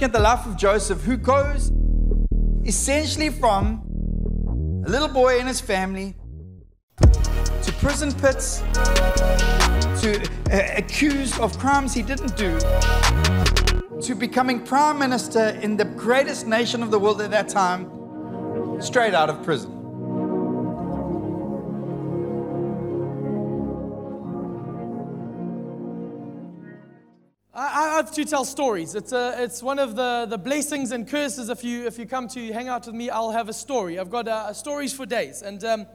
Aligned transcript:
looking 0.00 0.14
at 0.14 0.18
the 0.18 0.22
life 0.22 0.46
of 0.46 0.56
Joseph, 0.56 1.02
who 1.02 1.14
goes 1.14 1.70
essentially 2.64 3.28
from 3.28 3.82
a 4.86 4.88
little 4.88 5.08
boy 5.08 5.38
and 5.38 5.46
his 5.46 5.60
family 5.60 6.14
to 6.96 7.72
prison 7.80 8.10
pits, 8.14 8.60
to 10.00 10.26
uh, 10.50 10.78
accused 10.78 11.38
of 11.38 11.58
crimes 11.58 11.92
he 11.92 12.00
didn't 12.00 12.34
do, 12.34 12.58
to 14.00 14.14
becoming 14.14 14.64
prime 14.64 14.98
minister 14.98 15.48
in 15.60 15.76
the 15.76 15.84
greatest 15.84 16.46
nation 16.46 16.82
of 16.82 16.90
the 16.90 16.98
world 16.98 17.20
at 17.20 17.30
that 17.30 17.50
time, 17.50 17.86
straight 18.80 19.12
out 19.12 19.28
of 19.28 19.42
prison. 19.42 19.79
To 28.14 28.24
tell 28.24 28.44
stories. 28.44 28.96
It's, 28.96 29.12
a, 29.12 29.36
it's 29.38 29.62
one 29.62 29.78
of 29.78 29.94
the, 29.94 30.26
the 30.28 30.36
blessings 30.36 30.90
and 30.90 31.08
curses. 31.08 31.48
If 31.48 31.62
you, 31.62 31.86
if 31.86 31.96
you 31.96 32.06
come 32.06 32.26
to 32.28 32.52
hang 32.52 32.66
out 32.66 32.84
with 32.86 32.94
me, 32.94 33.08
I'll 33.08 33.30
have 33.30 33.48
a 33.48 33.52
story. 33.52 34.00
I've 34.00 34.10
got 34.10 34.26
uh, 34.26 34.52
stories 34.52 34.92
for 34.92 35.06
days. 35.06 35.42
And 35.42 35.62
um, 35.64 35.86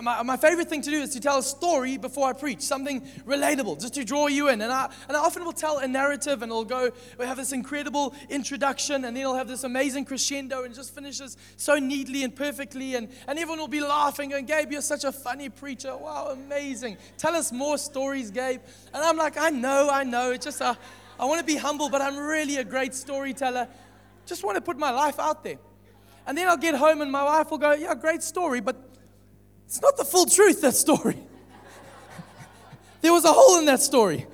my, 0.00 0.22
my 0.22 0.36
favorite 0.36 0.68
thing 0.68 0.82
to 0.82 0.90
do 0.90 1.00
is 1.00 1.10
to 1.10 1.20
tell 1.20 1.38
a 1.38 1.42
story 1.42 1.98
before 1.98 2.28
I 2.28 2.32
preach, 2.32 2.60
something 2.60 3.00
relatable, 3.26 3.80
just 3.80 3.94
to 3.94 4.04
draw 4.04 4.28
you 4.28 4.48
in. 4.48 4.62
And 4.62 4.72
I, 4.72 4.88
and 5.08 5.16
I 5.16 5.20
often 5.20 5.44
will 5.44 5.52
tell 5.52 5.78
a 5.78 5.88
narrative 5.88 6.42
and 6.42 6.50
it'll 6.50 6.64
go, 6.64 6.90
we 7.18 7.26
have 7.26 7.36
this 7.36 7.52
incredible 7.52 8.14
introduction 8.28 9.04
and 9.04 9.16
then 9.16 9.18
it'll 9.18 9.34
have 9.34 9.48
this 9.48 9.64
amazing 9.64 10.04
crescendo 10.04 10.62
and 10.62 10.72
just 10.74 10.94
finishes 10.94 11.36
so 11.56 11.74
neatly 11.74 12.22
and 12.22 12.34
perfectly. 12.34 12.94
And, 12.94 13.08
and 13.26 13.38
everyone 13.38 13.58
will 13.58 13.68
be 13.68 13.80
laughing 13.80 14.32
and 14.32 14.46
Gabe, 14.46 14.70
you're 14.70 14.80
such 14.80 15.02
a 15.02 15.12
funny 15.12 15.48
preacher. 15.48 15.96
Wow, 15.96 16.28
amazing. 16.32 16.98
Tell 17.18 17.34
us 17.34 17.50
more 17.50 17.78
stories, 17.78 18.30
Gabe. 18.30 18.60
And 18.94 19.02
I'm 19.02 19.16
like, 19.16 19.36
I 19.36 19.50
know, 19.50 19.90
I 19.90 20.04
know. 20.04 20.30
It's 20.30 20.44
just, 20.44 20.62
uh, 20.62 20.76
I 21.20 21.26
want 21.26 21.38
to 21.38 21.44
be 21.44 21.56
humble, 21.56 21.90
but 21.90 22.00
I'm 22.00 22.16
really 22.16 22.56
a 22.56 22.64
great 22.64 22.94
storyteller. 22.94 23.68
Just 24.24 24.42
want 24.42 24.56
to 24.56 24.62
put 24.62 24.78
my 24.78 24.90
life 24.90 25.18
out 25.18 25.44
there. 25.44 25.58
And 26.26 26.36
then 26.36 26.48
I'll 26.48 26.56
get 26.56 26.74
home 26.74 27.02
and 27.02 27.12
my 27.12 27.22
wife 27.22 27.50
will 27.50 27.58
go, 27.58 27.72
yeah, 27.74 27.94
great 27.94 28.22
story, 28.22 28.60
but 28.60 28.76
it's 29.66 29.82
not 29.82 29.98
the 29.98 30.04
full 30.04 30.24
truth, 30.24 30.62
that 30.62 30.74
story. 30.74 31.18
there 33.02 33.12
was 33.12 33.26
a 33.26 33.32
hole 33.32 33.58
in 33.58 33.66
that 33.66 33.82
story. 33.82 34.26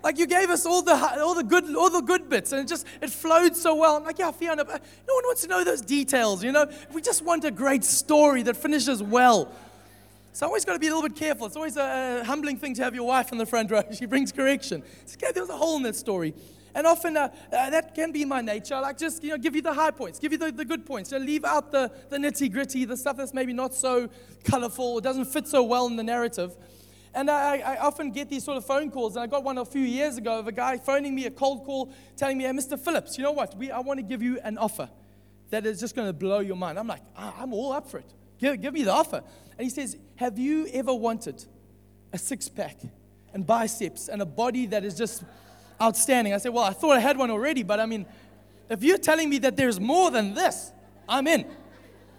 Like 0.00 0.16
you 0.16 0.28
gave 0.28 0.48
us 0.48 0.64
all 0.64 0.80
the 0.80 0.94
all 1.20 1.34
the 1.34 1.42
good 1.42 1.74
all 1.74 1.90
the 1.90 2.00
good 2.00 2.28
bits, 2.28 2.52
and 2.52 2.60
it 2.60 2.68
just 2.68 2.86
it 3.02 3.10
flowed 3.10 3.56
so 3.56 3.74
well. 3.74 3.96
I'm 3.96 4.04
like, 4.04 4.20
yeah, 4.20 4.30
Fiona, 4.30 4.64
but 4.64 4.80
no 5.08 5.14
one 5.14 5.24
wants 5.24 5.42
to 5.42 5.48
know 5.48 5.64
those 5.64 5.80
details, 5.80 6.44
you 6.44 6.52
know. 6.52 6.70
We 6.92 7.02
just 7.02 7.24
want 7.24 7.44
a 7.44 7.50
great 7.50 7.82
story 7.82 8.44
that 8.44 8.56
finishes 8.56 9.02
well. 9.02 9.50
So 10.38 10.46
I 10.46 10.50
always 10.50 10.64
got 10.64 10.74
to 10.74 10.78
be 10.78 10.86
a 10.86 10.94
little 10.94 11.08
bit 11.08 11.18
careful. 11.18 11.48
It's 11.48 11.56
always 11.56 11.76
a 11.76 12.22
humbling 12.24 12.58
thing 12.58 12.72
to 12.74 12.84
have 12.84 12.94
your 12.94 13.08
wife 13.08 13.32
in 13.32 13.38
the 13.38 13.44
front 13.44 13.72
row. 13.72 13.82
She 13.92 14.06
brings 14.06 14.30
correction. 14.30 14.84
It's 15.00 15.16
okay, 15.16 15.32
there 15.32 15.42
was 15.42 15.50
a 15.50 15.56
hole 15.56 15.76
in 15.78 15.82
that 15.82 15.96
story. 15.96 16.32
And 16.76 16.86
often 16.86 17.16
uh, 17.16 17.34
uh, 17.52 17.70
that 17.70 17.92
can 17.92 18.12
be 18.12 18.24
my 18.24 18.40
nature. 18.40 18.76
I 18.76 18.78
like 18.78 18.98
just, 18.98 19.24
you 19.24 19.30
know, 19.30 19.38
give 19.38 19.56
you 19.56 19.62
the 19.62 19.72
high 19.72 19.90
points, 19.90 20.20
give 20.20 20.30
you 20.30 20.38
the, 20.38 20.52
the 20.52 20.64
good 20.64 20.86
points. 20.86 21.10
You 21.10 21.18
know, 21.18 21.24
leave 21.24 21.44
out 21.44 21.72
the, 21.72 21.90
the 22.08 22.18
nitty 22.18 22.52
gritty, 22.52 22.84
the 22.84 22.96
stuff 22.96 23.16
that's 23.16 23.34
maybe 23.34 23.52
not 23.52 23.74
so 23.74 24.08
colorful, 24.44 24.84
or 24.84 25.00
doesn't 25.00 25.24
fit 25.24 25.48
so 25.48 25.64
well 25.64 25.88
in 25.88 25.96
the 25.96 26.04
narrative. 26.04 26.56
And 27.14 27.28
I, 27.32 27.56
I, 27.58 27.76
often 27.78 28.12
get 28.12 28.30
these 28.30 28.44
sort 28.44 28.58
of 28.58 28.64
phone 28.64 28.92
calls, 28.92 29.16
and 29.16 29.24
I 29.24 29.26
got 29.26 29.42
one 29.42 29.58
a 29.58 29.64
few 29.64 29.82
years 29.82 30.18
ago 30.18 30.38
of 30.38 30.46
a 30.46 30.52
guy 30.52 30.78
phoning 30.78 31.16
me 31.16 31.26
a 31.26 31.32
cold 31.32 31.64
call, 31.64 31.92
telling 32.16 32.38
me, 32.38 32.44
hey, 32.44 32.52
Mr. 32.52 32.78
Phillips, 32.78 33.18
you 33.18 33.24
know 33.24 33.32
what? 33.32 33.56
We, 33.56 33.72
I 33.72 33.80
want 33.80 33.98
to 33.98 34.04
give 34.04 34.22
you 34.22 34.38
an 34.44 34.56
offer 34.56 34.88
that 35.50 35.66
is 35.66 35.80
just 35.80 35.96
going 35.96 36.06
to 36.06 36.12
blow 36.12 36.38
your 36.38 36.54
mind. 36.54 36.78
I'm 36.78 36.86
like, 36.86 37.02
I'm 37.16 37.52
all 37.52 37.72
up 37.72 37.90
for 37.90 37.98
it. 37.98 38.14
Give, 38.38 38.60
give 38.60 38.72
me 38.72 38.84
the 38.84 38.92
offer. 38.92 39.24
And 39.58 39.64
he 39.64 39.70
says, 39.70 39.98
Have 40.16 40.38
you 40.38 40.66
ever 40.72 40.94
wanted 40.94 41.44
a 42.12 42.18
six 42.18 42.48
pack 42.48 42.80
and 43.34 43.46
biceps 43.46 44.08
and 44.08 44.22
a 44.22 44.26
body 44.26 44.66
that 44.66 44.84
is 44.84 44.94
just 44.94 45.24
outstanding. 45.80 46.34
I 46.34 46.38
said, 46.38 46.52
Well, 46.52 46.64
I 46.64 46.72
thought 46.72 46.96
I 46.96 47.00
had 47.00 47.16
one 47.16 47.30
already, 47.30 47.62
but 47.62 47.80
I 47.80 47.86
mean, 47.86 48.06
if 48.68 48.82
you're 48.82 48.98
telling 48.98 49.30
me 49.30 49.38
that 49.38 49.56
there's 49.56 49.80
more 49.80 50.10
than 50.10 50.34
this, 50.34 50.72
I'm 51.08 51.26
in. 51.26 51.46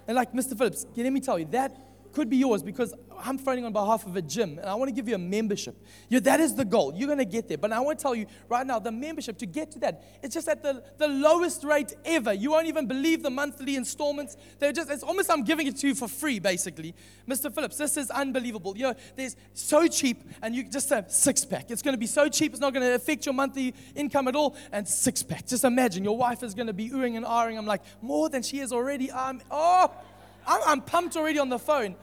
And 0.07 0.15
like, 0.15 0.33
Mr. 0.33 0.57
Phillips, 0.57 0.85
let 0.95 1.11
me 1.11 1.19
tell 1.19 1.37
you, 1.37 1.45
that 1.51 1.75
could 2.13 2.29
be 2.29 2.37
yours 2.37 2.63
because 2.63 2.93
I'm 3.21 3.37
phoning 3.37 3.65
on 3.65 3.73
behalf 3.73 4.05
of 4.05 4.15
a 4.15 4.21
gym 4.21 4.59
and 4.59 4.67
I 4.67 4.75
want 4.75 4.89
to 4.89 4.93
give 4.93 5.07
you 5.07 5.15
a 5.15 5.19
membership. 5.19 5.75
Yeah, 6.07 6.19
that 6.21 6.39
is 6.39 6.55
the 6.55 6.65
goal. 6.65 6.93
You're 6.95 7.07
going 7.07 7.19
to 7.19 7.25
get 7.25 7.47
there. 7.47 7.57
But 7.57 7.71
I 7.73 7.79
want 7.79 7.99
to 7.99 8.03
tell 8.03 8.15
you 8.15 8.25
right 8.47 8.65
now, 8.65 8.79
the 8.79 8.91
membership, 8.91 9.37
to 9.39 9.45
get 9.45 9.71
to 9.71 9.79
that, 9.79 10.03
it's 10.23 10.33
just 10.33 10.47
at 10.47 10.63
the, 10.63 10.83
the 10.97 11.07
lowest 11.07 11.63
rate 11.63 11.95
ever. 12.05 12.33
You 12.33 12.51
won't 12.51 12.67
even 12.67 12.87
believe 12.87 13.23
the 13.23 13.29
monthly 13.29 13.75
installments. 13.75 14.37
They're 14.59 14.71
just, 14.71 14.89
it's 14.89 15.03
almost 15.03 15.29
I'm 15.29 15.43
giving 15.43 15.67
it 15.67 15.77
to 15.77 15.87
you 15.87 15.95
for 15.95 16.07
free, 16.07 16.39
basically. 16.39 16.95
Mr. 17.27 17.53
Phillips, 17.53 17.77
this 17.77 17.97
is 17.97 18.09
unbelievable. 18.09 18.77
You 18.77 18.83
know, 18.83 18.95
there's 19.15 19.35
so 19.53 19.87
cheap 19.87 20.23
and 20.41 20.55
you 20.55 20.63
just 20.63 20.89
have 20.89 21.11
six 21.11 21.45
pack. 21.45 21.71
It's 21.71 21.81
going 21.81 21.93
to 21.93 21.99
be 21.99 22.07
so 22.07 22.29
cheap, 22.29 22.51
it's 22.51 22.61
not 22.61 22.73
going 22.73 22.85
to 22.85 22.95
affect 22.95 23.25
your 23.25 23.33
monthly 23.33 23.73
income 23.95 24.27
at 24.27 24.35
all. 24.35 24.55
And 24.71 24.87
six 24.87 25.23
pack. 25.23 25.45
Just 25.45 25.63
imagine 25.63 26.03
your 26.03 26.17
wife 26.17 26.43
is 26.43 26.53
going 26.53 26.67
to 26.67 26.73
be 26.73 26.89
oohing 26.89 27.17
and 27.17 27.25
ahhing. 27.25 27.57
I'm 27.57 27.65
like, 27.65 27.81
more 28.01 28.29
than 28.29 28.43
she 28.43 28.59
is 28.59 28.71
already. 28.71 29.11
I'm, 29.11 29.41
oh, 29.51 29.91
I'm, 30.49 30.61
I'm 30.65 30.81
pumped 30.81 31.15
already 31.15 31.39
on 31.39 31.49
the 31.49 31.59
phone. 31.59 31.95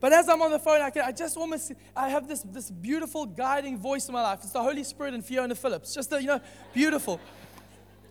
But 0.00 0.12
as 0.12 0.28
I'm 0.28 0.42
on 0.42 0.50
the 0.50 0.58
phone, 0.58 0.80
I, 0.80 0.90
can, 0.90 1.04
I 1.04 1.12
just 1.12 1.36
almost, 1.36 1.72
I 1.96 2.08
have 2.08 2.26
this, 2.26 2.42
this 2.42 2.68
beautiful 2.70 3.24
guiding 3.24 3.78
voice 3.78 4.08
in 4.08 4.12
my 4.12 4.22
life. 4.22 4.40
It's 4.42 4.50
the 4.50 4.62
Holy 4.62 4.82
Spirit 4.82 5.14
and 5.14 5.24
Fiona 5.24 5.54
Phillips. 5.54 5.94
Just, 5.94 6.10
the, 6.10 6.20
you 6.20 6.26
know, 6.26 6.40
beautiful. 6.74 7.20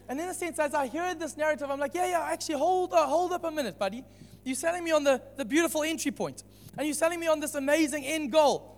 And 0.08 0.20
in 0.20 0.28
a 0.28 0.34
sense, 0.34 0.58
as 0.58 0.74
I 0.74 0.88
hear 0.88 1.14
this 1.16 1.36
narrative, 1.36 1.70
I'm 1.70 1.80
like, 1.80 1.94
yeah, 1.94 2.08
yeah, 2.08 2.22
actually, 2.22 2.56
hold, 2.56 2.94
uh, 2.94 3.06
hold 3.06 3.34
up 3.34 3.44
a 3.44 3.52
minute, 3.52 3.78
buddy. 3.78 4.06
You're 4.46 4.56
selling 4.56 4.86
me 4.86 4.92
on 4.92 5.04
the, 5.04 5.22
the 5.36 5.44
beautiful 5.44 5.84
entry 5.84 6.12
point, 6.12 6.44
and 6.78 6.88
you're 6.88 6.94
selling 6.94 7.20
me 7.20 7.28
on 7.28 7.42
this 7.42 7.54
amazing 7.56 8.06
end 8.06 8.32
goal. 8.32 8.78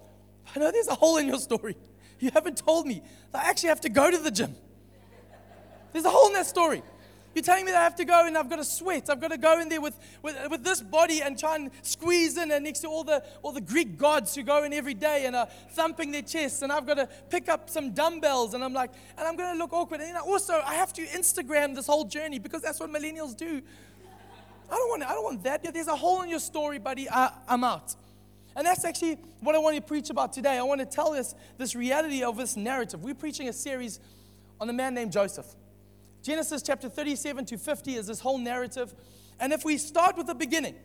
I 0.56 0.60
know 0.60 0.72
there's 0.72 0.88
a 0.88 0.96
hole 0.96 1.18
in 1.18 1.28
your 1.28 1.40
story. 1.40 1.78
You 2.20 2.32
haven't 2.34 2.58
told 2.58 2.88
me 2.88 3.04
I 3.34 3.50
actually 3.50 3.70
have 3.70 3.82
to 3.82 3.90
go 3.90 4.10
to 4.10 4.18
the 4.18 4.32
gym. 4.32 4.56
There's 5.92 6.06
a 6.06 6.10
hole 6.10 6.28
in 6.28 6.34
that 6.34 6.48
story. 6.48 6.82
You're 7.34 7.44
telling 7.44 7.66
me 7.66 7.72
that 7.72 7.82
I 7.82 7.84
have 7.84 7.96
to 7.96 8.06
go 8.06 8.28
and 8.28 8.38
I've 8.38 8.50
got 8.50 8.58
to 8.58 8.64
sweat. 8.64 9.10
I've 9.10 9.20
got 9.20 9.32
to 9.32 9.38
go 9.38 9.60
in 9.60 9.68
there 9.68 9.82
with, 9.82 9.98
with, 10.22 10.38
with 10.52 10.64
this 10.64 10.82
body 10.82 11.22
and 11.22 11.38
try 11.38 11.56
and 11.56 11.72
squeeze 11.82 12.38
in 12.38 12.52
and 12.52 12.64
next 12.64 12.80
to 12.82 12.88
all 12.88 13.04
the, 13.04 13.24
all 13.42 13.52
the 13.52 13.62
Greek 13.62 13.98
gods 13.98 14.36
who 14.36 14.44
go 14.44 14.64
in 14.64 14.72
every 14.72 14.94
day 14.94 15.26
and 15.26 15.36
are 15.36 15.48
thumping 15.72 16.12
their 16.12 16.22
chests. 16.22 16.62
And 16.62 16.72
I've 16.72 16.86
got 16.86 16.96
to 16.96 17.10
pick 17.30 17.50
up 17.50 17.72
some 17.72 17.92
dumbbells 17.92 18.54
and 18.54 18.64
I'm 18.64 18.74
like, 18.74 18.92
and 19.18 19.28
I'm 19.28 19.36
going 19.36 19.52
to 19.52 19.58
look 19.58 19.74
awkward. 19.74 20.02
And 20.02 20.16
also, 20.18 20.62
I 20.64 20.76
have 20.76 20.94
to 20.94 21.02
Instagram 21.08 21.74
this 21.74 21.88
whole 21.88 22.06
journey 22.06 22.38
because 22.38 22.62
that's 22.62 22.80
what 22.80 22.92
millennials 22.92 23.36
do. 23.36 23.62
I 24.72 24.76
don't 24.76 24.90
want, 24.90 25.04
I 25.04 25.10
don't 25.10 25.24
want 25.24 25.44
that. 25.44 25.74
There's 25.74 25.88
a 25.88 25.96
hole 25.96 26.22
in 26.22 26.30
your 26.30 26.40
story, 26.40 26.78
buddy. 26.78 27.10
I, 27.10 27.32
I'm 27.48 27.64
out. 27.64 27.96
And 28.56 28.68
that's 28.68 28.86
actually 28.86 29.18
what 29.40 29.56
I 29.56 29.58
want 29.58 29.76
to 29.76 29.82
preach 29.82 30.12
about 30.12 30.34
today. 30.34 30.58
I 30.60 30.64
want 30.64 30.82
to 30.82 30.86
tell 30.86 31.14
us 31.14 31.34
this 31.58 31.76
reality 31.76 32.24
of 32.24 32.38
this 32.38 32.56
narrative. 32.56 33.04
We're 33.04 33.16
preaching 33.16 33.50
a 33.50 33.54
series 33.54 34.00
on 34.62 34.70
a 34.70 34.74
man 34.74 34.94
named 34.94 35.12
Joseph. 35.12 35.48
Genesis 36.24 36.62
chapter 36.62 36.88
37 36.88 37.46
to 37.48 37.58
50 37.58 37.96
is 37.96 38.08
this 38.08 38.22
whole 38.22 38.38
narrative. 38.38 38.96
And 39.42 39.52
if 39.52 39.66
we 39.66 39.78
start 39.78 40.16
with 40.16 40.28
the 40.28 40.34
beginning, 40.34 40.76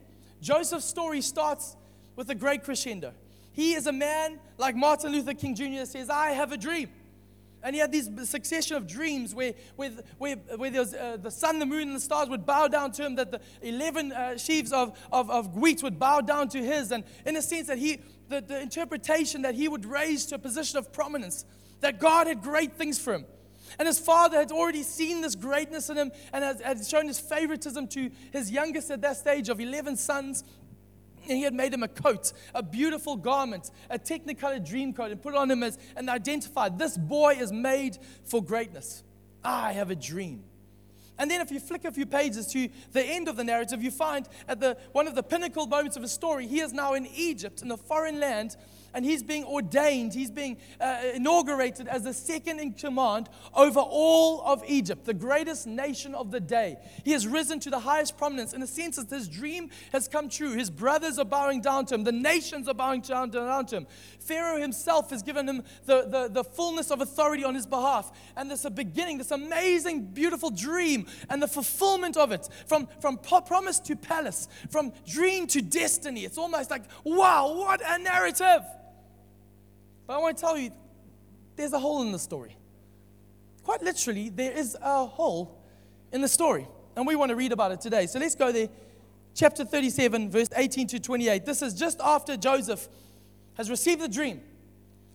Joseph's 0.41 0.85
story 0.85 1.21
starts 1.21 1.77
with 2.17 2.29
a 2.29 2.35
great 2.35 2.65
crescendo. 2.65 3.15
He 3.53 3.75
is 3.75 3.87
a 3.87 3.93
man, 3.93 4.41
like 4.59 4.75
Martin 4.75 5.13
Luther 5.13 5.35
King 5.35 5.55
Jr. 5.55 5.85
says, 5.85 6.11
I 6.11 6.31
have 6.31 6.51
a 6.51 6.57
dream. 6.57 6.91
And 7.63 7.75
he 7.75 7.81
had 7.81 7.93
this 7.93 8.09
succession 8.29 8.77
of 8.77 8.89
dreams 8.89 9.33
where, 9.33 9.55
where, 9.77 9.91
where, 10.19 10.37
where 10.57 10.71
there 10.71 10.81
was, 10.81 10.95
uh, 10.95 11.19
the 11.21 11.31
sun, 11.31 11.61
the 11.61 11.67
moon, 11.67 11.89
and 11.89 11.97
the 11.97 12.01
stars 12.01 12.29
would 12.29 12.45
bow 12.45 12.67
down 12.67 12.91
to 12.93 13.05
him, 13.05 13.15
that 13.17 13.31
the 13.31 13.41
11 13.63 14.13
uh, 14.13 14.37
sheaves 14.39 14.73
of, 14.73 14.99
of, 15.13 15.31
of 15.31 15.57
wheat 15.57 15.83
would 15.85 16.01
bow 16.01 16.21
down 16.21 16.49
to 16.49 16.59
his. 16.59 16.91
And 16.91 17.05
in 17.25 17.37
a 17.37 17.43
sense, 17.43 17.69
that 17.69 17.79
he, 17.79 18.01
the, 18.29 18.41
the 18.41 18.61
interpretation 18.61 19.43
that 19.43 19.55
he 19.55 19.69
would 19.69 19.87
raise 19.87 20.27
to 20.27 20.37
a 20.37 20.39
position 20.39 20.79
of 20.79 20.93
prominence, 20.93 21.45
that 21.81 22.01
God 22.01 22.27
had 22.27 22.43
great 22.43 22.75
things 22.75 22.99
for 22.99 23.15
him. 23.15 23.25
And 23.79 23.87
his 23.87 23.99
father 23.99 24.39
had 24.39 24.53
already 24.53 24.83
seen 24.83 25.21
this 25.21 25.35
greatness 25.35 25.91
in 25.91 25.97
him 25.97 26.13
and 26.33 26.45
had, 26.45 26.87
shown 26.87 27.07
his 27.07 27.19
favoritism 27.19 27.89
to 27.89 28.11
his 28.33 28.51
youngest 28.51 28.91
at 28.91 29.01
that 29.03 29.17
stage 29.17 29.49
of 29.49 29.61
11 29.61 29.97
sons. 29.97 30.45
And 31.29 31.37
he 31.37 31.43
had 31.43 31.55
made 31.55 31.75
him 31.75 31.83
a 31.83 31.89
coat, 31.89 32.33
a 32.55 32.63
beautiful 32.63 33.17
garment, 33.17 33.71
a 33.91 33.99
technicolor 33.99 34.67
dream 34.67 34.95
coat, 34.95 35.11
and 35.11 35.21
put 35.21 35.35
on 35.35 35.51
him 35.51 35.63
as 35.63 35.79
and 35.97 36.09
identified 36.09 36.79
this 36.79 36.97
boy 36.97 37.37
is 37.39 37.53
made 37.53 37.99
for 38.25 38.43
greatness. 38.43 39.03
I 39.45 39.73
have 39.73 39.91
a 39.91 39.97
dream. 39.97 40.45
And 41.19 41.31
then 41.31 41.41
if 41.41 41.51
you 41.51 41.59
flick 41.59 41.85
a 41.85 41.91
few 41.91 42.07
pages 42.07 42.47
to 42.53 42.69
the 42.93 43.05
end 43.05 43.29
of 43.29 43.37
the 43.37 43.45
narrative, 43.45 43.83
you 43.83 43.91
find 43.91 44.29
at 44.47 44.61
the 44.61 44.77
one 44.93 45.09
of 45.09 45.17
the 45.17 45.23
pinnacle 45.23 45.67
moments 45.67 45.97
of 45.97 46.03
his 46.03 46.13
story, 46.13 46.47
he 46.47 46.61
is 46.61 46.73
now 46.73 46.95
in 46.95 47.07
Egypt, 47.07 47.61
in 47.61 47.71
a 47.73 47.77
foreign 47.77 48.21
land, 48.21 48.57
and 48.95 49.05
he's 49.05 49.23
being 49.23 49.45
ordained, 49.45 50.15
he's 50.15 50.31
being 50.31 50.57
uh, 50.81 51.01
inaugurated 51.15 51.89
as 51.89 52.05
the 52.05 52.13
second 52.15 52.61
in 52.61 52.73
command 52.73 53.29
over 53.55 53.81
all 53.81 54.43
of 54.43 54.63
Egypt, 54.67 55.05
the 55.05 55.15
greatest 55.15 55.67
nation 55.67 56.15
of 56.15 56.31
the 56.31 56.41
day. 56.41 56.77
He 57.05 57.13
has 57.13 57.27
risen 57.27 57.61
to 57.61 57.71
the 57.71 57.81
highest 57.81 58.17
prominence. 58.17 58.53
In 58.53 58.63
a 58.63 58.67
sense, 58.67 58.97
that 58.97 59.11
his 59.11 59.29
dream 59.29 59.71
has 59.93 60.09
come 60.09 60.29
true. 60.29 60.53
His 60.53 60.71
brothers 60.71 61.19
are 61.19 61.25
bowing 61.25 61.61
down 61.61 61.87
to 61.87 61.95
him, 61.95 62.05
the 62.05 62.13
nations 62.13 62.69
are 62.69 62.75
bowing 62.75 63.01
down, 63.01 63.31
to 63.31 63.77
him. 63.77 63.87
Pharaoh 64.21 64.61
himself 64.61 65.11
has 65.11 65.23
given 65.23 65.49
him 65.49 65.63
the, 65.87 66.07
the, 66.09 66.29
the 66.31 66.45
fullness 66.45 66.91
of 66.91 67.01
authority 67.01 67.45
on 67.45 67.55
his 67.55 67.67
behalf. 67.67 68.11
And 68.37 68.51
a 68.65 68.71
beginning, 68.71 69.19
this 69.19 69.31
amazing, 69.31 70.07
beautiful 70.07 70.51
dream, 70.51 71.07
and 71.29 71.43
the 71.43 71.49
fulfillment 71.49 72.17
of 72.17 72.33
it 72.33 72.49
from, 72.67 72.89
from 73.01 73.19
promise 73.19 73.79
to 73.81 73.97
palace, 73.97 74.49
from 74.71 74.93
dream 75.07 75.47
to 75.49 75.63
destiny. 75.63 76.25
It's 76.25 76.39
almost 76.39 76.71
like, 76.71 76.83
wow, 77.05 77.55
what 77.55 77.81
a 77.85 77.99
narrative! 77.99 78.63
But 80.09 80.15
I 80.15 80.19
want 80.21 80.39
to 80.39 80.41
tell 80.41 80.57
you, 80.57 80.71
there's 81.55 81.75
a 81.75 81.79
hole 81.79 82.01
in 82.01 82.11
the 82.13 82.19
story. 82.19 82.57
quite 83.63 83.83
literally, 83.83 84.31
there 84.31 84.53
is 84.53 84.75
a 84.81 85.05
hole 85.05 85.61
in 86.13 86.23
the 86.23 86.29
story. 86.29 86.67
And 86.97 87.07
we 87.07 87.15
want 87.15 87.29
to 87.29 87.37
read 87.37 87.53
about 87.53 87.73
it 87.73 87.81
today. 87.83 88.07
So 88.07 88.19
let's 88.19 88.35
go 88.35 88.51
there. 88.51 88.71
Chapter 89.35 89.67
37, 89.67 90.31
verse 90.31 90.49
18 90.57 90.87
to 90.89 90.99
28. 90.99 91.45
This 91.45 91.61
is 91.61 91.75
just 91.75 92.01
after 92.01 92.39
Joseph 92.39 92.89
has 93.55 93.69
received 93.69 94.01
the 94.01 94.09
dream. 94.09 94.41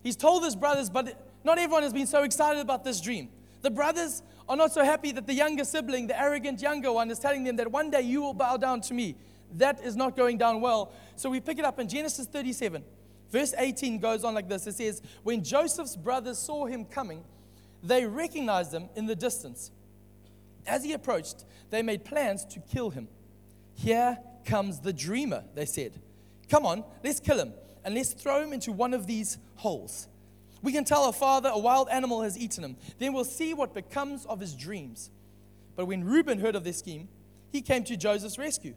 He's 0.04 0.14
told 0.14 0.44
his 0.44 0.54
brothers, 0.54 0.88
but 0.88 1.28
not 1.42 1.58
everyone 1.58 1.82
has 1.82 1.92
been 1.92 2.06
so 2.06 2.22
excited 2.22 2.60
about 2.60 2.84
this 2.84 3.00
dream. 3.00 3.30
The 3.62 3.70
brothers 3.70 4.22
are 4.48 4.56
not 4.56 4.72
so 4.72 4.84
happy 4.84 5.10
that 5.10 5.26
the 5.26 5.34
younger 5.34 5.64
sibling, 5.64 6.06
the 6.06 6.18
arrogant 6.18 6.62
younger 6.62 6.92
one, 6.92 7.10
is 7.10 7.18
telling 7.18 7.42
them 7.42 7.56
that 7.56 7.70
one 7.70 7.90
day 7.90 8.02
you 8.02 8.22
will 8.22 8.34
bow 8.34 8.56
down 8.58 8.80
to 8.82 8.94
me. 8.94 9.16
That 9.56 9.82
is 9.82 9.96
not 9.96 10.16
going 10.16 10.38
down 10.38 10.60
well. 10.60 10.92
So 11.16 11.30
we 11.30 11.40
pick 11.40 11.58
it 11.58 11.64
up 11.64 11.80
in 11.80 11.88
Genesis 11.88 12.26
37. 12.26 12.84
Verse 13.34 13.52
18 13.58 13.98
goes 13.98 14.22
on 14.22 14.32
like 14.32 14.48
this 14.48 14.64
It 14.68 14.76
says, 14.76 15.02
When 15.24 15.42
Joseph's 15.42 15.96
brothers 15.96 16.38
saw 16.38 16.66
him 16.66 16.84
coming, 16.84 17.24
they 17.82 18.06
recognized 18.06 18.72
him 18.72 18.88
in 18.94 19.06
the 19.06 19.16
distance. 19.16 19.72
As 20.68 20.84
he 20.84 20.92
approached, 20.92 21.44
they 21.70 21.82
made 21.82 22.04
plans 22.04 22.44
to 22.44 22.60
kill 22.60 22.90
him. 22.90 23.08
Here 23.74 24.18
comes 24.44 24.78
the 24.78 24.92
dreamer, 24.92 25.42
they 25.56 25.66
said. 25.66 26.00
Come 26.48 26.64
on, 26.64 26.84
let's 27.02 27.18
kill 27.18 27.40
him 27.40 27.52
and 27.84 27.96
let's 27.96 28.12
throw 28.12 28.40
him 28.40 28.52
into 28.52 28.70
one 28.70 28.94
of 28.94 29.08
these 29.08 29.38
holes. 29.56 30.06
We 30.62 30.70
can 30.70 30.84
tell 30.84 31.02
our 31.02 31.12
father 31.12 31.50
a 31.52 31.58
wild 31.58 31.88
animal 31.88 32.22
has 32.22 32.38
eaten 32.38 32.62
him. 32.62 32.76
Then 33.00 33.12
we'll 33.14 33.24
see 33.24 33.52
what 33.52 33.74
becomes 33.74 34.26
of 34.26 34.38
his 34.38 34.54
dreams. 34.54 35.10
But 35.74 35.86
when 35.86 36.04
Reuben 36.04 36.38
heard 36.38 36.54
of 36.54 36.62
their 36.62 36.72
scheme, 36.72 37.08
he 37.50 37.62
came 37.62 37.82
to 37.82 37.96
Joseph's 37.96 38.38
rescue. 38.38 38.76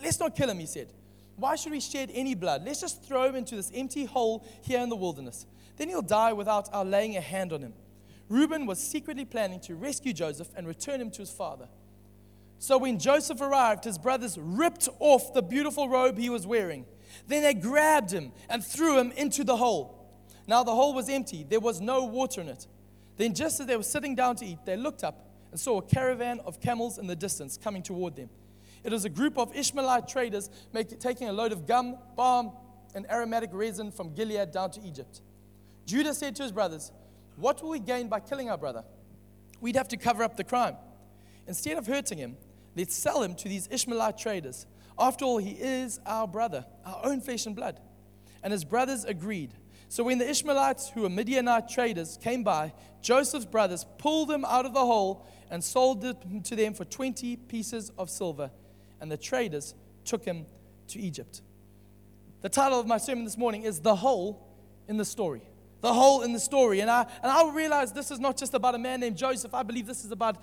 Let's 0.00 0.20
not 0.20 0.36
kill 0.36 0.48
him, 0.48 0.60
he 0.60 0.66
said. 0.66 0.92
Why 1.36 1.56
should 1.56 1.72
we 1.72 1.80
shed 1.80 2.10
any 2.12 2.34
blood? 2.34 2.64
Let's 2.64 2.80
just 2.80 3.02
throw 3.04 3.24
him 3.24 3.36
into 3.36 3.56
this 3.56 3.70
empty 3.74 4.04
hole 4.04 4.46
here 4.62 4.80
in 4.80 4.88
the 4.88 4.96
wilderness. 4.96 5.46
Then 5.76 5.88
he'll 5.88 6.02
die 6.02 6.32
without 6.32 6.68
our 6.72 6.84
laying 6.84 7.16
a 7.16 7.20
hand 7.20 7.52
on 7.52 7.62
him. 7.62 7.74
Reuben 8.28 8.66
was 8.66 8.78
secretly 8.78 9.24
planning 9.24 9.60
to 9.60 9.74
rescue 9.74 10.12
Joseph 10.12 10.48
and 10.56 10.66
return 10.66 11.00
him 11.00 11.10
to 11.10 11.18
his 11.18 11.30
father. 11.30 11.68
So 12.58 12.78
when 12.78 12.98
Joseph 12.98 13.40
arrived, 13.40 13.84
his 13.84 13.98
brothers 13.98 14.38
ripped 14.38 14.88
off 15.00 15.34
the 15.34 15.42
beautiful 15.42 15.88
robe 15.88 16.16
he 16.16 16.30
was 16.30 16.46
wearing. 16.46 16.86
Then 17.26 17.42
they 17.42 17.54
grabbed 17.54 18.12
him 18.12 18.32
and 18.48 18.64
threw 18.64 18.98
him 18.98 19.10
into 19.12 19.42
the 19.42 19.56
hole. 19.56 19.98
Now 20.46 20.62
the 20.62 20.74
hole 20.74 20.94
was 20.94 21.08
empty, 21.08 21.44
there 21.48 21.60
was 21.60 21.80
no 21.80 22.04
water 22.04 22.40
in 22.40 22.48
it. 22.48 22.66
Then, 23.16 23.34
just 23.34 23.60
as 23.60 23.66
they 23.66 23.76
were 23.76 23.82
sitting 23.82 24.14
down 24.14 24.36
to 24.36 24.46
eat, 24.46 24.58
they 24.64 24.76
looked 24.76 25.04
up 25.04 25.28
and 25.50 25.60
saw 25.60 25.78
a 25.78 25.82
caravan 25.82 26.40
of 26.46 26.60
camels 26.60 26.98
in 26.98 27.06
the 27.06 27.16
distance 27.16 27.58
coming 27.62 27.82
toward 27.82 28.16
them. 28.16 28.30
It 28.84 28.92
was 28.92 29.04
a 29.04 29.08
group 29.08 29.38
of 29.38 29.54
Ishmaelite 29.54 30.08
traders 30.08 30.50
make, 30.72 30.98
taking 30.98 31.28
a 31.28 31.32
load 31.32 31.52
of 31.52 31.66
gum, 31.66 31.96
balm, 32.16 32.52
and 32.94 33.10
aromatic 33.10 33.50
resin 33.52 33.90
from 33.90 34.14
Gilead 34.14 34.50
down 34.50 34.70
to 34.72 34.82
Egypt. 34.82 35.22
Judah 35.86 36.14
said 36.14 36.36
to 36.36 36.42
his 36.42 36.52
brothers, 36.52 36.92
What 37.36 37.62
will 37.62 37.70
we 37.70 37.78
gain 37.78 38.08
by 38.08 38.20
killing 38.20 38.50
our 38.50 38.58
brother? 38.58 38.84
We'd 39.60 39.76
have 39.76 39.88
to 39.88 39.96
cover 39.96 40.22
up 40.22 40.36
the 40.36 40.44
crime. 40.44 40.76
Instead 41.46 41.78
of 41.78 41.86
hurting 41.86 42.18
him, 42.18 42.36
let's 42.76 42.94
sell 42.94 43.22
him 43.22 43.34
to 43.36 43.48
these 43.48 43.68
Ishmaelite 43.70 44.18
traders. 44.18 44.66
After 44.98 45.24
all, 45.24 45.38
he 45.38 45.52
is 45.52 46.00
our 46.04 46.26
brother, 46.28 46.64
our 46.84 47.00
own 47.04 47.20
flesh 47.20 47.46
and 47.46 47.56
blood. 47.56 47.80
And 48.42 48.52
his 48.52 48.64
brothers 48.64 49.04
agreed. 49.04 49.52
So 49.88 50.04
when 50.04 50.18
the 50.18 50.28
Ishmaelites, 50.28 50.90
who 50.90 51.02
were 51.02 51.10
Midianite 51.10 51.68
traders, 51.68 52.18
came 52.22 52.42
by, 52.42 52.72
Joseph's 53.02 53.46
brothers 53.46 53.84
pulled 53.98 54.30
him 54.30 54.44
out 54.44 54.66
of 54.66 54.74
the 54.74 54.80
hole 54.80 55.26
and 55.50 55.62
sold 55.62 56.04
it 56.04 56.16
to 56.44 56.56
them 56.56 56.72
for 56.74 56.84
20 56.84 57.36
pieces 57.36 57.90
of 57.98 58.08
silver. 58.08 58.50
And 59.02 59.10
the 59.10 59.16
traders 59.16 59.74
took 60.04 60.24
him 60.24 60.46
to 60.88 61.00
Egypt. 61.00 61.42
The 62.40 62.48
title 62.48 62.78
of 62.78 62.86
my 62.86 62.98
sermon 62.98 63.24
this 63.24 63.36
morning 63.36 63.64
is 63.64 63.80
The 63.80 63.96
Hole 63.96 64.48
in 64.88 64.96
the 64.96 65.04
Story. 65.04 65.42
The 65.80 65.92
hole 65.92 66.22
in 66.22 66.32
the 66.32 66.38
story. 66.38 66.78
And 66.78 66.88
I, 66.88 67.00
and 67.00 67.32
I 67.32 67.52
realize 67.52 67.92
this 67.92 68.12
is 68.12 68.20
not 68.20 68.36
just 68.36 68.54
about 68.54 68.76
a 68.76 68.78
man 68.78 69.00
named 69.00 69.16
Joseph. 69.16 69.52
I 69.52 69.64
believe 69.64 69.88
this 69.88 70.04
is 70.04 70.12
about 70.12 70.36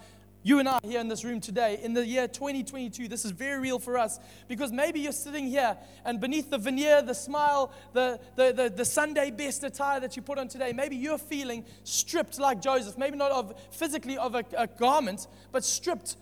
you 0.43 0.59
and 0.59 0.67
I 0.67 0.79
here 0.83 0.99
in 0.99 1.07
this 1.07 1.23
room 1.23 1.39
today, 1.39 1.79
in 1.81 1.93
the 1.93 2.05
year 2.05 2.27
2022, 2.27 3.07
this 3.07 3.23
is 3.25 3.31
very 3.31 3.59
real 3.59 3.79
for 3.79 3.97
us 3.97 4.19
because 4.47 4.71
maybe 4.71 4.99
you're 4.99 5.11
sitting 5.11 5.47
here 5.47 5.77
and 6.05 6.19
beneath 6.19 6.49
the 6.49 6.57
veneer, 6.57 7.01
the 7.01 7.13
smile, 7.13 7.73
the, 7.93 8.19
the, 8.35 8.53
the, 8.53 8.69
the, 8.69 8.85
Sunday 8.85 9.31
best 9.31 9.63
attire 9.65 9.99
that 9.99 10.15
you 10.15 10.21
put 10.21 10.37
on 10.37 10.47
today, 10.47 10.71
maybe 10.71 10.95
you're 10.95 11.17
feeling 11.17 11.65
stripped 11.83 12.39
like 12.39 12.61
Joseph. 12.61 12.97
Maybe 12.97 13.17
not 13.17 13.31
of 13.31 13.53
physically 13.71 14.17
of 14.17 14.35
a, 14.35 14.45
a 14.57 14.67
garment, 14.67 15.27
but 15.51 15.65
stripped 15.65 16.15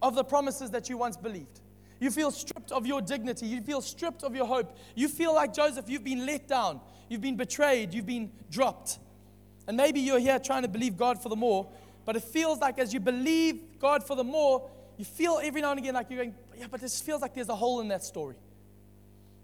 of 0.00 0.14
the 0.14 0.24
promises 0.24 0.70
that 0.70 0.88
you 0.88 0.96
once 0.96 1.16
believed. 1.16 1.60
You 2.00 2.10
feel 2.10 2.30
stripped 2.30 2.70
of 2.72 2.86
your 2.86 3.00
dignity. 3.00 3.46
You 3.46 3.60
feel 3.60 3.80
stripped 3.80 4.22
of 4.22 4.34
your 4.34 4.46
hope. 4.46 4.76
You 4.94 5.08
feel 5.08 5.34
like 5.34 5.52
Joseph, 5.52 5.88
you've 5.88 6.04
been 6.04 6.24
let 6.26 6.46
down. 6.46 6.80
You've 7.08 7.20
been 7.20 7.36
betrayed. 7.36 7.92
You've 7.92 8.06
been 8.06 8.30
dropped. 8.50 8.98
And 9.66 9.76
maybe 9.76 10.00
you're 10.00 10.18
here 10.18 10.38
trying 10.38 10.62
to 10.62 10.68
believe 10.68 10.96
God 10.96 11.22
for 11.22 11.28
the 11.28 11.36
more, 11.36 11.68
but 12.06 12.16
it 12.16 12.24
feels 12.24 12.58
like 12.58 12.78
as 12.78 12.94
you 12.94 13.00
believe 13.00 13.78
God 13.78 14.02
for 14.02 14.16
the 14.16 14.24
more, 14.24 14.70
you 14.96 15.04
feel 15.04 15.38
every 15.42 15.60
now 15.60 15.72
and 15.72 15.78
again 15.78 15.92
like 15.92 16.08
you're 16.08 16.18
going, 16.18 16.34
yeah, 16.56 16.66
but 16.70 16.80
this 16.80 17.00
feels 17.02 17.20
like 17.20 17.34
there's 17.34 17.50
a 17.50 17.54
hole 17.54 17.80
in 17.80 17.88
that 17.88 18.02
story. 18.02 18.36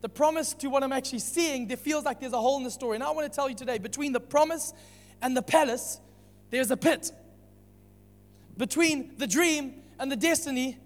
The 0.00 0.08
promise 0.08 0.54
to 0.54 0.68
what 0.68 0.82
I'm 0.82 0.92
actually 0.92 1.18
seeing, 1.18 1.68
there 1.68 1.76
feels 1.76 2.04
like 2.04 2.20
there's 2.20 2.32
a 2.32 2.40
hole 2.40 2.56
in 2.56 2.64
the 2.64 2.70
story. 2.70 2.96
And 2.96 3.04
I 3.04 3.10
want 3.10 3.30
to 3.30 3.34
tell 3.34 3.50
you 3.50 3.54
today 3.54 3.76
between 3.76 4.12
the 4.12 4.20
promise 4.20 4.72
and 5.20 5.36
the 5.36 5.42
palace, 5.42 6.00
there's 6.50 6.70
a 6.70 6.76
pit. 6.76 7.12
Between 8.56 9.12
the 9.18 9.26
dream 9.26 9.82
and 9.98 10.10
the 10.10 10.16
destiny, 10.16 10.78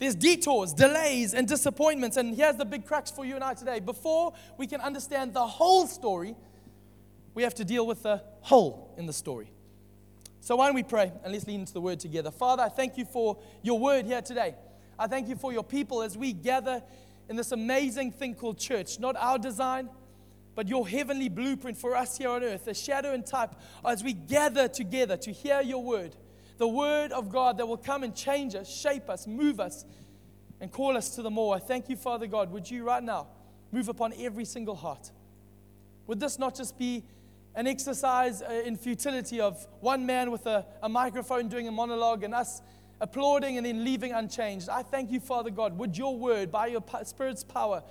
there's 0.00 0.14
detours, 0.14 0.72
delays, 0.72 1.34
and 1.34 1.46
disappointments. 1.46 2.16
And 2.16 2.34
here's 2.34 2.56
the 2.56 2.64
big 2.64 2.86
crux 2.86 3.10
for 3.10 3.24
you 3.24 3.34
and 3.34 3.44
I 3.44 3.52
today. 3.52 3.80
Before 3.80 4.32
we 4.56 4.66
can 4.66 4.80
understand 4.80 5.34
the 5.34 5.46
whole 5.46 5.86
story, 5.86 6.34
we 7.34 7.42
have 7.42 7.54
to 7.56 7.66
deal 7.66 7.86
with 7.86 8.02
the 8.02 8.22
hole 8.40 8.94
in 8.96 9.04
the 9.04 9.12
story. 9.12 9.52
So, 10.40 10.56
why 10.56 10.66
don't 10.66 10.74
we 10.74 10.82
pray 10.82 11.12
and 11.22 11.34
let's 11.34 11.46
lean 11.46 11.60
into 11.60 11.74
the 11.74 11.82
word 11.82 12.00
together? 12.00 12.30
Father, 12.30 12.62
I 12.62 12.70
thank 12.70 12.96
you 12.96 13.04
for 13.04 13.36
your 13.62 13.78
word 13.78 14.06
here 14.06 14.22
today. 14.22 14.54
I 14.98 15.06
thank 15.06 15.28
you 15.28 15.36
for 15.36 15.52
your 15.52 15.62
people 15.62 16.02
as 16.02 16.16
we 16.16 16.32
gather 16.32 16.82
in 17.28 17.36
this 17.36 17.52
amazing 17.52 18.12
thing 18.12 18.34
called 18.34 18.58
church. 18.58 18.98
Not 18.98 19.16
our 19.16 19.38
design, 19.38 19.90
but 20.54 20.66
your 20.66 20.88
heavenly 20.88 21.28
blueprint 21.28 21.76
for 21.76 21.94
us 21.94 22.16
here 22.16 22.30
on 22.30 22.42
earth, 22.42 22.66
a 22.68 22.74
shadow 22.74 23.12
and 23.12 23.24
type 23.24 23.50
as 23.84 24.02
we 24.02 24.14
gather 24.14 24.66
together 24.66 25.18
to 25.18 25.30
hear 25.30 25.60
your 25.60 25.84
word. 25.84 26.16
The 26.60 26.68
word 26.68 27.10
of 27.12 27.30
God 27.30 27.56
that 27.56 27.66
will 27.66 27.78
come 27.78 28.02
and 28.02 28.14
change 28.14 28.54
us, 28.54 28.68
shape 28.70 29.08
us, 29.08 29.26
move 29.26 29.60
us, 29.60 29.86
and 30.60 30.70
call 30.70 30.94
us 30.94 31.14
to 31.14 31.22
the 31.22 31.30
more. 31.30 31.56
I 31.56 31.58
thank 31.58 31.88
you, 31.88 31.96
Father 31.96 32.26
God. 32.26 32.52
Would 32.52 32.70
you 32.70 32.84
right 32.84 33.02
now 33.02 33.28
move 33.72 33.88
upon 33.88 34.12
every 34.20 34.44
single 34.44 34.74
heart? 34.74 35.10
Would 36.06 36.20
this 36.20 36.38
not 36.38 36.54
just 36.54 36.78
be 36.78 37.02
an 37.54 37.66
exercise 37.66 38.42
uh, 38.42 38.60
in 38.66 38.76
futility 38.76 39.40
of 39.40 39.66
one 39.80 40.04
man 40.04 40.30
with 40.30 40.44
a, 40.44 40.66
a 40.82 40.88
microphone 40.90 41.48
doing 41.48 41.66
a 41.66 41.72
monologue 41.72 42.24
and 42.24 42.34
us 42.34 42.60
applauding 43.00 43.56
and 43.56 43.64
then 43.64 43.82
leaving 43.82 44.12
unchanged. 44.12 44.68
I 44.68 44.82
thank 44.82 45.10
you, 45.10 45.18
Father 45.18 45.48
God. 45.48 45.78
Would 45.78 45.96
your 45.96 46.14
word, 46.14 46.52
by 46.52 46.66
your 46.66 46.84
Spirit's 47.04 47.42
power, 47.42 47.82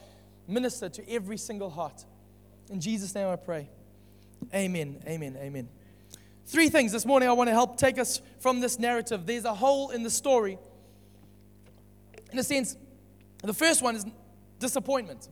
minister 0.48 0.90
to 0.90 1.10
every 1.10 1.38
single 1.38 1.72
heart? 1.72 2.06
In 2.70 2.80
Jesus' 2.80 3.16
name 3.16 3.30
I 3.30 3.36
pray. 3.36 3.68
Amen, 4.54 5.02
amen, 5.08 5.38
amen. 5.42 5.70
Three 6.50 6.70
things 6.70 6.92
this 6.92 7.06
morning 7.06 7.30
I 7.30 7.34
want 7.34 7.48
to 7.48 7.54
help 7.54 7.78
take 7.78 8.00
us 8.00 8.24
from 8.40 8.60
this 8.60 8.80
narrative. 8.80 9.28
There's 9.28 9.46
a 9.46 9.54
hole 9.54 9.92
in 9.92 10.02
the 10.02 10.10
story. 10.10 10.58
In 12.32 12.40
a 12.40 12.44
sense, 12.44 12.76
the 13.44 13.54
first 13.54 13.84
one 13.84 13.96
is 13.96 14.04
disappointment. 14.58 15.30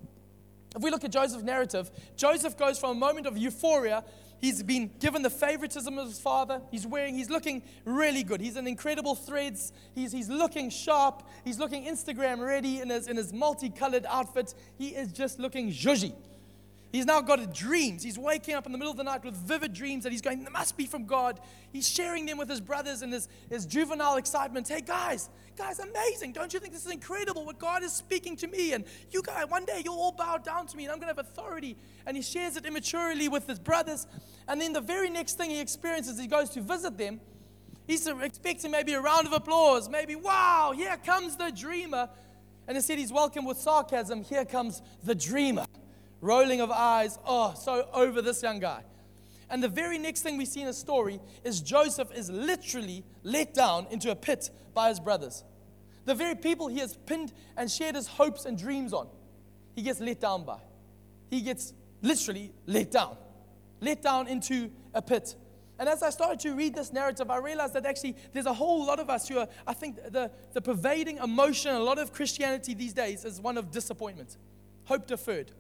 If 0.76 0.84
we 0.84 0.92
look 0.92 1.04
at 1.04 1.12
Joseph's 1.12 1.44
narrative, 1.44 1.90
Joseph 2.16 2.56
goes 2.56 2.78
from 2.78 2.92
a 2.92 3.00
moment 3.00 3.26
of 3.26 3.36
euphoria. 3.36 4.04
He's 4.40 4.62
been 4.62 4.92
given 5.00 5.24
the 5.24 5.32
favoritism 5.32 5.98
of 5.98 6.08
his 6.08 6.20
father. 6.20 6.62
He's 6.70 6.86
wearing, 6.86 7.16
he's 7.16 7.32
looking 7.32 7.64
really 7.84 8.22
good. 8.22 8.40
He's 8.40 8.56
in 8.56 8.68
incredible 8.68 9.16
threads. 9.16 9.74
He's, 9.96 10.12
he's 10.12 10.30
looking 10.30 10.70
sharp. 10.70 11.24
He's 11.44 11.58
looking 11.58 11.86
Instagram 11.86 12.46
ready 12.46 12.80
in 12.80 12.92
his, 12.92 13.08
in 13.08 13.18
his 13.18 13.34
multicolored 13.34 14.06
outfit. 14.08 14.54
He 14.78 14.90
is 14.90 15.12
just 15.12 15.40
looking 15.40 15.72
zhuzhy. 15.72 16.14
He's 16.92 17.06
now 17.06 17.20
got 17.20 17.54
dreams. 17.54 18.02
He's 18.02 18.18
waking 18.18 18.56
up 18.56 18.66
in 18.66 18.72
the 18.72 18.78
middle 18.78 18.92
of 18.92 18.98
the 18.98 19.04
night 19.04 19.24
with 19.26 19.36
vivid 19.36 19.74
dreams 19.74 20.04
that 20.04 20.12
he's 20.12 20.22
going, 20.22 20.44
they 20.44 20.50
must 20.50 20.78
be 20.78 20.86
from 20.86 21.06
God. 21.06 21.40
He's 21.74 21.88
sharing 21.88 22.26
them 22.26 22.38
with 22.38 22.50
his 22.50 22.62
brothers 22.62 23.02
and 23.02 23.12
his, 23.12 23.28
his 23.50 23.66
juvenile 23.66 24.16
excitement. 24.16 24.70
Hey, 24.70 24.82
guys, 24.82 25.30
guys, 25.58 25.80
amazing. 25.80 26.32
Don't 26.32 26.54
you 26.54 26.62
think 26.62 26.72
this 26.72 26.86
is 26.86 26.92
incredible 26.92 27.46
what 27.46 27.60
God 27.60 27.84
is 27.84 27.92
speaking 27.92 28.38
to 28.38 28.48
me? 28.48 28.72
And 28.72 28.86
you 29.12 29.22
guys, 29.22 29.50
one 29.50 29.66
day 29.66 29.82
you'll 29.84 30.00
all 30.00 30.14
bow 30.14 30.38
down 30.38 30.66
to 30.68 30.78
me 30.78 30.86
and 30.86 30.94
I'm 30.94 31.00
going 31.00 31.14
to 31.14 31.20
have 31.22 31.26
authority. 31.26 31.76
And 32.06 32.16
he 32.16 32.24
shares 32.24 32.56
it 32.56 32.66
immaturely 32.66 33.28
with 33.28 33.48
his 33.48 33.60
brothers. 33.60 34.08
And 34.48 34.62
then 34.62 34.72
the 34.72 34.82
very 34.82 35.10
next 35.10 35.34
thing 35.34 35.50
he 35.50 35.60
experiences, 35.60 36.18
he 36.18 36.28
goes 36.28 36.50
to 36.52 36.62
visit 36.62 36.98
them. 36.98 37.20
He's 37.86 38.08
expecting 38.08 38.72
maybe 38.72 38.94
a 38.94 39.02
round 39.02 39.28
of 39.28 39.34
applause, 39.34 39.88
maybe, 39.88 40.16
wow, 40.16 40.74
here 40.76 40.98
comes 41.06 41.38
the 41.38 41.52
dreamer. 41.52 42.10
And 42.68 42.76
instead, 42.76 42.98
he's 42.98 43.14
welcomed 43.14 43.48
with 43.48 43.58
sarcasm. 43.60 44.24
Here 44.24 44.44
comes 44.44 44.82
the 45.06 45.16
dreamer 45.16 45.64
rolling 46.22 46.62
of 46.62 46.72
eyes. 46.72 47.18
Oh, 47.26 47.54
so 47.54 47.88
over 47.94 48.22
this 48.22 48.42
young 48.44 48.60
guy. 48.60 48.84
And 49.50 49.64
the 49.64 49.70
very 49.70 49.98
next 49.98 50.22
thing 50.22 50.38
we 50.38 50.46
see 50.46 50.62
in 50.62 50.68
a 50.68 50.74
story 50.74 51.20
is 51.44 51.62
Joseph 51.62 52.10
is 52.14 52.30
literally 52.30 53.04
let 53.24 53.54
down 53.54 53.88
into 53.92 54.12
a 54.12 54.16
pit 54.16 54.50
by 54.74 54.90
his 54.90 55.00
brothers. 55.00 55.44
The 56.06 56.16
very 56.16 56.36
people 56.36 56.68
he 56.68 56.80
has 56.80 56.98
pinned 57.06 57.34
and 57.56 57.70
shared 57.70 57.96
his 57.96 58.08
hopes 58.08 58.46
and 58.46 58.58
dreams 58.58 58.94
on, 58.94 59.08
he 59.76 59.82
gets 59.82 60.00
let 60.00 60.20
down 60.20 60.44
by. 60.44 60.60
He 61.30 61.42
gets 61.42 61.74
literally 62.02 62.52
let 62.66 62.92
down, 62.92 63.18
let 63.82 64.02
down 64.02 64.28
into 64.28 64.70
a 64.94 65.02
pit. 65.02 65.36
And 65.80 65.88
as 65.88 66.02
I 66.02 66.10
started 66.10 66.40
to 66.40 66.56
read 66.56 66.74
this 66.76 66.92
narrative, 66.92 67.30
I 67.30 67.38
realized 67.38 67.74
that 67.74 67.86
actually 67.86 68.16
there's 68.34 68.46
a 68.48 68.54
whole 68.54 68.86
lot 68.86 69.00
of 69.00 69.10
us 69.10 69.28
who 69.28 69.38
are, 69.38 69.48
I 69.66 69.74
think 69.74 69.98
the, 70.12 70.32
the 70.54 70.62
pervading 70.62 71.18
emotion, 71.18 71.76
a 71.76 71.80
lot 71.80 72.00
of 72.00 72.12
Christianity 72.12 72.74
these 72.74 72.94
days 72.94 73.24
is 73.26 73.40
one 73.40 73.58
of 73.58 73.72
disappointment, 73.72 74.38
hope 74.86 75.08
deferred. 75.08 75.52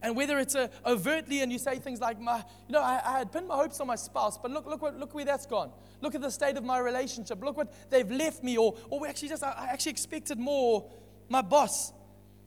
And 0.00 0.14
whether 0.14 0.38
it's 0.38 0.54
a, 0.54 0.70
overtly 0.86 1.42
and 1.42 1.50
you 1.50 1.58
say 1.58 1.78
things 1.78 2.00
like, 2.00 2.20
my, 2.20 2.36
you 2.68 2.72
know, 2.72 2.82
I, 2.82 3.00
I, 3.04 3.18
had 3.18 3.32
pinned 3.32 3.48
my 3.48 3.56
hopes 3.56 3.80
on 3.80 3.88
my 3.88 3.96
spouse, 3.96 4.38
but 4.38 4.50
look, 4.52 4.66
look, 4.66 4.80
what, 4.80 4.96
look 4.96 5.12
where 5.12 5.24
that's 5.24 5.46
gone. 5.46 5.72
Look 6.00 6.14
at 6.14 6.20
the 6.20 6.30
state 6.30 6.56
of 6.56 6.64
my 6.64 6.78
relationship. 6.78 7.42
Look 7.42 7.56
what 7.56 7.90
they've 7.90 8.10
left 8.10 8.44
me. 8.44 8.56
Or, 8.56 8.76
or 8.90 9.00
we 9.00 9.08
actually 9.08 9.30
just, 9.30 9.42
I, 9.42 9.50
I 9.50 9.66
actually 9.72 9.92
expected 9.92 10.38
more. 10.38 10.88
My 11.28 11.42
boss, 11.42 11.92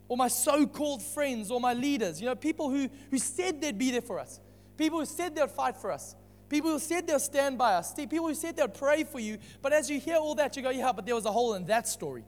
or 0.08 0.16
my 0.16 0.28
so 0.28 0.66
called 0.66 1.02
friends, 1.02 1.50
or 1.50 1.60
my 1.60 1.74
leaders, 1.74 2.20
you 2.20 2.26
know, 2.26 2.34
people 2.34 2.70
who, 2.70 2.88
who 3.10 3.18
said 3.18 3.60
they'd 3.60 3.78
be 3.78 3.90
there 3.90 4.00
for 4.00 4.18
us, 4.18 4.40
people 4.78 4.98
who 4.98 5.06
said 5.06 5.34
they'd 5.34 5.50
fight 5.50 5.76
for 5.76 5.92
us, 5.92 6.16
people 6.48 6.70
who 6.70 6.78
said 6.78 7.06
they'll 7.06 7.20
stand 7.20 7.58
by 7.58 7.74
us, 7.74 7.92
people 7.94 8.26
who 8.26 8.34
said 8.34 8.56
they'll 8.56 8.68
pray 8.68 9.04
for 9.04 9.20
you. 9.20 9.38
But 9.60 9.72
as 9.72 9.90
you 9.90 10.00
hear 10.00 10.16
all 10.16 10.34
that, 10.36 10.56
you 10.56 10.62
go, 10.62 10.70
yeah, 10.70 10.92
but 10.92 11.04
there 11.04 11.14
was 11.14 11.26
a 11.26 11.32
hole 11.32 11.54
in 11.54 11.66
that 11.66 11.86
story. 11.86 12.24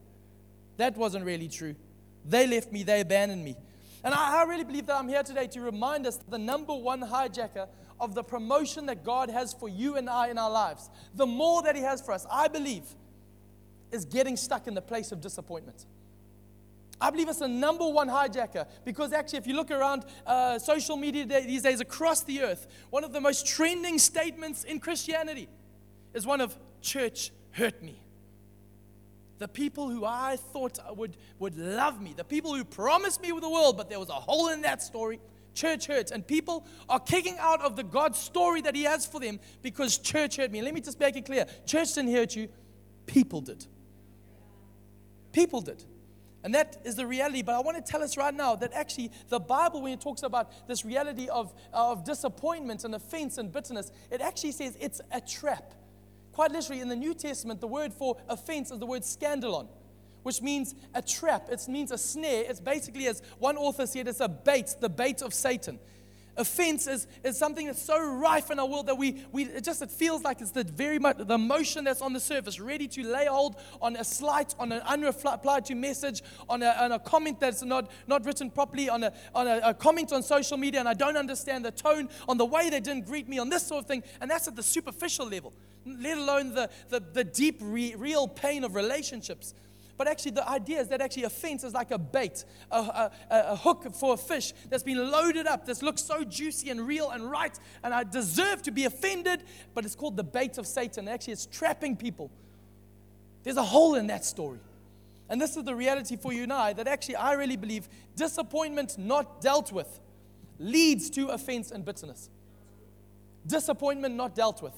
That 0.76 0.96
wasn't 0.96 1.24
really 1.24 1.48
true. 1.48 1.76
They 2.24 2.46
left 2.46 2.72
me, 2.72 2.82
they 2.82 3.00
abandoned 3.00 3.44
me. 3.44 3.56
And 4.04 4.12
I, 4.12 4.42
I 4.42 4.44
really 4.44 4.64
believe 4.64 4.86
that 4.86 4.96
I'm 4.96 5.08
here 5.08 5.22
today 5.22 5.46
to 5.48 5.60
remind 5.62 6.06
us 6.06 6.18
the 6.28 6.38
number 6.38 6.74
one 6.74 7.00
hijacker 7.00 7.68
of 7.98 8.14
the 8.14 8.22
promotion 8.22 8.86
that 8.86 9.02
God 9.02 9.30
has 9.30 9.54
for 9.54 9.68
you 9.68 9.96
and 9.96 10.10
I 10.10 10.28
in 10.28 10.36
our 10.36 10.50
lives, 10.50 10.90
the 11.14 11.26
more 11.26 11.62
that 11.62 11.74
He 11.74 11.82
has 11.82 12.02
for 12.02 12.12
us, 12.12 12.26
I 12.30 12.48
believe, 12.48 12.84
is 13.90 14.04
getting 14.04 14.36
stuck 14.36 14.66
in 14.66 14.74
the 14.74 14.82
place 14.82 15.10
of 15.10 15.22
disappointment. 15.22 15.86
I 17.00 17.10
believe 17.10 17.28
it's 17.28 17.38
the 17.38 17.48
number 17.48 17.88
one 17.88 18.08
hijacker 18.08 18.66
because 18.84 19.12
actually, 19.12 19.38
if 19.38 19.46
you 19.46 19.56
look 19.56 19.70
around 19.70 20.04
uh, 20.26 20.58
social 20.58 20.96
media 20.96 21.24
these 21.24 21.62
days 21.62 21.80
across 21.80 22.22
the 22.22 22.42
earth, 22.42 22.66
one 22.90 23.04
of 23.04 23.12
the 23.12 23.20
most 23.20 23.46
trending 23.46 23.98
statements 23.98 24.64
in 24.64 24.80
Christianity 24.80 25.48
is 26.12 26.26
one 26.26 26.40
of 26.40 26.56
church 26.82 27.32
hurt 27.52 27.82
me 27.82 28.03
the 29.38 29.48
people 29.48 29.88
who 29.88 30.04
I 30.04 30.36
thought 30.36 30.78
would, 30.96 31.16
would 31.38 31.56
love 31.56 32.00
me, 32.00 32.14
the 32.16 32.24
people 32.24 32.54
who 32.54 32.64
promised 32.64 33.20
me 33.20 33.32
with 33.32 33.42
the 33.42 33.50
world, 33.50 33.76
but 33.76 33.88
there 33.88 33.98
was 33.98 34.08
a 34.08 34.14
hole 34.14 34.48
in 34.48 34.62
that 34.62 34.82
story. 34.82 35.20
Church 35.54 35.86
hurts, 35.86 36.10
and 36.10 36.26
people 36.26 36.66
are 36.88 36.98
kicking 36.98 37.36
out 37.38 37.60
of 37.60 37.76
the 37.76 37.84
God 37.84 38.16
story 38.16 38.60
that 38.62 38.74
He 38.74 38.82
has 38.84 39.06
for 39.06 39.20
them 39.20 39.38
because 39.62 39.98
church 39.98 40.36
hurt 40.36 40.50
me. 40.50 40.62
let 40.62 40.74
me 40.74 40.80
just 40.80 40.98
make 40.98 41.16
it 41.16 41.26
clear 41.26 41.46
church 41.64 41.94
didn't 41.94 42.12
hurt 42.12 42.34
you, 42.34 42.48
people 43.06 43.40
did. 43.40 43.64
People 45.32 45.60
did. 45.60 45.84
And 46.44 46.54
that 46.54 46.76
is 46.84 46.96
the 46.96 47.06
reality. 47.06 47.42
But 47.42 47.54
I 47.54 47.60
want 47.60 47.84
to 47.84 47.90
tell 47.90 48.02
us 48.02 48.16
right 48.16 48.34
now 48.34 48.54
that 48.56 48.72
actually 48.74 49.10
the 49.30 49.40
Bible, 49.40 49.80
when 49.80 49.92
it 49.92 50.00
talks 50.00 50.22
about 50.22 50.68
this 50.68 50.84
reality 50.84 51.28
of, 51.28 51.54
of 51.72 52.04
disappointment 52.04 52.84
and 52.84 52.94
offense 52.94 53.38
and 53.38 53.50
bitterness, 53.50 53.90
it 54.10 54.20
actually 54.20 54.52
says 54.52 54.76
it's 54.78 55.00
a 55.10 55.20
trap. 55.20 55.72
Quite 56.34 56.50
literally, 56.50 56.80
in 56.80 56.88
the 56.88 56.96
New 56.96 57.14
Testament, 57.14 57.60
the 57.60 57.68
word 57.68 57.92
for 57.92 58.16
offense 58.28 58.72
is 58.72 58.80
the 58.80 58.86
word 58.86 59.02
scandalon, 59.02 59.68
which 60.24 60.42
means 60.42 60.74
a 60.92 61.00
trap. 61.00 61.48
It 61.48 61.66
means 61.68 61.92
a 61.92 61.98
snare. 61.98 62.44
It's 62.48 62.58
basically, 62.58 63.06
as 63.06 63.22
one 63.38 63.56
author 63.56 63.86
said, 63.86 64.08
it's 64.08 64.18
a 64.18 64.28
bait, 64.28 64.74
the 64.80 64.88
bait 64.88 65.22
of 65.22 65.32
Satan. 65.32 65.78
Offense 66.36 66.88
is, 66.88 67.06
is 67.22 67.38
something 67.38 67.66
that's 67.66 67.80
so 67.80 68.04
rife 68.04 68.50
in 68.50 68.58
our 68.58 68.66
world 68.66 68.86
that 68.88 68.98
we, 68.98 69.24
we 69.30 69.44
it 69.44 69.62
just 69.62 69.80
it 69.82 69.90
feels 69.92 70.24
like 70.24 70.40
it's 70.40 70.50
the 70.50 70.64
very 70.64 70.98
much 70.98 71.18
the 71.18 71.34
emotion 71.34 71.84
that's 71.84 72.02
on 72.02 72.12
the 72.12 72.18
surface, 72.18 72.58
ready 72.58 72.88
to 72.88 73.04
lay 73.04 73.26
hold 73.26 73.54
on 73.80 73.94
a 73.94 74.02
slight, 74.02 74.52
on 74.58 74.72
an 74.72 74.80
unreplied 74.80 75.64
to 75.66 75.76
message, 75.76 76.24
on 76.48 76.64
a, 76.64 76.70
on 76.70 76.90
a 76.90 76.98
comment 76.98 77.38
that's 77.38 77.62
not, 77.62 77.88
not 78.08 78.26
written 78.26 78.50
properly, 78.50 78.88
on, 78.88 79.04
a, 79.04 79.12
on 79.32 79.46
a, 79.46 79.60
a 79.62 79.74
comment 79.74 80.12
on 80.12 80.24
social 80.24 80.56
media, 80.56 80.80
and 80.80 80.88
I 80.88 80.94
don't 80.94 81.16
understand 81.16 81.64
the 81.64 81.70
tone, 81.70 82.08
on 82.28 82.36
the 82.36 82.44
way 82.44 82.68
they 82.68 82.80
didn't 82.80 83.06
greet 83.06 83.28
me, 83.28 83.38
on 83.38 83.48
this 83.48 83.64
sort 83.64 83.84
of 83.84 83.86
thing. 83.86 84.02
And 84.20 84.28
that's 84.28 84.48
at 84.48 84.56
the 84.56 84.62
superficial 84.64 85.28
level, 85.28 85.52
let 85.86 86.18
alone 86.18 86.54
the, 86.54 86.70
the, 86.88 87.00
the 87.00 87.24
deep, 87.24 87.58
re, 87.60 87.94
real 87.96 88.28
pain 88.28 88.64
of 88.64 88.74
relationships. 88.74 89.54
But 89.96 90.08
actually, 90.08 90.32
the 90.32 90.48
idea 90.48 90.80
is 90.80 90.88
that 90.88 91.00
actually 91.00 91.24
a 91.24 91.30
fence 91.30 91.62
is 91.62 91.72
like 91.72 91.92
a 91.92 91.98
bait, 91.98 92.44
a, 92.70 92.76
a, 92.76 93.12
a, 93.30 93.56
hook 93.56 93.94
for 93.94 94.14
a 94.14 94.16
fish 94.16 94.52
that's 94.68 94.82
been 94.82 95.10
loaded 95.10 95.46
up, 95.46 95.66
This 95.66 95.82
looks 95.82 96.02
so 96.02 96.24
juicy 96.24 96.70
and 96.70 96.84
real 96.84 97.10
and 97.10 97.30
right, 97.30 97.56
and 97.84 97.94
I 97.94 98.02
deserve 98.02 98.62
to 98.62 98.72
be 98.72 98.86
offended, 98.86 99.44
but 99.72 99.84
it's 99.84 99.94
called 99.94 100.16
the 100.16 100.24
bait 100.24 100.58
of 100.58 100.66
Satan. 100.66 101.06
Actually, 101.06 101.34
it's 101.34 101.46
trapping 101.46 101.96
people. 101.96 102.30
There's 103.44 103.56
a 103.56 103.62
hole 103.62 103.94
in 103.94 104.08
that 104.08 104.24
story. 104.24 104.58
And 105.28 105.40
this 105.40 105.56
is 105.56 105.64
the 105.64 105.74
reality 105.74 106.16
for 106.16 106.32
you 106.32 106.42
and 106.42 106.52
I 106.52 106.72
that 106.74 106.88
actually 106.88 107.16
I 107.16 107.32
really 107.32 107.56
believe 107.56 107.88
disappointment 108.16 108.98
not 108.98 109.40
dealt 109.40 109.72
with 109.72 110.00
leads 110.58 111.08
to 111.10 111.28
offense 111.28 111.70
and 111.70 111.84
bitterness. 111.84 112.30
Disappointment 113.46 114.14
not 114.14 114.34
dealt 114.34 114.62
with. 114.62 114.74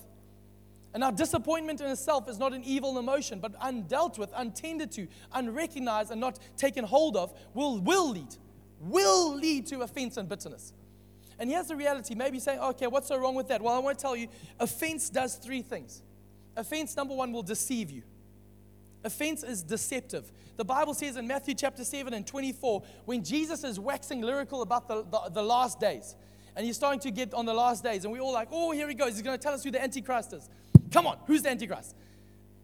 And 0.96 1.04
our 1.04 1.12
disappointment 1.12 1.82
in 1.82 1.88
itself 1.88 2.26
is 2.26 2.38
not 2.38 2.54
an 2.54 2.64
evil 2.64 2.98
emotion, 2.98 3.38
but 3.38 3.52
undealt 3.60 4.16
with, 4.16 4.30
untended 4.34 4.90
to, 4.92 5.06
unrecognized, 5.30 6.10
and 6.10 6.18
not 6.18 6.38
taken 6.56 6.86
hold 6.86 7.18
of 7.18 7.34
will, 7.52 7.78
will 7.80 8.12
lead, 8.12 8.34
will 8.80 9.34
lead 9.34 9.66
to 9.66 9.82
offense 9.82 10.16
and 10.16 10.26
bitterness. 10.26 10.72
And 11.38 11.50
here's 11.50 11.66
the 11.66 11.76
reality. 11.76 12.14
Maybe 12.14 12.40
saying, 12.40 12.60
okay, 12.60 12.86
what's 12.86 13.08
so 13.08 13.18
wrong 13.18 13.34
with 13.34 13.48
that? 13.48 13.60
Well, 13.60 13.74
I 13.74 13.78
want 13.78 13.98
to 13.98 14.02
tell 14.02 14.16
you, 14.16 14.28
offense 14.58 15.10
does 15.10 15.34
three 15.34 15.60
things. 15.60 16.02
Offense, 16.56 16.96
number 16.96 17.14
one, 17.14 17.30
will 17.30 17.42
deceive 17.42 17.90
you. 17.90 18.02
Offense 19.04 19.42
is 19.42 19.62
deceptive. 19.62 20.32
The 20.56 20.64
Bible 20.64 20.94
says 20.94 21.18
in 21.18 21.26
Matthew 21.26 21.52
chapter 21.52 21.84
7 21.84 22.14
and 22.14 22.26
24, 22.26 22.82
when 23.04 23.22
Jesus 23.22 23.64
is 23.64 23.78
waxing 23.78 24.22
lyrical 24.22 24.62
about 24.62 24.88
the, 24.88 25.02
the, 25.02 25.28
the 25.30 25.42
last 25.42 25.78
days, 25.78 26.16
and 26.56 26.64
he's 26.64 26.76
starting 26.76 27.00
to 27.00 27.10
get 27.10 27.34
on 27.34 27.44
the 27.44 27.52
last 27.52 27.84
days, 27.84 28.06
and 28.06 28.12
we're 28.14 28.22
all 28.22 28.32
like, 28.32 28.48
oh, 28.50 28.70
here 28.72 28.88
he 28.88 28.94
goes. 28.94 29.12
He's 29.12 29.20
going 29.20 29.38
to 29.38 29.42
tell 29.42 29.52
us 29.52 29.62
who 29.62 29.70
the 29.70 29.82
Antichrist 29.82 30.32
is. 30.32 30.48
Come 30.90 31.06
on, 31.06 31.18
who's 31.26 31.42
the 31.42 31.50
Antichrist? 31.50 31.94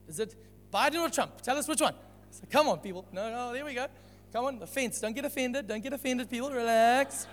Is 0.09 0.19
it 0.19 0.35
Biden 0.73 1.01
or 1.01 1.11
Trump? 1.11 1.41
Tell 1.41 1.57
us 1.57 1.69
which 1.69 1.81
one. 1.81 1.95
So, 2.31 2.45
come 2.51 2.69
on, 2.69 2.79
people. 2.79 3.07
No, 3.13 3.31
no, 3.31 3.53
there 3.53 3.65
we 3.65 3.75
go. 3.75 3.87
Come 4.33 4.47
on, 4.47 4.63
offense. 4.63 5.01
Don't 5.01 5.15
get 5.15 5.25
offended. 5.25 5.69
Don't 5.69 5.83
get 5.83 5.93
offended, 5.93 6.31
people. 6.31 6.51
Relax. 6.51 7.27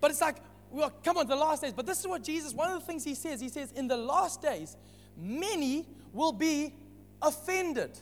But 0.00 0.10
it's 0.10 0.20
like, 0.20 0.36
well, 0.70 0.92
come 1.02 1.16
on, 1.18 1.26
the 1.26 1.36
last 1.36 1.62
days. 1.62 1.72
But 1.72 1.86
this 1.86 2.00
is 2.00 2.06
what 2.06 2.22
Jesus, 2.22 2.52
one 2.52 2.70
of 2.70 2.80
the 2.80 2.86
things 2.86 3.04
he 3.04 3.14
says, 3.14 3.40
he 3.40 3.48
says, 3.48 3.72
in 3.72 3.86
the 3.86 3.96
last 3.96 4.42
days, 4.42 4.76
many 5.16 5.86
will 6.12 6.32
be 6.32 6.74
offended. 7.22 7.98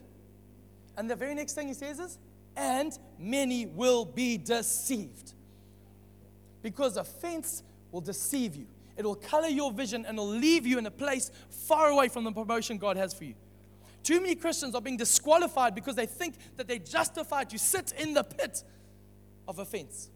And 0.97 1.11
the 1.11 1.17
very 1.17 1.35
next 1.35 1.55
thing 1.55 1.69
he 1.69 1.75
says 1.75 1.99
is, 1.99 2.19
and 2.57 2.97
many 3.19 3.67
will 3.67 4.05
be 4.05 4.39
deceived. 4.39 5.35
Because 6.63 6.97
offense 6.97 7.63
will 7.91 8.01
deceive 8.01 8.57
you. 8.57 8.67
It 8.97 9.05
will 9.05 9.17
color 9.17 9.49
your 9.49 9.73
vision 9.73 10.05
and 10.07 10.19
it'll 10.19 10.29
leave 10.29 10.67
you 10.67 10.79
in 10.79 10.87
a 10.87 10.91
place 10.91 11.31
far 11.51 11.89
away 11.89 12.09
from 12.09 12.25
the 12.25 12.33
promotion 12.33 12.79
God 12.79 12.97
has 12.97 13.13
for 13.13 13.25
you. 13.25 13.35
Too 14.03 14.21
many 14.21 14.35
Christians 14.35 14.75
are 14.75 14.83
being 14.83 14.99
disqualified 14.99 15.75
because 15.75 15.97
they 15.97 16.07
think 16.07 16.35
that 16.57 16.69
they're 16.69 16.79
justified 16.79 17.51
to 17.51 17.59
sit 17.59 17.93
in 17.93 18.15
the 18.15 18.23
pit 18.23 18.63
of 19.49 19.59
offense. 19.59 20.11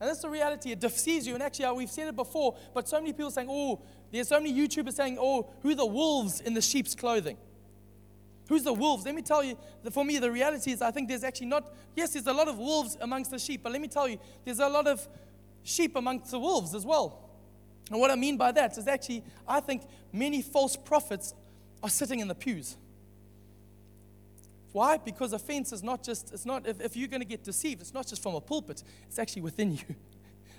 And 0.00 0.08
that's 0.08 0.22
the 0.22 0.30
reality. 0.30 0.72
It 0.72 0.80
deceives 0.80 1.26
you. 1.26 1.34
And 1.34 1.42
actually, 1.42 1.66
uh, 1.66 1.74
we've 1.74 1.90
said 1.90 2.08
it 2.08 2.16
before, 2.16 2.56
but 2.72 2.88
so 2.88 2.98
many 2.98 3.12
people 3.12 3.30
saying, 3.30 3.48
oh, 3.50 3.82
there's 4.10 4.28
so 4.28 4.40
many 4.40 4.52
YouTubers 4.52 4.94
saying, 4.94 5.18
oh, 5.20 5.50
who 5.62 5.70
are 5.70 5.74
the 5.74 5.86
wolves 5.86 6.40
in 6.40 6.54
the 6.54 6.62
sheep's 6.62 6.94
clothing? 6.94 7.36
Who's 8.48 8.64
the 8.64 8.72
wolves? 8.72 9.04
Let 9.04 9.14
me 9.14 9.22
tell 9.22 9.44
you, 9.44 9.56
for 9.92 10.04
me, 10.04 10.18
the 10.18 10.32
reality 10.32 10.72
is 10.72 10.82
I 10.82 10.90
think 10.90 11.08
there's 11.08 11.22
actually 11.22 11.46
not, 11.46 11.72
yes, 11.94 12.14
there's 12.14 12.26
a 12.26 12.32
lot 12.32 12.48
of 12.48 12.58
wolves 12.58 12.96
amongst 13.00 13.30
the 13.30 13.38
sheep, 13.38 13.62
but 13.62 13.70
let 13.70 13.80
me 13.80 13.86
tell 13.86 14.08
you, 14.08 14.18
there's 14.44 14.58
a 14.58 14.68
lot 14.68 14.88
of 14.88 15.06
sheep 15.62 15.94
amongst 15.94 16.30
the 16.30 16.38
wolves 16.38 16.74
as 16.74 16.84
well. 16.84 17.29
And 17.90 17.98
what 17.98 18.10
I 18.10 18.14
mean 18.14 18.36
by 18.36 18.52
that 18.52 18.78
is 18.78 18.86
actually, 18.86 19.24
I 19.46 19.60
think 19.60 19.82
many 20.12 20.42
false 20.42 20.76
prophets 20.76 21.34
are 21.82 21.90
sitting 21.90 22.20
in 22.20 22.28
the 22.28 22.34
pews. 22.34 22.76
Why? 24.72 24.96
Because 24.96 25.32
offense 25.32 25.72
is 25.72 25.82
not 25.82 26.04
just, 26.04 26.32
it's 26.32 26.46
not, 26.46 26.66
if, 26.66 26.80
if 26.80 26.96
you're 26.96 27.08
going 27.08 27.20
to 27.20 27.26
get 27.26 27.42
deceived, 27.42 27.80
it's 27.80 27.92
not 27.92 28.06
just 28.06 28.22
from 28.22 28.36
a 28.36 28.40
pulpit, 28.40 28.84
it's 29.08 29.18
actually 29.18 29.42
within 29.42 29.72
you. 29.76 29.96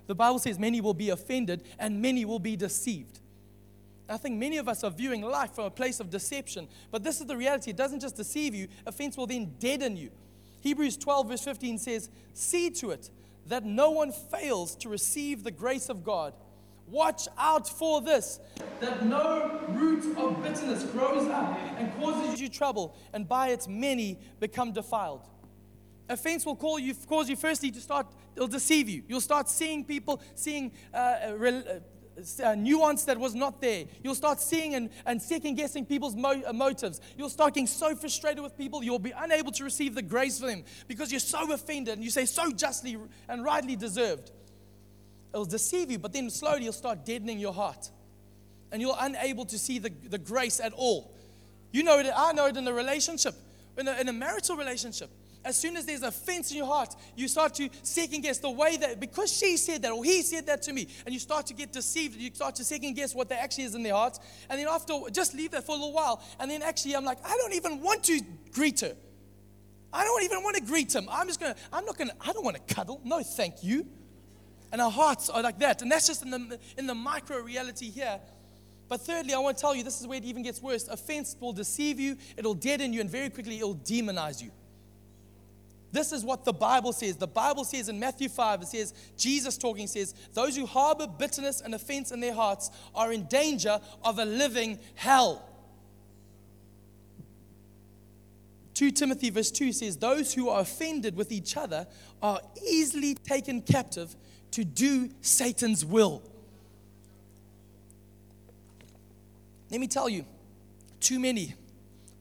The 0.08 0.16
Bible 0.16 0.40
says 0.40 0.60
many 0.60 0.82
will 0.82 0.94
be 0.94 1.10
offended 1.10 1.64
and 1.80 2.02
many 2.02 2.26
will 2.26 2.40
be 2.40 2.58
deceived. 2.58 3.20
I 4.10 4.18
think 4.18 4.38
many 4.38 4.58
of 4.58 4.68
us 4.68 4.84
are 4.84 4.92
viewing 4.92 5.22
life 5.22 5.52
from 5.56 5.66
a 5.66 5.72
place 5.72 6.02
of 6.02 6.10
deception. 6.10 6.68
But 6.92 7.04
this 7.04 7.22
is 7.22 7.28
the 7.28 7.38
reality. 7.38 7.70
It 7.70 7.78
doesn't 7.78 8.02
just 8.02 8.18
deceive 8.18 8.54
you, 8.54 8.68
offense 8.86 9.16
will 9.16 9.28
then 9.28 9.54
deaden 9.58 9.96
you. 9.96 10.12
Hebrews 10.60 10.98
12, 10.98 11.30
verse 11.30 11.44
15 11.44 11.78
says, 11.78 12.10
See 12.34 12.70
to 12.72 12.92
it 12.92 13.10
that 13.48 13.64
no 13.64 13.92
one 13.92 14.12
fails 14.12 14.76
to 14.78 14.90
receive 14.90 15.44
the 15.44 15.52
grace 15.52 15.88
of 15.88 16.04
God 16.04 16.34
Watch 16.88 17.28
out 17.38 17.70
for 17.70 18.02
this 18.02 18.40
that 18.82 19.06
no 19.06 19.62
root 19.70 20.18
of 20.18 20.44
bitterness 20.44 20.84
grows 20.86 21.28
up 21.30 21.58
and 21.78 21.94
causes 22.00 22.42
you 22.42 22.50
trouble, 22.50 22.96
and 23.14 23.28
by 23.28 23.50
its 23.50 23.68
many 23.68 24.20
become 24.40 24.74
defiled. 24.74 25.22
Offense 26.10 26.46
will 26.46 26.56
call 26.56 26.78
you, 26.78 26.94
cause 27.08 27.30
you 27.30 27.38
firstly 27.38 27.72
to 27.72 27.80
start, 27.80 28.08
it'll 28.36 28.48
deceive 28.48 28.90
you. 28.90 29.04
You'll 29.08 29.22
start 29.22 29.48
seeing 29.48 29.86
people, 29.86 30.22
seeing 30.36 30.74
uh, 30.94 30.98
uh, 30.98 31.62
uh, 32.44 32.56
nuance 32.56 33.06
that 33.06 33.18
was 33.18 33.34
not 33.34 33.62
there. 33.62 33.86
You'll 34.04 34.16
start 34.16 34.42
seeing 34.42 34.76
and, 34.76 34.90
and 35.06 35.22
second 35.22 35.56
guessing 35.56 35.86
people's 35.86 36.16
mo- 36.16 36.44
uh, 36.46 36.52
motives. 36.52 37.00
You'll 37.18 37.30
start 37.30 37.54
getting 37.54 37.68
so 37.68 37.96
frustrated 37.96 38.44
with 38.44 38.58
people, 38.58 38.84
you'll 38.84 39.00
be 39.00 39.14
unable 39.16 39.52
to 39.54 39.64
receive 39.64 39.96
the 39.96 40.02
grace 40.02 40.40
for 40.40 40.48
them 40.48 40.64
because 40.88 41.12
you're 41.12 41.20
so 41.20 41.52
offended 41.54 41.94
and 41.96 42.04
you 42.04 42.10
say 42.10 42.26
so 42.26 42.52
justly 42.52 42.98
and 43.30 43.44
rightly 43.44 43.76
deserved 43.76 44.32
it'll 45.34 45.46
deceive 45.46 45.92
you, 45.92 46.00
but 46.00 46.14
then 46.14 46.30
slowly 46.30 46.64
you'll 46.64 46.74
start 46.74 47.06
deadening 47.06 47.40
your 47.40 47.54
heart. 47.54 47.90
and 48.72 48.82
you're 48.82 48.96
unable 49.00 49.46
to 49.46 49.60
see 49.60 49.80
the, 49.80 49.92
the 50.10 50.18
grace 50.18 50.60
at 50.60 50.74
all. 50.74 51.14
You 51.72 51.84
know 51.84 52.00
it, 52.00 52.08
I 52.16 52.34
know 52.34 52.48
it 52.48 52.58
in 52.58 52.68
a 52.68 52.74
relationship, 52.74 53.36
in 53.78 53.88
a, 53.88 54.00
in 54.00 54.10
a 54.10 54.14
marital 54.14 54.56
relationship. 54.56 55.10
As 55.44 55.58
soon 55.58 55.76
as 55.76 55.86
there's 55.86 56.04
offense 56.04 56.52
in 56.52 56.58
your 56.58 56.68
heart, 56.68 56.96
you 57.16 57.28
start 57.28 57.56
to 57.56 57.68
second 57.82 58.22
guess 58.22 58.38
the 58.38 58.50
way 58.50 58.78
that, 58.78 59.00
because 59.00 59.36
she 59.36 59.58
said 59.58 59.82
that 59.82 59.92
or 59.92 60.04
he 60.04 60.22
said 60.22 60.46
that 60.46 60.62
to 60.64 60.74
me, 60.74 60.88
and 61.06 61.14
you 61.14 61.20
start 61.20 61.48
to 61.48 61.54
get 61.54 61.74
deceived, 61.74 62.16
you 62.16 62.30
start 62.34 62.56
to 62.56 62.64
second 62.64 62.94
guess 62.94 63.16
what 63.16 63.28
there 63.28 63.40
actually 63.42 63.64
is 63.64 63.74
in 63.74 63.82
their 63.82 63.96
hearts. 63.96 64.20
And 64.50 64.60
then 64.60 64.68
after, 64.68 64.94
just 65.12 65.34
leave 65.34 65.52
that 65.52 65.66
for 65.66 65.72
a 65.72 65.76
little 65.76 65.94
while. 65.94 66.22
And 66.40 66.52
then 66.52 66.62
actually, 66.62 66.96
I'm 66.96 67.06
like, 67.06 67.18
I 67.26 67.36
don't 67.38 67.54
even 67.54 67.82
want 67.82 68.04
to 68.04 68.22
greet 68.52 68.82
her. 68.82 68.96
I 69.92 70.04
don't 70.04 70.24
even 70.24 70.44
want 70.44 70.56
to 70.58 70.62
greet 70.62 70.94
him. 70.94 71.08
I'm 71.10 71.28
just 71.28 71.40
going 71.40 71.54
to, 71.54 71.60
I'm 71.74 71.86
not 71.86 71.98
going 71.98 72.10
to, 72.10 72.16
I 72.22 72.32
don't 72.34 72.46
want 72.46 72.56
to 72.56 72.74
cuddle. 72.76 73.02
No, 73.04 73.22
thank 73.24 73.64
you. 73.64 73.88
And 74.72 74.82
our 74.82 74.92
hearts 74.92 75.30
are 75.30 75.42
like 75.42 75.60
that. 75.60 75.82
And 75.82 75.92
that's 75.92 76.08
just 76.08 76.24
in 76.24 76.32
the, 76.32 76.60
in 76.78 76.88
the 76.88 76.96
micro 76.96 77.40
reality 77.40 77.90
here. 77.90 78.20
But 78.88 79.02
thirdly, 79.02 79.34
I 79.34 79.40
want 79.40 79.58
to 79.58 79.62
tell 79.62 79.76
you 79.76 79.84
this 79.84 80.02
is 80.02 80.08
where 80.08 80.18
it 80.18 80.26
even 80.26 80.44
gets 80.44 80.62
worse. 80.62 80.88
Offense 80.88 81.36
will 81.40 81.54
deceive 81.54 82.00
you, 82.00 82.18
it'll 82.36 82.54
deaden 82.54 82.92
you, 82.92 83.02
and 83.02 83.10
very 83.10 83.30
quickly 83.30 83.58
it'll 83.58 83.76
demonize 83.76 84.42
you. 84.42 84.52
This 85.92 86.12
is 86.14 86.24
what 86.24 86.46
the 86.46 86.54
Bible 86.54 86.94
says. 86.94 87.18
The 87.18 87.28
Bible 87.28 87.66
says 87.66 87.90
in 87.90 88.00
Matthew 88.00 88.30
5, 88.30 88.62
it 88.62 88.68
says, 88.68 88.94
Jesus 89.18 89.58
talking 89.58 89.88
says, 89.88 90.14
Those 90.34 90.56
who 90.56 90.66
harbor 90.66 91.08
bitterness 91.08 91.62
and 91.62 91.76
offense 91.76 92.12
in 92.12 92.22
their 92.22 92.34
hearts 92.34 92.72
are 92.96 93.12
in 93.12 93.26
danger 93.26 93.80
of 94.04 94.20
a 94.20 94.26
living 94.26 94.80
hell. 94.96 95.48
2 98.74 98.92
Timothy 98.92 99.30
verse 99.30 99.52
2 99.52 99.74
says, 99.74 99.98
Those 99.98 100.34
who 100.34 100.50
are 100.50 100.62
offended 100.62 101.16
with 101.16 101.32
each 101.32 101.58
other 101.58 101.88
are 102.22 102.40
easily 102.66 103.16
taken 103.16 103.62
captive 103.62 104.16
to 104.52 104.64
do 104.64 105.10
Satan's 105.22 105.84
will. 105.86 106.22
Let 109.70 109.80
me 109.80 109.88
tell 109.88 110.10
you, 110.10 110.26
too 111.00 111.20
many 111.20 111.56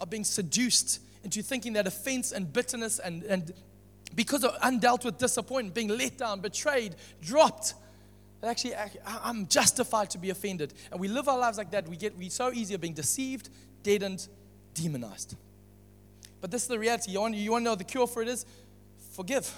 are 0.00 0.06
being 0.06 0.24
seduced 0.24 1.00
into 1.24 1.42
thinking 1.42 1.74
that 1.74 1.86
offense 1.86 2.32
and 2.32 2.50
bitterness 2.52 2.98
and, 2.98 3.22
and 3.24 3.52
because 4.14 4.44
of 4.44 4.54
undealt 4.60 5.04
with 5.04 5.18
disappointment, 5.18 5.74
being 5.74 5.88
let 5.88 6.18
down, 6.18 6.40
betrayed, 6.40 6.96
dropped, 7.22 7.74
that 8.40 8.48
actually 8.48 8.74
I'm 9.06 9.46
justified 9.46 10.10
to 10.10 10.18
be 10.18 10.30
offended. 10.30 10.72
And 10.90 11.00
we 11.00 11.08
live 11.08 11.28
our 11.28 11.38
lives 11.38 11.58
like 11.58 11.70
that. 11.72 11.88
We 11.88 11.96
get 11.96 12.16
we 12.16 12.28
so 12.28 12.52
easy 12.52 12.74
of 12.74 12.80
being 12.80 12.94
deceived, 12.94 13.50
deadened, 13.82 14.26
demonized. 14.74 15.36
But 16.40 16.50
this 16.50 16.62
is 16.62 16.68
the 16.68 16.78
reality. 16.78 17.12
You 17.12 17.20
want, 17.20 17.34
you 17.34 17.50
want 17.50 17.62
to 17.62 17.64
know 17.70 17.74
the 17.74 17.84
cure 17.84 18.06
for 18.06 18.22
it 18.22 18.28
is? 18.28 18.46
Forgive. 19.12 19.52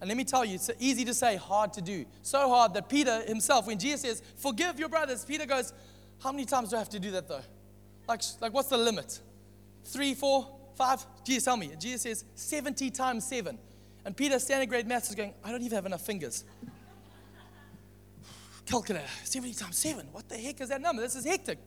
And 0.00 0.08
let 0.08 0.16
me 0.16 0.24
tell 0.24 0.44
you, 0.44 0.54
it's 0.54 0.70
easy 0.78 1.04
to 1.04 1.12
say, 1.12 1.36
hard 1.36 1.74
to 1.74 1.82
do. 1.82 2.06
So 2.22 2.48
hard 2.48 2.72
that 2.74 2.88
Peter 2.88 3.22
himself, 3.22 3.66
when 3.66 3.78
Jesus 3.78 4.00
says, 4.00 4.22
forgive 4.36 4.78
your 4.78 4.88
brothers, 4.88 5.24
Peter 5.24 5.44
goes, 5.44 5.74
how 6.22 6.32
many 6.32 6.46
times 6.46 6.70
do 6.70 6.76
I 6.76 6.78
have 6.78 6.88
to 6.90 7.00
do 7.00 7.10
that 7.12 7.28
though? 7.28 7.42
Like, 8.08 8.22
like 8.40 8.54
what's 8.54 8.68
the 8.68 8.78
limit? 8.78 9.20
Three, 9.84 10.14
four, 10.14 10.48
five? 10.74 11.04
Jesus, 11.24 11.44
tell 11.44 11.56
me. 11.56 11.70
Jesus 11.78 12.02
says 12.02 12.24
70 12.34 12.90
times 12.90 13.26
seven. 13.26 13.58
And 14.04 14.16
Peter, 14.16 14.38
standing 14.38 14.68
grade 14.68 14.86
maths, 14.86 15.10
is 15.10 15.14
going, 15.14 15.34
I 15.44 15.50
don't 15.50 15.62
even 15.62 15.76
have 15.76 15.86
enough 15.86 16.04
fingers. 16.04 16.44
Calculator, 18.66 19.06
70 19.24 19.54
times 19.54 19.76
seven. 19.76 20.08
What 20.12 20.28
the 20.28 20.36
heck 20.36 20.60
is 20.62 20.70
that 20.70 20.80
number? 20.80 21.02
This 21.02 21.16
is 21.16 21.26
hectic. 21.26 21.58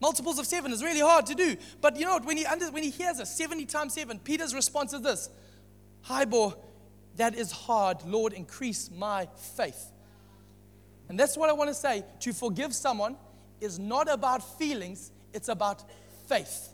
Multiples 0.00 0.38
of 0.38 0.46
seven 0.46 0.72
is 0.72 0.82
really 0.82 1.00
hard 1.00 1.26
to 1.26 1.34
do. 1.34 1.56
But 1.80 1.96
you 1.96 2.06
know 2.06 2.12
what? 2.12 2.24
When 2.24 2.36
he, 2.36 2.46
under, 2.46 2.70
when 2.70 2.84
he 2.84 2.90
hears 2.90 3.18
a 3.18 3.26
70 3.26 3.66
times 3.66 3.94
seven, 3.94 4.20
Peter's 4.20 4.54
response 4.54 4.92
is 4.92 5.02
this 5.02 5.28
Hi, 6.02 6.24
boy, 6.24 6.52
that 7.20 7.34
is 7.34 7.52
hard. 7.52 8.04
Lord, 8.04 8.32
increase 8.32 8.90
my 8.90 9.28
faith. 9.56 9.90
And 11.08 11.18
that's 11.18 11.36
what 11.36 11.50
I 11.50 11.52
want 11.52 11.68
to 11.68 11.74
say. 11.74 12.04
To 12.20 12.32
forgive 12.32 12.74
someone 12.74 13.16
is 13.60 13.78
not 13.78 14.10
about 14.10 14.58
feelings, 14.58 15.10
it's 15.32 15.48
about 15.48 15.82
faith. 16.28 16.68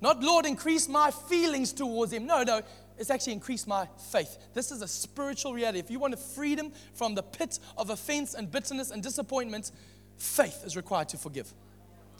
Not, 0.00 0.20
Lord, 0.20 0.46
increase 0.46 0.88
my 0.88 1.10
feelings 1.10 1.72
towards 1.72 2.12
Him. 2.12 2.26
No, 2.26 2.42
no, 2.42 2.60
it's 2.98 3.08
actually 3.08 3.34
increase 3.34 3.66
my 3.66 3.88
faith. 4.10 4.36
This 4.52 4.72
is 4.72 4.82
a 4.82 4.88
spiritual 4.88 5.54
reality. 5.54 5.78
If 5.78 5.90
you 5.90 5.98
want 5.98 6.12
to 6.12 6.18
freedom 6.18 6.72
from 6.94 7.14
the 7.14 7.22
pit 7.22 7.60
of 7.78 7.90
offense 7.90 8.34
and 8.34 8.50
bitterness 8.50 8.90
and 8.90 9.02
disappointment, 9.02 9.70
faith 10.18 10.64
is 10.66 10.76
required 10.76 11.08
to 11.10 11.16
forgive. 11.16 11.52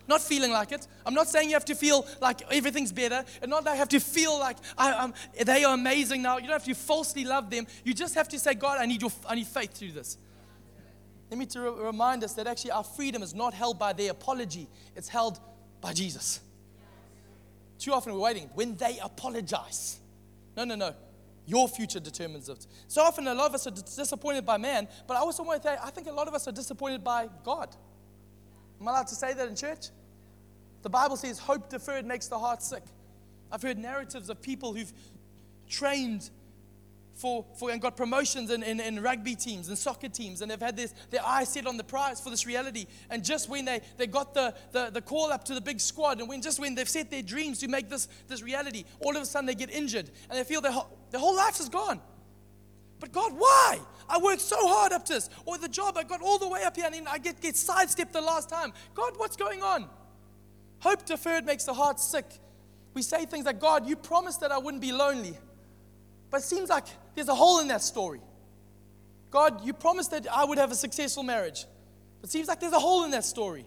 Not 0.08 0.20
feeling 0.20 0.50
like 0.50 0.72
it. 0.72 0.86
I'm 1.06 1.14
not 1.14 1.28
saying 1.28 1.48
you 1.48 1.54
have 1.54 1.64
to 1.66 1.74
feel 1.74 2.06
like 2.20 2.42
everything's 2.50 2.92
better, 2.92 3.24
and 3.40 3.50
not 3.50 3.64
that 3.64 3.70
I 3.70 3.76
have 3.76 3.88
to 3.90 4.00
feel 4.00 4.38
like 4.38 4.56
I, 4.76 4.92
um, 4.92 5.14
they 5.44 5.64
are 5.64 5.74
amazing 5.74 6.22
now. 6.22 6.38
You 6.38 6.48
don't 6.48 6.52
have 6.52 6.64
to 6.64 6.74
falsely 6.74 7.24
love 7.24 7.50
them. 7.50 7.66
You 7.84 7.94
just 7.94 8.14
have 8.16 8.28
to 8.28 8.38
say, 8.38 8.54
God, 8.54 8.78
I 8.80 8.86
need, 8.86 9.00
your, 9.00 9.12
I 9.28 9.36
need 9.36 9.46
faith 9.46 9.78
do 9.78 9.92
this. 9.92 10.18
Let 11.30 11.38
me 11.38 11.46
to 11.46 11.60
re- 11.60 11.84
remind 11.86 12.24
us 12.24 12.34
that 12.34 12.46
actually 12.46 12.72
our 12.72 12.84
freedom 12.84 13.22
is 13.22 13.32
not 13.32 13.54
held 13.54 13.78
by 13.78 13.92
their 13.92 14.10
apology, 14.10 14.68
it's 14.96 15.08
held 15.08 15.38
by 15.80 15.92
Jesus. 15.92 16.40
Too 17.78 17.92
often 17.92 18.12
we're 18.12 18.20
waiting 18.20 18.50
when 18.54 18.76
they 18.76 18.98
apologize. 19.02 19.98
No, 20.56 20.64
no, 20.64 20.74
no. 20.74 20.94
Your 21.46 21.68
future 21.68 21.98
determines 21.98 22.48
it. 22.48 22.66
So 22.86 23.02
often 23.02 23.26
a 23.26 23.34
lot 23.34 23.48
of 23.48 23.54
us 23.54 23.66
are 23.66 23.70
disappointed 23.70 24.46
by 24.46 24.56
man, 24.58 24.86
but 25.06 25.16
I 25.16 25.20
also 25.20 25.42
want 25.42 25.62
to 25.62 25.68
say, 25.68 25.76
I 25.82 25.90
think 25.90 26.06
a 26.06 26.12
lot 26.12 26.28
of 26.28 26.34
us 26.34 26.46
are 26.46 26.52
disappointed 26.52 27.02
by 27.02 27.28
God. 27.44 27.74
Am 28.82 28.88
I 28.88 28.90
allowed 28.90 29.06
to 29.06 29.14
say 29.14 29.32
that 29.32 29.48
in 29.48 29.54
church? 29.54 29.90
The 30.82 30.90
Bible 30.90 31.16
says 31.16 31.38
hope 31.38 31.70
deferred 31.70 32.04
makes 32.04 32.26
the 32.26 32.36
heart 32.36 32.62
sick. 32.62 32.82
I've 33.52 33.62
heard 33.62 33.78
narratives 33.78 34.28
of 34.28 34.42
people 34.42 34.74
who've 34.74 34.92
trained 35.68 36.28
for, 37.14 37.44
for 37.60 37.70
and 37.70 37.80
got 37.80 37.96
promotions 37.96 38.50
in, 38.50 38.64
in, 38.64 38.80
in, 38.80 39.00
rugby 39.00 39.36
teams 39.36 39.68
and 39.68 39.78
soccer 39.78 40.08
teams, 40.08 40.42
and 40.42 40.50
they've 40.50 40.60
had 40.60 40.76
this, 40.76 40.94
their 41.10 41.24
eyes 41.24 41.50
set 41.50 41.68
on 41.68 41.76
the 41.76 41.84
prize 41.84 42.20
for 42.20 42.30
this 42.30 42.44
reality. 42.44 42.86
And 43.08 43.22
just 43.22 43.48
when 43.48 43.66
they, 43.66 43.82
they 43.98 44.08
got 44.08 44.34
the, 44.34 44.52
the, 44.72 44.90
the 44.90 45.00
call 45.00 45.30
up 45.30 45.44
to 45.44 45.54
the 45.54 45.60
big 45.60 45.80
squad, 45.80 46.18
and 46.18 46.28
when 46.28 46.42
just 46.42 46.58
when 46.58 46.74
they've 46.74 46.88
set 46.88 47.08
their 47.08 47.22
dreams 47.22 47.60
to 47.60 47.68
make 47.68 47.88
this, 47.88 48.08
this 48.26 48.42
reality, 48.42 48.84
all 48.98 49.14
of 49.14 49.22
a 49.22 49.26
sudden 49.26 49.46
they 49.46 49.54
get 49.54 49.70
injured 49.70 50.10
and 50.28 50.36
they 50.36 50.42
feel 50.42 50.60
their, 50.60 50.74
their 51.12 51.20
whole 51.20 51.36
life 51.36 51.60
is 51.60 51.68
gone. 51.68 52.00
But 52.98 53.12
God, 53.12 53.32
why? 53.36 53.78
I 54.12 54.18
worked 54.18 54.42
so 54.42 54.56
hard 54.68 54.92
up 54.92 55.06
to 55.06 55.14
this. 55.14 55.30
Or 55.46 55.56
the 55.56 55.70
job, 55.70 55.96
I 55.96 56.02
got 56.02 56.20
all 56.20 56.38
the 56.38 56.46
way 56.46 56.64
up 56.64 56.76
here 56.76 56.84
and 56.84 56.94
then 56.94 57.06
I 57.08 57.16
get, 57.16 57.40
get 57.40 57.56
sidestepped 57.56 58.12
the 58.12 58.20
last 58.20 58.50
time. 58.50 58.74
God, 58.94 59.14
what's 59.16 59.36
going 59.36 59.62
on? 59.62 59.88
Hope 60.80 61.06
deferred 61.06 61.46
makes 61.46 61.64
the 61.64 61.72
heart 61.72 61.98
sick. 61.98 62.26
We 62.92 63.00
say 63.00 63.24
things 63.24 63.46
like, 63.46 63.58
God, 63.58 63.88
you 63.88 63.96
promised 63.96 64.40
that 64.40 64.52
I 64.52 64.58
wouldn't 64.58 64.82
be 64.82 64.92
lonely. 64.92 65.34
But 66.30 66.40
it 66.40 66.44
seems 66.44 66.68
like 66.68 66.84
there's 67.14 67.28
a 67.28 67.34
hole 67.34 67.60
in 67.60 67.68
that 67.68 67.80
story. 67.80 68.20
God, 69.30 69.64
you 69.64 69.72
promised 69.72 70.10
that 70.10 70.26
I 70.30 70.44
would 70.44 70.58
have 70.58 70.70
a 70.70 70.74
successful 70.74 71.22
marriage. 71.22 71.64
But 72.20 72.28
it 72.28 72.32
seems 72.32 72.48
like 72.48 72.60
there's 72.60 72.74
a 72.74 72.80
hole 72.80 73.04
in 73.04 73.12
that 73.12 73.24
story. 73.24 73.64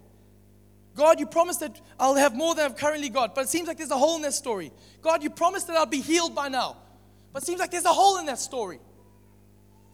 God, 0.94 1.20
you 1.20 1.26
promised 1.26 1.62
that 1.62 1.82
I'll 2.00 2.14
have 2.14 2.36
more 2.36 2.54
than 2.54 2.66
I've 2.66 2.78
currently 2.78 3.10
got. 3.10 3.34
But 3.34 3.46
it 3.46 3.50
seems 3.50 3.68
like 3.68 3.78
there's 3.78 3.90
a 3.90 3.98
hole 3.98 4.16
in 4.18 4.22
that 4.22 4.36
story. 4.36 4.72
God, 5.02 5.24
you 5.24 5.32
promised 5.32 5.66
that 5.68 5.76
I'll 5.76 5.88
be 5.88 6.02
healed 6.02 6.36
by 6.36 6.50
now. 6.50 6.78
But 7.34 7.42
it 7.42 7.48
seems 7.48 7.60
like 7.60 7.72
there's 7.72 7.86
a 7.86 7.94
hole 7.94 8.20
in 8.20 8.28
that 8.28 8.38
story. 8.38 8.80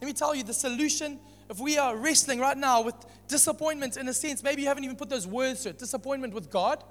Let 0.02 0.08
me 0.08 0.14
tell 0.14 0.34
you 0.34 0.42
the 0.42 0.52
solution. 0.52 1.20
If 1.48 1.60
we 1.60 1.78
are 1.78 1.96
wrestling 1.96 2.40
right 2.40 2.58
now 2.58 2.82
with 2.82 2.96
disappointment 3.28 3.96
in 3.96 4.08
a 4.08 4.12
sense, 4.12 4.42
maybe 4.42 4.62
you 4.62 4.66
haven't 4.66 4.82
even 4.82 4.96
put 4.96 5.08
those 5.08 5.28
words 5.28 5.62
to 5.62 5.68
it 5.68 5.78
disappointment 5.78 6.34
with 6.34 6.50
God, 6.50 6.82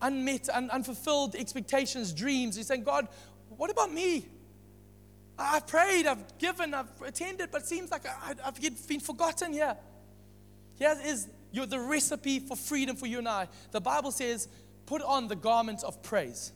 unmet, 0.00 0.48
un- 0.48 0.70
unfulfilled 0.70 1.34
expectations, 1.34 2.10
dreams. 2.14 2.56
You're 2.56 2.64
saying, 2.64 2.84
God, 2.84 3.08
what 3.50 3.70
about 3.70 3.92
me? 3.92 4.24
I've 5.38 5.66
prayed, 5.66 6.06
I've 6.06 6.38
given, 6.38 6.72
I've 6.72 6.88
attended, 7.04 7.50
but 7.52 7.62
it 7.62 7.68
seems 7.68 7.90
like 7.90 8.06
I, 8.06 8.34
have 8.42 8.58
been 8.88 9.00
forgotten 9.00 9.52
here. 9.52 9.76
Here 10.76 10.96
is 11.04 11.28
your, 11.50 11.66
the 11.66 11.80
recipe 11.80 12.38
for 12.38 12.56
freedom 12.56 12.96
for 12.96 13.04
you 13.04 13.18
and 13.18 13.28
I. 13.28 13.46
The 13.72 13.80
Bible 13.82 14.10
says, 14.10 14.48
put 14.86 15.02
on 15.02 15.28
the 15.28 15.36
garment 15.36 15.84
of 15.84 16.02
praise. 16.02 16.52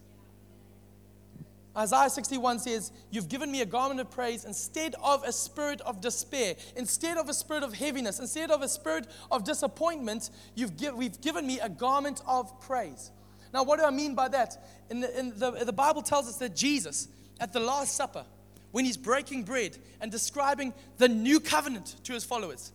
Isaiah 1.77 2.09
61 2.09 2.61
says, 2.61 2.91
You've 3.11 3.29
given 3.29 3.53
me 3.53 3.61
a 3.61 3.67
garment 3.67 4.01
of 4.01 4.11
praise 4.11 4.45
instead 4.45 4.95
of 5.03 5.23
a 5.25 5.33
spirit 5.33 5.81
of 5.83 6.01
despair, 6.01 6.57
instead 6.75 7.19
of 7.19 7.29
a 7.29 7.35
spirit 7.35 7.63
of 7.63 7.75
heaviness, 7.75 8.19
instead 8.19 8.51
of 8.51 8.63
a 8.63 8.69
spirit 8.69 9.07
of 9.31 9.45
disappointment, 9.45 10.31
you've 10.55 10.77
give, 10.77 10.95
we've 10.95 11.21
given 11.21 11.47
me 11.47 11.61
a 11.61 11.69
garment 11.69 12.23
of 12.27 12.61
praise. 12.61 13.11
Now, 13.53 13.63
what 13.63 13.79
do 13.79 13.85
I 13.85 13.91
mean 13.91 14.15
by 14.15 14.29
that? 14.29 14.65
In 14.91 15.01
the, 15.01 15.19
in 15.19 15.39
the, 15.39 15.51
the 15.51 15.73
Bible 15.73 16.03
tells 16.03 16.29
us 16.29 16.37
that 16.37 16.57
Jesus, 16.57 17.09
at 17.41 17.53
the 17.53 17.61
Last 17.61 17.95
Supper, 17.95 18.25
when 18.73 18.85
he's 18.85 18.97
breaking 18.97 19.45
bread 19.45 19.77
and 20.01 20.11
describing 20.11 20.75
the 20.99 21.09
new 21.09 21.41
covenant 21.41 21.97
to 22.05 22.13
his 22.13 22.25
followers. 22.25 22.73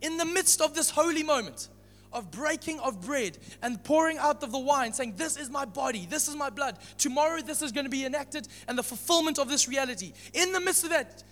In 0.00 0.16
the 0.16 0.24
midst 0.24 0.60
of 0.60 0.74
this 0.74 0.90
holy 0.90 1.22
moment 1.22 1.68
of 2.12 2.30
breaking 2.30 2.80
of 2.80 3.00
bread 3.00 3.38
and 3.62 3.82
pouring 3.84 4.18
out 4.18 4.42
of 4.42 4.52
the 4.52 4.58
wine, 4.58 4.92
saying, 4.92 5.14
This 5.16 5.36
is 5.36 5.50
my 5.50 5.64
body, 5.64 6.06
this 6.08 6.28
is 6.28 6.36
my 6.36 6.50
blood. 6.50 6.78
Tomorrow, 6.96 7.42
this 7.42 7.62
is 7.62 7.72
going 7.72 7.84
to 7.84 7.90
be 7.90 8.04
enacted 8.04 8.48
and 8.66 8.78
the 8.78 8.82
fulfillment 8.82 9.38
of 9.38 9.48
this 9.48 9.68
reality. 9.68 10.12
In 10.32 10.52
the 10.52 10.60
midst 10.60 10.84
of 10.84 10.90
that, 10.90 11.22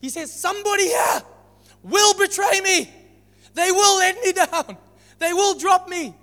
he 0.00 0.08
says, 0.08 0.32
Somebody 0.32 0.84
here 0.84 1.22
will 1.82 2.14
betray 2.18 2.60
me. 2.60 2.90
They 3.54 3.70
will 3.70 3.98
let 3.98 4.22
me 4.22 4.32
down. 4.32 4.76
They 5.18 5.32
will 5.32 5.58
drop 5.58 5.88
me. 5.88 6.14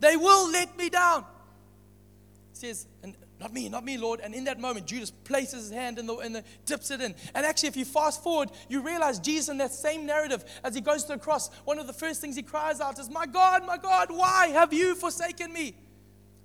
They 0.00 0.16
will 0.16 0.50
let 0.50 0.76
me 0.76 0.90
down. 0.90 1.24
He 2.52 2.58
says, 2.66 2.86
and 3.02 3.16
not 3.44 3.52
me, 3.52 3.68
not 3.68 3.84
me, 3.84 3.98
Lord. 3.98 4.20
And 4.20 4.34
in 4.34 4.44
that 4.44 4.58
moment, 4.58 4.86
Judas 4.86 5.10
places 5.10 5.64
his 5.64 5.70
hand 5.70 5.98
in 5.98 6.06
the, 6.06 6.16
in 6.20 6.32
the, 6.32 6.42
dips 6.64 6.90
it 6.90 7.02
in. 7.02 7.14
And 7.34 7.44
actually, 7.44 7.68
if 7.68 7.76
you 7.76 7.84
fast 7.84 8.22
forward, 8.22 8.48
you 8.70 8.80
realize 8.80 9.18
Jesus 9.18 9.50
in 9.50 9.58
that 9.58 9.70
same 9.70 10.06
narrative, 10.06 10.46
as 10.64 10.74
he 10.74 10.80
goes 10.80 11.04
to 11.04 11.12
the 11.12 11.18
cross, 11.18 11.50
one 11.66 11.78
of 11.78 11.86
the 11.86 11.92
first 11.92 12.22
things 12.22 12.36
he 12.36 12.42
cries 12.42 12.80
out 12.80 12.98
is, 12.98 13.10
My 13.10 13.26
God, 13.26 13.66
my 13.66 13.76
God, 13.76 14.08
why 14.10 14.46
have 14.46 14.72
you 14.72 14.94
forsaken 14.94 15.52
me? 15.52 15.76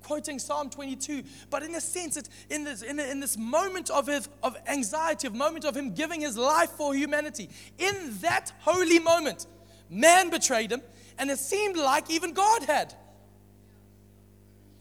Quoting 0.03 0.39
Psalm 0.39 0.69
22. 0.69 1.23
But 1.49 1.63
in 1.63 1.73
a 1.73 1.79
sense, 1.79 2.17
it, 2.17 2.27
in, 2.49 2.65
this, 2.65 2.81
in, 2.81 2.99
in 2.99 3.21
this 3.21 3.37
moment 3.37 3.89
of, 3.89 4.07
his, 4.07 4.27
of 4.43 4.57
anxiety, 4.67 5.27
a 5.27 5.31
moment 5.31 5.63
of 5.63 5.77
him 5.77 5.93
giving 5.93 6.19
his 6.19 6.35
life 6.35 6.71
for 6.71 6.93
humanity, 6.93 7.49
in 7.77 8.17
that 8.19 8.51
holy 8.59 8.99
moment, 8.99 9.47
man 9.89 10.29
betrayed 10.29 10.73
him, 10.73 10.81
and 11.17 11.31
it 11.31 11.39
seemed 11.39 11.77
like 11.77 12.11
even 12.11 12.33
God 12.33 12.63
had. 12.63 12.93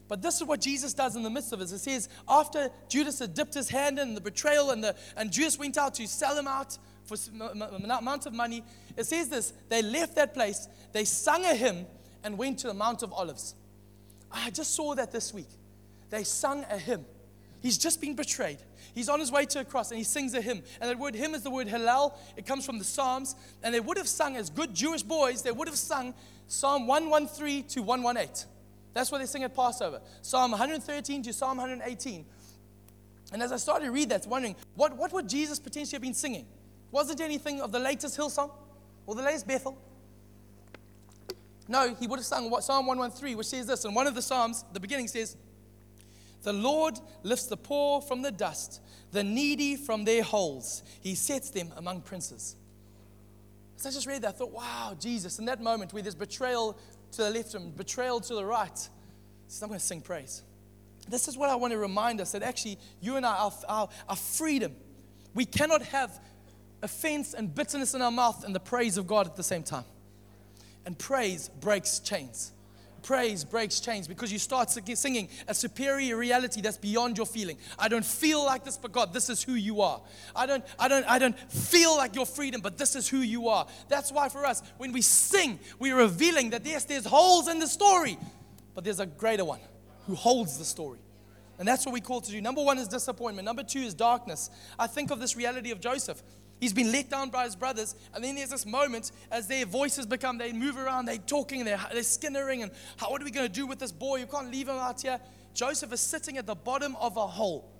But 0.09 0.23
this 0.23 0.41
is 0.41 0.43
what 0.43 0.59
Jesus 0.59 0.93
does 0.93 1.15
in 1.15 1.21
the 1.21 1.29
midst 1.29 1.53
of 1.53 1.61
it. 1.61 1.71
It 1.71 1.77
says, 1.77 2.09
after 2.27 2.69
Judas 2.89 3.19
had 3.19 3.35
dipped 3.35 3.53
his 3.53 3.69
hand 3.69 3.99
in 3.99 4.15
the 4.15 4.21
betrayal 4.21 4.71
and, 4.71 4.83
the, 4.83 4.95
and 5.15 5.31
Judas 5.31 5.57
went 5.57 5.77
out 5.77 5.93
to 5.93 6.07
sell 6.07 6.35
him 6.35 6.47
out 6.47 6.77
for 7.05 7.15
an 7.31 7.91
amount 7.91 8.25
of 8.25 8.33
money, 8.33 8.63
it 8.97 9.05
says 9.05 9.29
this 9.29 9.53
they 9.69 9.83
left 9.83 10.15
that 10.15 10.33
place, 10.33 10.67
they 10.91 11.05
sung 11.05 11.45
a 11.45 11.53
hymn, 11.53 11.85
and 12.23 12.37
went 12.37 12.57
to 12.59 12.67
the 12.67 12.73
Mount 12.73 13.03
of 13.03 13.13
Olives. 13.13 13.55
I 14.31 14.49
just 14.49 14.75
saw 14.75 14.95
that 14.95 15.11
this 15.11 15.33
week. 15.33 15.49
They 16.09 16.23
sung 16.23 16.65
a 16.69 16.77
hymn. 16.77 17.05
He's 17.61 17.77
just 17.77 18.01
been 18.01 18.15
betrayed. 18.15 18.57
He's 18.95 19.09
on 19.09 19.19
his 19.19 19.31
way 19.31 19.45
to 19.45 19.59
a 19.59 19.65
cross 19.65 19.91
and 19.91 19.97
he 19.97 20.03
sings 20.03 20.33
a 20.33 20.41
hymn. 20.41 20.63
And 20.81 20.89
the 20.89 20.97
word 20.97 21.13
hymn 21.13 21.35
is 21.35 21.43
the 21.43 21.51
word 21.51 21.67
Hallel. 21.67 22.13
It 22.35 22.47
comes 22.47 22.65
from 22.65 22.79
the 22.79 22.85
Psalms. 22.85 23.35
And 23.61 23.75
they 23.75 23.79
would 23.79 23.97
have 23.97 24.07
sung, 24.07 24.37
as 24.37 24.49
good 24.49 24.73
Jewish 24.73 25.03
boys, 25.03 25.43
they 25.43 25.51
would 25.51 25.67
have 25.67 25.77
sung 25.77 26.13
Psalm 26.47 26.87
113 26.87 27.67
to 27.67 27.83
118. 27.83 28.47
That's 28.93 29.11
what 29.11 29.19
they 29.19 29.25
sing 29.25 29.43
at 29.43 29.55
Passover. 29.55 30.01
Psalm 30.21 30.51
113 30.51 31.23
to 31.23 31.33
Psalm 31.33 31.57
118. 31.57 32.25
And 33.31 33.43
as 33.43 33.51
I 33.51 33.57
started 33.57 33.85
to 33.85 33.91
read 33.91 34.09
that, 34.09 34.25
wondering, 34.25 34.55
what, 34.75 34.97
what 34.97 35.13
would 35.13 35.29
Jesus 35.29 35.59
potentially 35.59 35.95
have 35.95 36.01
been 36.01 36.13
singing? 36.13 36.47
Wasn't 36.91 37.21
anything 37.21 37.61
of 37.61 37.71
the 37.71 37.79
latest 37.79 38.17
Hillsong 38.17 38.51
or 39.05 39.15
the 39.15 39.21
latest 39.21 39.47
Bethel? 39.47 39.77
No, 41.67 41.95
he 41.99 42.07
would 42.07 42.17
have 42.17 42.25
sung 42.25 42.49
Psalm 42.61 42.87
113, 42.87 43.37
which 43.37 43.47
says 43.47 43.67
this. 43.67 43.85
And 43.85 43.95
one 43.95 44.07
of 44.07 44.15
the 44.15 44.23
Psalms, 44.23 44.65
the 44.73 44.79
beginning 44.79 45.07
says, 45.07 45.37
The 46.41 46.53
Lord 46.53 46.99
lifts 47.21 47.45
the 47.45 47.57
poor 47.57 48.01
from 48.01 48.23
the 48.23 48.31
dust, 48.31 48.81
the 49.11 49.23
needy 49.23 49.75
from 49.75 50.03
their 50.03 50.23
holes. 50.23 50.81
He 50.99 51.13
sets 51.13 51.51
them 51.51 51.71
among 51.77 52.01
princes. 52.01 52.55
So 53.77 53.87
I 53.87 53.91
just 53.91 54.07
read 54.07 54.23
that, 54.23 54.29
I 54.29 54.31
thought, 54.31 54.51
wow, 54.51 54.97
Jesus, 54.99 55.39
in 55.39 55.45
that 55.45 55.61
moment 55.61 55.93
where 55.93 56.01
there's 56.01 56.15
betrayal 56.15 56.77
to 57.13 57.23
the 57.23 57.29
left 57.29 57.53
and 57.55 57.75
betrayal 57.75 58.19
to 58.21 58.35
the 58.35 58.45
right. 58.45 58.77
So 59.47 59.65
I'm 59.65 59.69
going 59.69 59.79
to 59.79 59.85
sing 59.85 60.01
praise. 60.01 60.43
This 61.07 61.27
is 61.27 61.37
what 61.37 61.49
I 61.49 61.55
want 61.55 61.73
to 61.73 61.79
remind 61.79 62.21
us 62.21 62.33
that 62.33 62.43
actually, 62.43 62.77
you 63.01 63.15
and 63.15 63.25
I, 63.25 63.35
our, 63.35 63.53
our, 63.67 63.89
our 64.07 64.15
freedom, 64.15 64.75
we 65.33 65.45
cannot 65.45 65.81
have 65.83 66.19
offense 66.81 67.33
and 67.33 67.53
bitterness 67.53 67.93
in 67.93 68.01
our 68.01 68.11
mouth 68.11 68.43
and 68.43 68.53
the 68.53 68.59
praise 68.59 68.97
of 68.97 69.07
God 69.07 69.25
at 69.25 69.35
the 69.35 69.43
same 69.43 69.63
time. 69.63 69.85
And 70.85 70.97
praise 70.97 71.49
breaks 71.49 71.99
chains. 71.99 72.51
Praise 73.01 73.43
breaks 73.43 73.79
chains 73.79 74.07
because 74.07 74.31
you 74.31 74.39
start 74.39 74.69
singing 74.69 75.29
a 75.47 75.53
superior 75.53 76.17
reality 76.17 76.61
that's 76.61 76.77
beyond 76.77 77.17
your 77.17 77.25
feeling. 77.25 77.57
I 77.77 77.87
don't 77.87 78.05
feel 78.05 78.43
like 78.45 78.63
this, 78.63 78.77
but 78.77 78.91
God, 78.91 79.13
this 79.13 79.29
is 79.29 79.43
who 79.43 79.53
you 79.53 79.81
are. 79.81 80.01
I 80.35 80.45
don't, 80.45 80.63
I 80.77 80.87
don't, 80.87 81.05
I 81.05 81.19
don't 81.19 81.37
feel 81.51 81.95
like 81.97 82.15
your 82.15 82.25
freedom, 82.25 82.61
but 82.61 82.77
this 82.77 82.95
is 82.95 83.07
who 83.07 83.19
you 83.19 83.47
are. 83.49 83.67
That's 83.87 84.11
why 84.11 84.29
for 84.29 84.45
us, 84.45 84.61
when 84.77 84.91
we 84.91 85.01
sing, 85.01 85.59
we're 85.79 85.97
revealing 85.97 86.51
that 86.51 86.65
yes, 86.65 86.85
there's 86.85 87.05
holes 87.05 87.47
in 87.47 87.59
the 87.59 87.67
story, 87.67 88.17
but 88.75 88.83
there's 88.83 88.99
a 88.99 89.05
greater 89.05 89.45
one 89.45 89.59
who 90.07 90.15
holds 90.15 90.57
the 90.57 90.65
story. 90.65 90.99
And 91.59 91.67
that's 91.67 91.85
what 91.85 91.93
we 91.93 91.99
call 91.99 92.21
to 92.21 92.31
do. 92.31 92.39
Number 92.39 92.63
one 92.63 92.77
is 92.77 92.87
disappointment. 92.87 93.45
Number 93.45 93.63
two 93.63 93.81
is 93.81 93.93
darkness. 93.93 94.49
I 94.79 94.87
think 94.87 95.11
of 95.11 95.19
this 95.19 95.35
reality 95.35 95.71
of 95.71 95.81
Joseph. 95.81 96.23
He's 96.59 96.73
been 96.73 96.91
let 96.91 97.09
down 97.09 97.29
by 97.29 97.45
his 97.45 97.55
brothers. 97.55 97.95
And 98.13 98.23
then 98.23 98.35
there's 98.35 98.49
this 98.49 98.65
moment 98.65 99.11
as 99.31 99.47
their 99.47 99.65
voices 99.65 100.05
become, 100.05 100.37
they 100.37 100.51
move 100.51 100.77
around, 100.77 101.05
they're 101.05 101.17
talking, 101.17 101.63
they're, 101.63 101.79
they're 101.93 102.03
skinnering, 102.03 102.63
and 102.63 102.71
how, 102.97 103.09
what 103.11 103.21
are 103.21 103.25
we 103.25 103.31
going 103.31 103.47
to 103.47 103.53
do 103.53 103.65
with 103.65 103.79
this 103.79 103.91
boy? 103.91 104.17
You 104.17 104.27
can't 104.27 104.51
leave 104.51 104.67
him 104.67 104.75
out 104.75 105.01
here. 105.01 105.19
Joseph 105.53 105.93
is 105.93 106.01
sitting 106.01 106.37
at 106.37 106.45
the 106.45 106.55
bottom 106.55 106.95
of 106.97 107.17
a 107.17 107.25
hole 107.27 107.71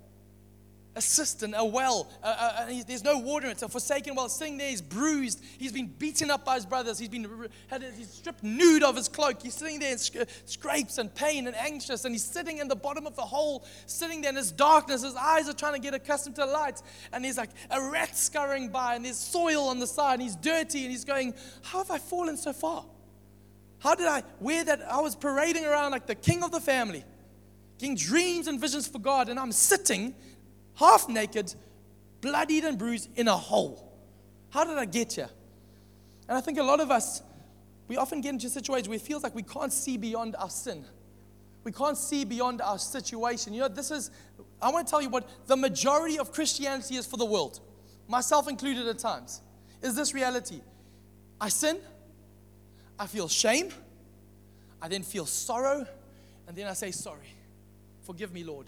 a 0.96 1.00
cistern, 1.00 1.54
a 1.54 1.64
well. 1.64 2.10
Uh, 2.22 2.26
uh, 2.26 2.66
there's 2.86 3.04
no 3.04 3.18
water 3.18 3.46
in 3.46 3.50
it. 3.50 3.54
It's 3.54 3.62
a 3.62 3.68
forsaken 3.68 4.16
well. 4.16 4.28
Sitting 4.28 4.58
there, 4.58 4.68
he's 4.68 4.82
bruised. 4.82 5.42
He's 5.58 5.70
been 5.70 5.86
beaten 5.86 6.30
up 6.30 6.44
by 6.44 6.56
his 6.56 6.66
brothers. 6.66 6.98
He's 6.98 7.08
been 7.08 7.48
had, 7.68 7.84
he's 7.96 8.10
stripped 8.10 8.42
nude 8.42 8.82
of 8.82 8.96
his 8.96 9.08
cloak. 9.08 9.40
He's 9.42 9.54
sitting 9.54 9.78
there 9.78 9.92
in 9.92 9.98
sc- 9.98 10.28
scrapes 10.46 10.98
and 10.98 11.14
pain 11.14 11.46
and 11.46 11.56
anxious. 11.56 12.04
And 12.04 12.12
he's 12.14 12.24
sitting 12.24 12.58
in 12.58 12.66
the 12.66 12.76
bottom 12.76 13.06
of 13.06 13.14
the 13.14 13.22
hole, 13.22 13.64
sitting 13.86 14.20
there 14.20 14.30
in 14.30 14.36
his 14.36 14.50
darkness. 14.50 15.04
His 15.04 15.14
eyes 15.14 15.48
are 15.48 15.52
trying 15.52 15.74
to 15.74 15.80
get 15.80 15.94
accustomed 15.94 16.34
to 16.36 16.42
the 16.42 16.48
light. 16.48 16.82
And 17.12 17.24
there's 17.24 17.38
like 17.38 17.50
a 17.70 17.80
rat 17.80 18.16
scurrying 18.16 18.70
by, 18.70 18.96
and 18.96 19.04
there's 19.04 19.18
soil 19.18 19.68
on 19.68 19.78
the 19.78 19.86
side. 19.86 20.14
And 20.14 20.22
he's 20.22 20.36
dirty, 20.36 20.82
and 20.82 20.90
he's 20.90 21.04
going, 21.04 21.34
How 21.62 21.78
have 21.78 21.90
I 21.92 21.98
fallen 21.98 22.36
so 22.36 22.52
far? 22.52 22.84
How 23.78 23.94
did 23.94 24.06
I 24.06 24.24
wear 24.40 24.64
that? 24.64 24.82
I 24.90 25.00
was 25.00 25.14
parading 25.14 25.64
around 25.64 25.92
like 25.92 26.06
the 26.06 26.14
king 26.16 26.42
of 26.42 26.50
the 26.50 26.60
family, 26.60 27.04
getting 27.78 27.96
dreams 27.96 28.48
and 28.48 28.60
visions 28.60 28.88
for 28.88 28.98
God, 28.98 29.28
and 29.28 29.38
I'm 29.38 29.52
sitting 29.52 30.14
half 30.80 31.08
naked, 31.08 31.54
bloodied 32.22 32.64
and 32.64 32.78
bruised 32.78 33.10
in 33.14 33.28
a 33.28 33.36
hole. 33.36 33.86
How 34.48 34.64
did 34.64 34.78
I 34.78 34.86
get 34.86 35.12
here? 35.12 35.28
And 36.26 36.36
I 36.36 36.40
think 36.40 36.58
a 36.58 36.62
lot 36.62 36.80
of 36.80 36.90
us, 36.90 37.22
we 37.86 37.98
often 37.98 38.22
get 38.22 38.30
into 38.30 38.48
situations 38.48 38.88
where 38.88 38.96
it 38.96 39.02
feels 39.02 39.22
like 39.22 39.34
we 39.34 39.42
can't 39.42 39.72
see 39.72 39.98
beyond 39.98 40.34
our 40.36 40.48
sin. 40.48 40.84
We 41.64 41.72
can't 41.72 41.98
see 41.98 42.24
beyond 42.24 42.62
our 42.62 42.78
situation. 42.78 43.52
You 43.52 43.60
know, 43.60 43.68
this 43.68 43.90
is, 43.90 44.10
I 44.60 44.70
want 44.70 44.86
to 44.86 44.90
tell 44.90 45.02
you 45.02 45.10
what 45.10 45.28
the 45.46 45.56
majority 45.56 46.18
of 46.18 46.32
Christianity 46.32 46.96
is 46.96 47.06
for 47.06 47.18
the 47.18 47.26
world, 47.26 47.60
myself 48.08 48.48
included 48.48 48.86
at 48.86 48.98
times, 48.98 49.42
is 49.82 49.94
this 49.94 50.14
reality. 50.14 50.62
I 51.38 51.50
sin, 51.50 51.78
I 52.98 53.06
feel 53.06 53.28
shame, 53.28 53.70
I 54.80 54.88
then 54.88 55.02
feel 55.02 55.26
sorrow, 55.26 55.86
and 56.48 56.56
then 56.56 56.66
I 56.66 56.72
say, 56.72 56.90
Sorry, 56.90 57.34
forgive 58.02 58.32
me, 58.32 58.44
Lord. 58.44 58.66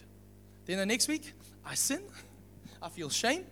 Then 0.66 0.78
the 0.78 0.86
next 0.86 1.08
week, 1.08 1.32
I 1.64 1.74
sin, 1.74 2.02
I 2.80 2.88
feel 2.88 3.10
shame, 3.10 3.44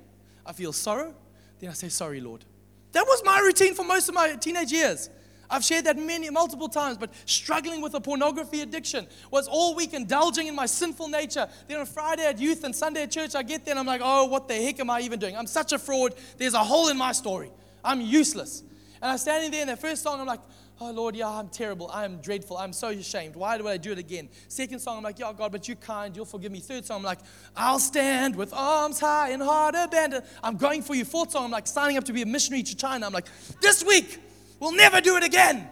I 0.44 0.52
feel 0.52 0.72
sorrow, 0.72 1.14
then 1.58 1.70
I 1.70 1.74
say, 1.74 1.88
Sorry, 1.88 2.20
Lord. 2.20 2.44
That 2.92 3.06
was 3.06 3.22
my 3.24 3.38
routine 3.38 3.74
for 3.74 3.84
most 3.84 4.08
of 4.08 4.14
my 4.14 4.34
teenage 4.34 4.72
years. 4.72 5.10
I've 5.48 5.64
shared 5.64 5.84
that 5.86 5.98
many, 5.98 6.30
multiple 6.30 6.68
times, 6.68 6.96
but 6.96 7.12
struggling 7.24 7.80
with 7.80 7.94
a 7.94 8.00
pornography 8.00 8.60
addiction 8.60 9.06
was 9.32 9.48
all 9.48 9.74
week 9.74 9.94
indulging 9.94 10.46
in 10.46 10.54
my 10.54 10.66
sinful 10.66 11.08
nature. 11.08 11.48
Then 11.66 11.80
on 11.80 11.86
Friday 11.86 12.24
at 12.24 12.38
youth 12.38 12.62
and 12.62 12.74
Sunday 12.74 13.02
at 13.02 13.10
church, 13.10 13.34
I 13.34 13.42
get 13.42 13.64
there 13.64 13.72
and 13.72 13.80
I'm 13.80 13.86
like, 13.86 14.00
oh, 14.02 14.26
what 14.26 14.46
the 14.46 14.54
heck 14.54 14.78
am 14.78 14.90
I 14.90 15.00
even 15.00 15.18
doing? 15.18 15.36
I'm 15.36 15.48
such 15.48 15.72
a 15.72 15.78
fraud. 15.78 16.14
There's 16.38 16.54
a 16.54 16.62
hole 16.62 16.88
in 16.88 16.96
my 16.96 17.10
story. 17.10 17.50
I'm 17.84 18.00
useless. 18.00 18.62
And 19.02 19.10
I'm 19.10 19.18
standing 19.18 19.50
there 19.50 19.62
in 19.62 19.66
that 19.68 19.80
first 19.80 20.02
song, 20.02 20.20
I'm 20.20 20.26
like, 20.26 20.40
oh 20.80 20.90
Lord, 20.90 21.14
yeah, 21.14 21.28
I'm 21.28 21.48
terrible. 21.48 21.90
I 21.92 22.04
am 22.04 22.16
dreadful. 22.18 22.56
I'm 22.56 22.72
so 22.72 22.88
ashamed. 22.88 23.36
Why 23.36 23.58
do 23.58 23.68
I 23.68 23.76
do 23.76 23.92
it 23.92 23.98
again? 23.98 24.28
Second 24.48 24.80
song, 24.80 24.98
I'm 24.98 25.02
like, 25.02 25.18
yeah, 25.18 25.32
God, 25.36 25.52
but 25.52 25.68
you're 25.68 25.76
kind. 25.76 26.16
You'll 26.16 26.24
forgive 26.24 26.50
me. 26.50 26.60
Third 26.60 26.86
song, 26.86 26.98
I'm 26.98 27.02
like, 27.02 27.18
I'll 27.56 27.78
stand 27.78 28.34
with 28.34 28.52
arms 28.54 28.98
high 28.98 29.30
and 29.30 29.42
heart 29.42 29.74
abandoned. 29.76 30.24
I'm 30.42 30.56
going 30.56 30.82
for 30.82 30.94
you. 30.94 31.04
Fourth 31.04 31.32
song, 31.32 31.44
I'm 31.44 31.50
like, 31.50 31.66
signing 31.66 31.96
up 31.96 32.04
to 32.04 32.12
be 32.12 32.22
a 32.22 32.26
missionary 32.26 32.62
to 32.62 32.76
China. 32.76 33.06
I'm 33.06 33.12
like, 33.12 33.28
this 33.60 33.84
week, 33.84 34.18
we'll 34.58 34.74
never 34.74 35.00
do 35.00 35.16
it 35.16 35.22
again. 35.22 35.68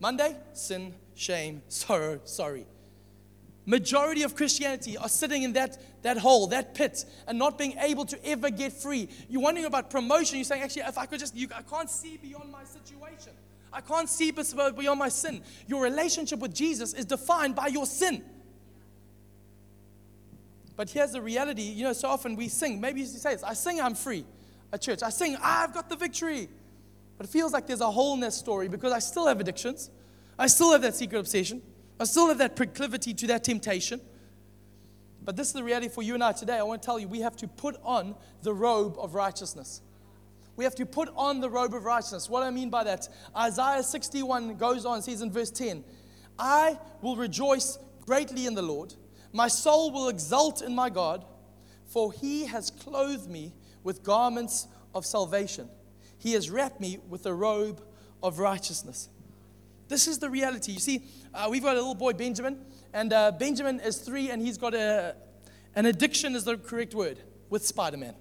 Monday, 0.00 0.36
sin, 0.54 0.94
shame, 1.14 1.62
sorrow, 1.68 2.20
sorry. 2.24 2.66
Majority 3.66 4.22
of 4.22 4.34
Christianity 4.34 4.96
are 4.96 5.10
sitting 5.10 5.42
in 5.42 5.52
that, 5.52 5.76
that 6.02 6.16
hole, 6.16 6.46
that 6.46 6.74
pit, 6.74 7.04
and 7.26 7.38
not 7.38 7.58
being 7.58 7.76
able 7.80 8.06
to 8.06 8.26
ever 8.26 8.48
get 8.48 8.72
free. 8.72 9.10
You're 9.28 9.42
wondering 9.42 9.66
about 9.66 9.90
promotion. 9.90 10.38
You're 10.38 10.44
saying, 10.44 10.62
actually, 10.62 10.82
if 10.82 10.96
I 10.96 11.04
could 11.04 11.20
just, 11.20 11.36
you, 11.36 11.48
I 11.54 11.60
can't 11.60 11.90
see 11.90 12.16
beyond 12.16 12.50
my 12.50 12.64
situation. 12.64 13.34
I 13.78 13.80
can't 13.80 14.08
see 14.08 14.32
beyond 14.74 14.98
my 14.98 15.08
sin. 15.08 15.40
Your 15.68 15.84
relationship 15.84 16.40
with 16.40 16.52
Jesus 16.52 16.94
is 16.94 17.04
defined 17.04 17.54
by 17.54 17.68
your 17.68 17.86
sin. 17.86 18.24
But 20.74 20.90
here's 20.90 21.12
the 21.12 21.22
reality. 21.22 21.62
You 21.62 21.84
know, 21.84 21.92
so 21.92 22.08
often 22.08 22.34
we 22.34 22.48
sing. 22.48 22.80
Maybe 22.80 23.02
you 23.02 23.06
say 23.06 23.34
this 23.34 23.44
I 23.44 23.54
sing, 23.54 23.80
I'm 23.80 23.94
free 23.94 24.24
at 24.72 24.82
church. 24.82 25.04
I 25.04 25.10
sing, 25.10 25.36
I've 25.40 25.72
got 25.72 25.88
the 25.88 25.94
victory. 25.94 26.48
But 27.16 27.26
it 27.26 27.30
feels 27.30 27.52
like 27.52 27.68
there's 27.68 27.80
a 27.80 27.88
that 28.20 28.32
story 28.32 28.66
because 28.66 28.92
I 28.92 28.98
still 28.98 29.28
have 29.28 29.38
addictions. 29.38 29.90
I 30.36 30.48
still 30.48 30.72
have 30.72 30.82
that 30.82 30.96
secret 30.96 31.20
obsession. 31.20 31.62
I 32.00 32.04
still 32.04 32.26
have 32.26 32.38
that 32.38 32.56
proclivity 32.56 33.14
to 33.14 33.28
that 33.28 33.44
temptation. 33.44 34.00
But 35.22 35.36
this 35.36 35.46
is 35.46 35.52
the 35.52 35.62
reality 35.62 35.88
for 35.88 36.02
you 36.02 36.14
and 36.14 36.24
I 36.24 36.32
today. 36.32 36.58
I 36.58 36.64
want 36.64 36.82
to 36.82 36.86
tell 36.86 36.98
you, 36.98 37.06
we 37.06 37.20
have 37.20 37.36
to 37.36 37.46
put 37.46 37.76
on 37.84 38.16
the 38.42 38.52
robe 38.52 38.96
of 38.98 39.14
righteousness 39.14 39.82
we 40.58 40.64
have 40.64 40.74
to 40.74 40.84
put 40.84 41.08
on 41.14 41.40
the 41.40 41.48
robe 41.48 41.72
of 41.72 41.84
righteousness. 41.84 42.28
What 42.28 42.42
I 42.42 42.50
mean 42.50 42.68
by 42.68 42.82
that, 42.82 43.08
Isaiah 43.36 43.80
61 43.80 44.56
goes 44.56 44.84
on, 44.84 45.00
says 45.02 45.22
in 45.22 45.30
verse 45.30 45.52
10, 45.52 45.84
I 46.36 46.76
will 47.00 47.14
rejoice 47.14 47.78
greatly 48.04 48.44
in 48.44 48.54
the 48.54 48.62
Lord. 48.62 48.92
My 49.32 49.46
soul 49.46 49.92
will 49.92 50.08
exult 50.08 50.60
in 50.60 50.74
my 50.74 50.90
God, 50.90 51.24
for 51.86 52.12
he 52.12 52.46
has 52.46 52.72
clothed 52.72 53.30
me 53.30 53.54
with 53.84 54.02
garments 54.02 54.66
of 54.96 55.06
salvation. 55.06 55.68
He 56.18 56.32
has 56.32 56.50
wrapped 56.50 56.80
me 56.80 56.98
with 57.08 57.24
a 57.26 57.32
robe 57.32 57.80
of 58.20 58.40
righteousness. 58.40 59.10
This 59.86 60.08
is 60.08 60.18
the 60.18 60.28
reality. 60.28 60.72
You 60.72 60.80
see, 60.80 61.04
uh, 61.32 61.46
we've 61.48 61.62
got 61.62 61.76
a 61.76 61.78
little 61.78 61.94
boy, 61.94 62.14
Benjamin, 62.14 62.58
and 62.92 63.12
uh, 63.12 63.30
Benjamin 63.30 63.78
is 63.78 63.98
three, 63.98 64.30
and 64.30 64.42
he's 64.42 64.58
got 64.58 64.74
a, 64.74 65.14
An 65.76 65.86
addiction 65.86 66.34
is 66.34 66.42
the 66.42 66.56
correct 66.56 66.94
word 66.94 67.20
with 67.48 67.64
Spider 67.64 67.96
Man. 67.96 68.14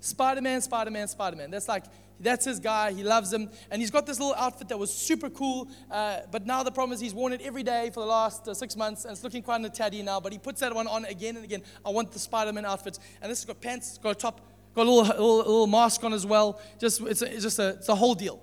Spider 0.00 0.40
Man, 0.40 0.60
Spider 0.60 0.90
Man, 0.90 1.08
Spider 1.08 1.36
Man. 1.36 1.50
That's 1.50 1.68
like, 1.68 1.84
that's 2.20 2.44
his 2.44 2.58
guy. 2.58 2.92
He 2.92 3.02
loves 3.02 3.32
him. 3.32 3.50
And 3.70 3.80
he's 3.80 3.90
got 3.90 4.06
this 4.06 4.18
little 4.18 4.34
outfit 4.34 4.68
that 4.68 4.78
was 4.78 4.92
super 4.92 5.30
cool. 5.30 5.68
Uh, 5.90 6.20
but 6.30 6.46
now 6.46 6.62
the 6.62 6.70
problem 6.70 6.92
is 6.92 7.00
he's 7.00 7.14
worn 7.14 7.32
it 7.32 7.40
every 7.42 7.62
day 7.62 7.90
for 7.92 8.00
the 8.00 8.06
last 8.06 8.48
uh, 8.48 8.54
six 8.54 8.76
months 8.76 9.04
and 9.04 9.12
it's 9.12 9.24
looking 9.24 9.42
quite 9.42 9.64
a 9.64 9.70
tatty 9.70 10.02
now. 10.02 10.20
But 10.20 10.32
he 10.32 10.38
puts 10.38 10.60
that 10.60 10.74
one 10.74 10.86
on 10.86 11.04
again 11.04 11.36
and 11.36 11.44
again. 11.44 11.62
I 11.84 11.90
want 11.90 12.12
the 12.12 12.18
Spider 12.18 12.52
Man 12.52 12.64
outfit. 12.64 12.98
And 13.22 13.30
this 13.30 13.40
has 13.40 13.44
got 13.44 13.60
pants, 13.60 13.98
got 13.98 14.10
a 14.10 14.14
top, 14.14 14.40
got 14.74 14.86
a 14.86 14.90
little, 14.90 15.04
little, 15.04 15.36
little 15.38 15.66
mask 15.66 16.04
on 16.04 16.12
as 16.12 16.26
well. 16.26 16.60
Just, 16.78 17.00
it's, 17.02 17.22
a, 17.22 17.32
it's 17.32 17.42
just 17.42 17.58
a, 17.58 17.68
it's 17.70 17.88
a 17.88 17.94
whole 17.94 18.14
deal. 18.14 18.42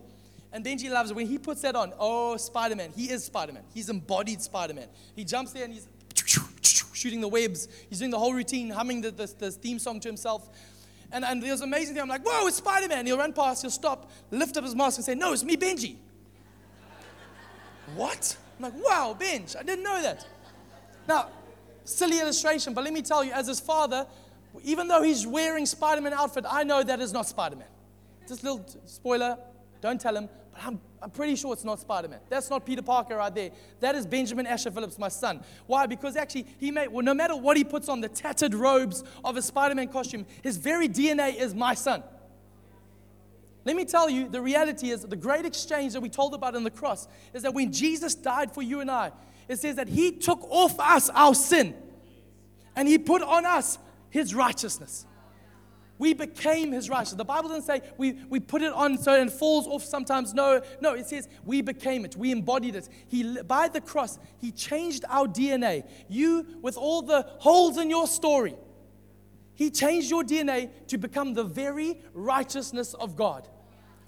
And 0.53 0.63
Benji 0.63 0.89
loves 0.89 1.11
it. 1.11 1.15
When 1.15 1.27
he 1.27 1.37
puts 1.37 1.61
that 1.61 1.75
on, 1.75 1.91
oh, 1.99 2.37
Spider 2.37 2.77
Man. 2.77 2.91
He 2.95 3.09
is 3.09 3.25
Spider 3.25 3.51
Man. 3.51 3.63
He's 3.73 3.89
embodied 3.89 4.41
Spider 4.41 4.73
Man. 4.73 4.87
He 5.13 5.25
jumps 5.25 5.51
there 5.51 5.65
and 5.65 5.73
he's 5.73 5.87
shooting 6.93 7.19
the 7.19 7.27
webs. 7.27 7.67
He's 7.89 7.99
doing 7.99 8.11
the 8.11 8.17
whole 8.17 8.33
routine, 8.33 8.69
humming 8.69 9.01
the, 9.01 9.11
the, 9.11 9.33
the 9.37 9.51
theme 9.51 9.79
song 9.79 9.99
to 9.99 10.07
himself. 10.07 10.49
And, 11.11 11.23
and 11.23 11.41
there's 11.41 11.61
amazing 11.61 11.95
thing. 11.95 12.01
I'm 12.01 12.09
like, 12.09 12.25
whoa, 12.25 12.47
it's 12.47 12.57
Spider 12.57 12.87
Man. 12.87 13.05
He'll 13.05 13.17
run 13.17 13.33
past, 13.33 13.61
he'll 13.61 13.71
stop, 13.71 14.11
lift 14.31 14.57
up 14.57 14.63
his 14.63 14.75
mask, 14.75 14.97
and 14.97 15.05
say, 15.05 15.15
no, 15.15 15.33
it's 15.33 15.43
me, 15.43 15.55
Benji. 15.55 15.95
what? 17.95 18.35
I'm 18.57 18.63
like, 18.63 18.83
wow, 18.83 19.15
Benj, 19.17 19.55
I 19.57 19.63
didn't 19.63 19.83
know 19.83 20.01
that. 20.01 20.25
Now, 21.07 21.29
silly 21.83 22.19
illustration, 22.19 22.73
but 22.73 22.83
let 22.83 22.93
me 22.93 23.01
tell 23.01 23.23
you, 23.23 23.31
as 23.31 23.47
his 23.47 23.59
father, 23.59 24.07
even 24.63 24.87
though 24.87 25.01
he's 25.01 25.27
wearing 25.27 25.65
Spider 25.65 26.01
Man 26.01 26.13
outfit, 26.13 26.45
I 26.49 26.63
know 26.63 26.83
that 26.83 26.99
is 26.99 27.13
not 27.13 27.27
Spider 27.27 27.57
Man. 27.57 27.67
Just 28.27 28.43
a 28.43 28.51
little 28.53 28.65
spoiler, 28.85 29.37
don't 29.81 29.99
tell 29.99 30.15
him, 30.15 30.29
but 30.55 30.63
I'm, 30.65 30.79
I'm 31.01 31.09
pretty 31.09 31.35
sure 31.35 31.53
it's 31.53 31.63
not 31.63 31.79
Spider 31.79 32.07
Man. 32.07 32.19
That's 32.29 32.49
not 32.49 32.65
Peter 32.65 32.81
Parker 32.81 33.17
right 33.17 33.33
there. 33.33 33.51
That 33.81 33.95
is 33.95 34.05
Benjamin 34.05 34.47
Asher 34.47 34.71
Phillips, 34.71 34.97
my 34.97 35.09
son. 35.09 35.43
Why? 35.67 35.85
Because 35.85 36.15
actually, 36.15 36.47
he 36.59 36.71
made, 36.71 36.87
well, 36.87 37.03
no 37.03 37.13
matter 37.13 37.35
what 37.35 37.57
he 37.57 37.63
puts 37.63 37.89
on, 37.89 38.01
the 38.01 38.09
tattered 38.09 38.53
robes 38.53 39.03
of 39.23 39.35
a 39.37 39.41
Spider 39.41 39.75
Man 39.75 39.89
costume, 39.89 40.25
his 40.41 40.57
very 40.57 40.87
DNA 40.87 41.35
is 41.35 41.53
my 41.53 41.73
son. 41.73 42.03
Let 43.65 43.75
me 43.75 43.83
tell 43.83 44.09
you, 44.09 44.29
the 44.29 44.41
reality 44.41 44.91
is 44.91 45.01
the 45.01 45.15
great 45.15 45.45
exchange 45.45 45.93
that 45.93 46.01
we 46.01 46.09
told 46.09 46.35
about 46.35 46.55
in 46.55 46.63
the 46.63 46.69
cross 46.69 47.07
is 47.33 47.41
that 47.43 47.53
when 47.53 47.73
Jesus 47.73 48.13
died 48.13 48.53
for 48.53 48.61
you 48.61 48.79
and 48.79 48.89
I, 48.89 49.11
it 49.47 49.59
says 49.59 49.75
that 49.75 49.87
he 49.87 50.11
took 50.11 50.43
off 50.49 50.79
us 50.79 51.09
our 51.09 51.33
sin 51.33 51.75
and 52.75 52.87
he 52.87 52.97
put 52.97 53.21
on 53.21 53.45
us 53.45 53.79
his 54.09 54.35
righteousness. 54.35 55.05
We 55.97 56.13
became 56.13 56.71
his 56.71 56.89
righteousness. 56.89 57.17
The 57.17 57.25
Bible 57.25 57.49
doesn't 57.49 57.63
say 57.63 57.81
we, 57.97 58.13
we 58.29 58.39
put 58.39 58.61
it 58.61 58.73
on 58.73 58.97
so 58.97 59.13
it 59.13 59.31
falls 59.31 59.65
off 59.65 59.83
sometimes. 59.83 60.33
No, 60.33 60.61
no, 60.81 60.93
it 60.93 61.07
says 61.07 61.29
we 61.45 61.61
became 61.61 62.03
it. 62.03 62.15
We 62.17 62.31
embodied 62.31 62.75
it. 62.75 62.89
He, 63.07 63.41
by 63.43 63.69
the 63.69 63.81
cross, 63.81 64.19
he 64.37 64.51
changed 64.51 65.05
our 65.07 65.27
DNA. 65.27 65.87
You, 66.09 66.45
with 66.61 66.75
all 66.75 67.01
the 67.01 67.25
holes 67.39 67.77
in 67.77 67.89
your 67.89 68.07
story, 68.07 68.55
he 69.53 69.71
changed 69.71 70.09
your 70.09 70.23
DNA 70.23 70.69
to 70.87 70.97
become 70.97 71.33
the 71.33 71.45
very 71.45 72.01
righteousness 72.13 72.93
of 72.95 73.15
God. 73.15 73.47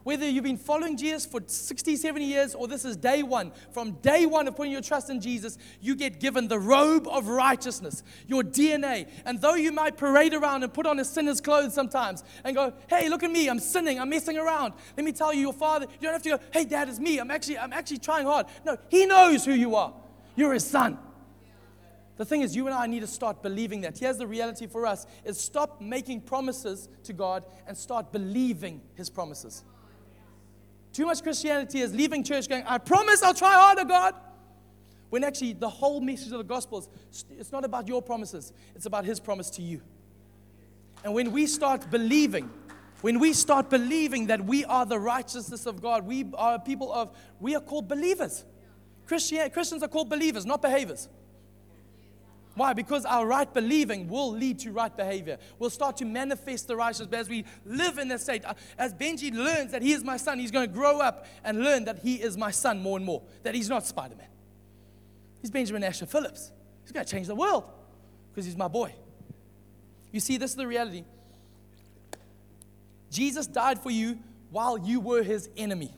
Whether 0.07 0.29
you've 0.29 0.45
been 0.45 0.55
following 0.55 0.95
Jesus 0.95 1.25
for 1.25 1.41
60, 1.45 1.97
70 1.97 2.23
years, 2.23 2.55
or 2.55 2.65
this 2.65 2.85
is 2.85 2.95
day 2.95 3.23
one, 3.23 3.51
from 3.73 3.91
day 3.95 4.25
one 4.25 4.47
of 4.47 4.55
putting 4.55 4.71
your 4.71 4.79
trust 4.79 5.09
in 5.09 5.19
Jesus, 5.19 5.57
you 5.81 5.97
get 5.97 6.21
given 6.21 6.47
the 6.47 6.57
robe 6.57 7.09
of 7.09 7.27
righteousness, 7.27 8.03
your 8.25 8.41
DNA. 8.41 9.09
And 9.25 9.41
though 9.41 9.55
you 9.55 9.73
might 9.73 9.97
parade 9.97 10.33
around 10.33 10.63
and 10.63 10.73
put 10.73 10.85
on 10.85 10.97
a 10.97 11.03
sinner's 11.03 11.41
clothes 11.41 11.73
sometimes 11.73 12.23
and 12.45 12.55
go, 12.55 12.73
hey, 12.87 13.09
look 13.09 13.21
at 13.21 13.31
me, 13.31 13.49
I'm 13.49 13.59
sinning, 13.59 13.99
I'm 13.99 14.07
messing 14.07 14.37
around. 14.37 14.75
Let 14.95 15.03
me 15.05 15.11
tell 15.11 15.33
you, 15.33 15.41
your 15.41 15.51
father, 15.51 15.87
you 15.99 15.99
don't 16.03 16.13
have 16.13 16.23
to 16.23 16.29
go, 16.29 16.39
hey, 16.53 16.63
dad, 16.63 16.87
it's 16.87 16.99
me. 16.99 17.19
I'm 17.19 17.29
actually, 17.29 17.57
I'm 17.57 17.73
actually 17.73 17.97
trying 17.97 18.27
hard. 18.27 18.45
No, 18.65 18.77
he 18.87 19.05
knows 19.05 19.43
who 19.43 19.51
you 19.51 19.75
are. 19.75 19.93
You're 20.37 20.53
his 20.53 20.65
son. 20.65 20.99
The 22.15 22.23
thing 22.23 22.43
is, 22.43 22.55
you 22.55 22.65
and 22.65 22.73
I 22.73 22.87
need 22.87 23.01
to 23.01 23.07
start 23.07 23.43
believing 23.43 23.81
that. 23.81 23.97
Here's 23.97 24.17
the 24.17 24.25
reality 24.25 24.67
for 24.67 24.85
us 24.85 25.05
is 25.25 25.37
stop 25.37 25.81
making 25.81 26.21
promises 26.21 26.87
to 27.03 27.11
God 27.11 27.43
and 27.67 27.77
start 27.77 28.13
believing 28.13 28.79
his 28.95 29.09
promises. 29.09 29.65
Too 30.97 31.05
much 31.05 31.21
Christianity 31.21 31.81
is 31.81 31.93
leaving 31.93 32.23
church 32.23 32.49
going, 32.49 32.63
I 32.65 32.79
promise 32.79 33.21
I'll 33.21 33.31
try 33.31 33.53
harder, 33.53 33.85
God. 33.85 34.15
When 35.11 35.23
actually 35.23 35.53
the 35.53 35.69
whole 35.69 36.01
message 36.01 36.31
of 36.31 36.39
the 36.39 36.43
gospel 36.43 36.79
is 36.79 37.23
it's 37.29 37.51
not 37.51 37.63
about 37.63 37.87
your 37.87 38.01
promises, 38.01 38.51
it's 38.73 38.87
about 38.87 39.05
his 39.05 39.19
promise 39.19 39.51
to 39.51 39.61
you. 39.61 39.79
And 41.03 41.13
when 41.13 41.31
we 41.31 41.45
start 41.45 41.91
believing, 41.91 42.49
when 43.01 43.19
we 43.19 43.33
start 43.33 43.69
believing 43.69 44.25
that 44.25 44.43
we 44.43 44.65
are 44.65 44.87
the 44.87 44.97
righteousness 44.97 45.67
of 45.67 45.83
God, 45.83 46.03
we 46.03 46.25
are 46.33 46.57
people 46.57 46.91
of, 46.91 47.15
we 47.39 47.55
are 47.55 47.61
called 47.61 47.87
believers. 47.87 48.43
Christian, 49.05 49.47
Christians 49.51 49.83
are 49.83 49.87
called 49.87 50.09
believers, 50.09 50.47
not 50.47 50.63
behaviors. 50.63 51.09
Why? 52.57 52.73
Because 52.73 53.05
our 53.05 53.25
right 53.25 53.51
believing 53.53 54.07
will 54.09 54.31
lead 54.31 54.57
to 54.59 54.71
right 54.71 54.95
behavior. 54.95 55.37
We'll 55.59 55.69
start 55.69 55.97
to 55.97 56.05
manifest 56.05 56.67
the 56.67 56.75
righteousness. 56.75 57.09
But 57.11 57.19
as 57.19 57.29
we 57.29 57.45
live 57.65 57.99
in 57.99 58.07
this 58.07 58.23
state, 58.23 58.43
uh, 58.45 58.55
as 58.79 58.95
Benji 58.95 59.31
learns 59.31 59.71
that 59.71 59.83
he 59.83 59.93
is 59.93 60.03
my 60.03 60.17
son, 60.17 60.39
he's 60.39 60.49
going 60.49 60.67
to 60.67 60.73
grow 60.73 60.99
up 60.99 61.27
and 61.43 61.63
learn 61.63 61.85
that 61.85 61.99
he 61.99 62.15
is 62.15 62.35
my 62.35 62.49
son 62.49 62.81
more 62.81 62.97
and 62.97 63.05
more, 63.05 63.21
that 63.43 63.53
he's 63.53 63.69
not 63.69 63.85
Spider 63.85 64.15
Man. 64.15 64.27
He's 65.41 65.51
Benjamin 65.51 65.83
Asher 65.83 66.07
Phillips. 66.07 66.51
He's 66.81 66.91
going 66.91 67.05
to 67.05 67.11
change 67.11 67.27
the 67.27 67.35
world 67.35 67.63
because 68.31 68.45
he's 68.45 68.57
my 68.57 68.67
boy. 68.67 68.93
You 70.11 70.19
see, 70.19 70.37
this 70.37 70.51
is 70.51 70.57
the 70.57 70.65
reality. 70.65 71.03
Jesus 73.11 73.45
died 73.45 73.79
for 73.79 73.91
you 73.91 74.17
while 74.49 74.79
you 74.79 74.99
were 74.99 75.21
his 75.21 75.47
enemy. 75.55 75.93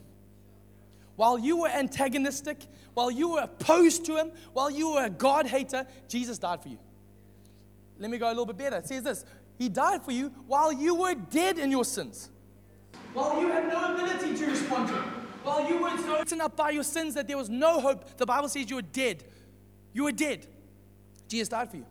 While 1.20 1.38
you 1.38 1.58
were 1.58 1.68
antagonistic, 1.68 2.66
while 2.94 3.12
you 3.12 3.32
were 3.32 3.42
opposed 3.42 4.06
to 4.06 4.16
him, 4.16 4.32
while 4.54 4.72
you 4.72 4.94
were 4.94 5.04
a 5.04 5.10
God 5.10 5.48
hater, 5.48 5.86
Jesus 6.08 6.38
died 6.38 6.64
for 6.64 6.70
you. 6.70 6.80
Let 7.98 8.10
me 8.10 8.18
go 8.18 8.28
a 8.28 8.30
little 8.30 8.46
bit 8.46 8.58
better. 8.58 8.78
It 8.78 8.88
says 8.88 9.04
this 9.04 9.26
He 9.58 9.68
died 9.68 10.02
for 10.02 10.14
you 10.14 10.30
while 10.48 10.72
you 10.72 10.96
were 10.96 11.16
dead 11.16 11.60
in 11.60 11.72
your 11.72 11.84
sins. 11.84 12.30
While 13.14 13.42
you 13.42 13.50
had 13.50 13.68
no 13.68 13.96
ability 13.96 14.38
to 14.38 14.46
respond 14.46 14.88
to 14.88 14.94
him. 14.94 15.04
While 15.44 15.70
you 15.70 15.82
were 15.82 15.98
so 15.98 16.22
eaten 16.22 16.40
up 16.40 16.56
by 16.56 16.70
your 16.70 16.84
sins 16.84 17.16
that 17.16 17.28
there 17.28 17.38
was 17.38 17.50
no 17.50 17.82
hope, 17.82 18.16
the 18.18 18.26
Bible 18.26 18.48
says 18.48 18.70
you 18.70 18.78
were 18.78 18.82
dead. 18.82 19.26
You 19.92 20.06
were 20.06 20.14
dead. 20.14 20.48
Jesus 21.28 21.50
died 21.50 21.70
for 21.70 21.76
you. 21.76 21.86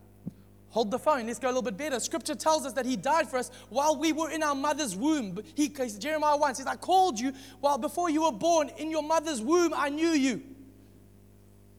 Hold 0.71 0.91
the 0.91 0.99
phone. 0.99 1.25
Let's 1.25 1.39
go 1.39 1.47
a 1.47 1.49
little 1.49 1.63
bit 1.63 1.77
better. 1.77 1.99
Scripture 1.99 2.35
tells 2.35 2.65
us 2.65 2.73
that 2.73 2.85
He 2.85 2.95
died 2.95 3.27
for 3.27 3.37
us 3.37 3.49
while 3.69 3.97
we 3.97 4.13
were 4.13 4.29
in 4.29 4.43
our 4.43 4.55
mother's 4.55 4.95
womb. 4.95 5.39
He, 5.55 5.69
Jeremiah 5.69 6.37
1 6.37 6.55
says, 6.55 6.67
I 6.67 6.75
called 6.75 7.19
you 7.19 7.33
while 7.59 7.77
before 7.77 8.09
you 8.09 8.23
were 8.23 8.31
born 8.31 8.69
in 8.77 8.91
your 8.91 9.03
mother's 9.03 9.41
womb, 9.41 9.73
I 9.75 9.89
knew 9.89 10.09
you. 10.09 10.43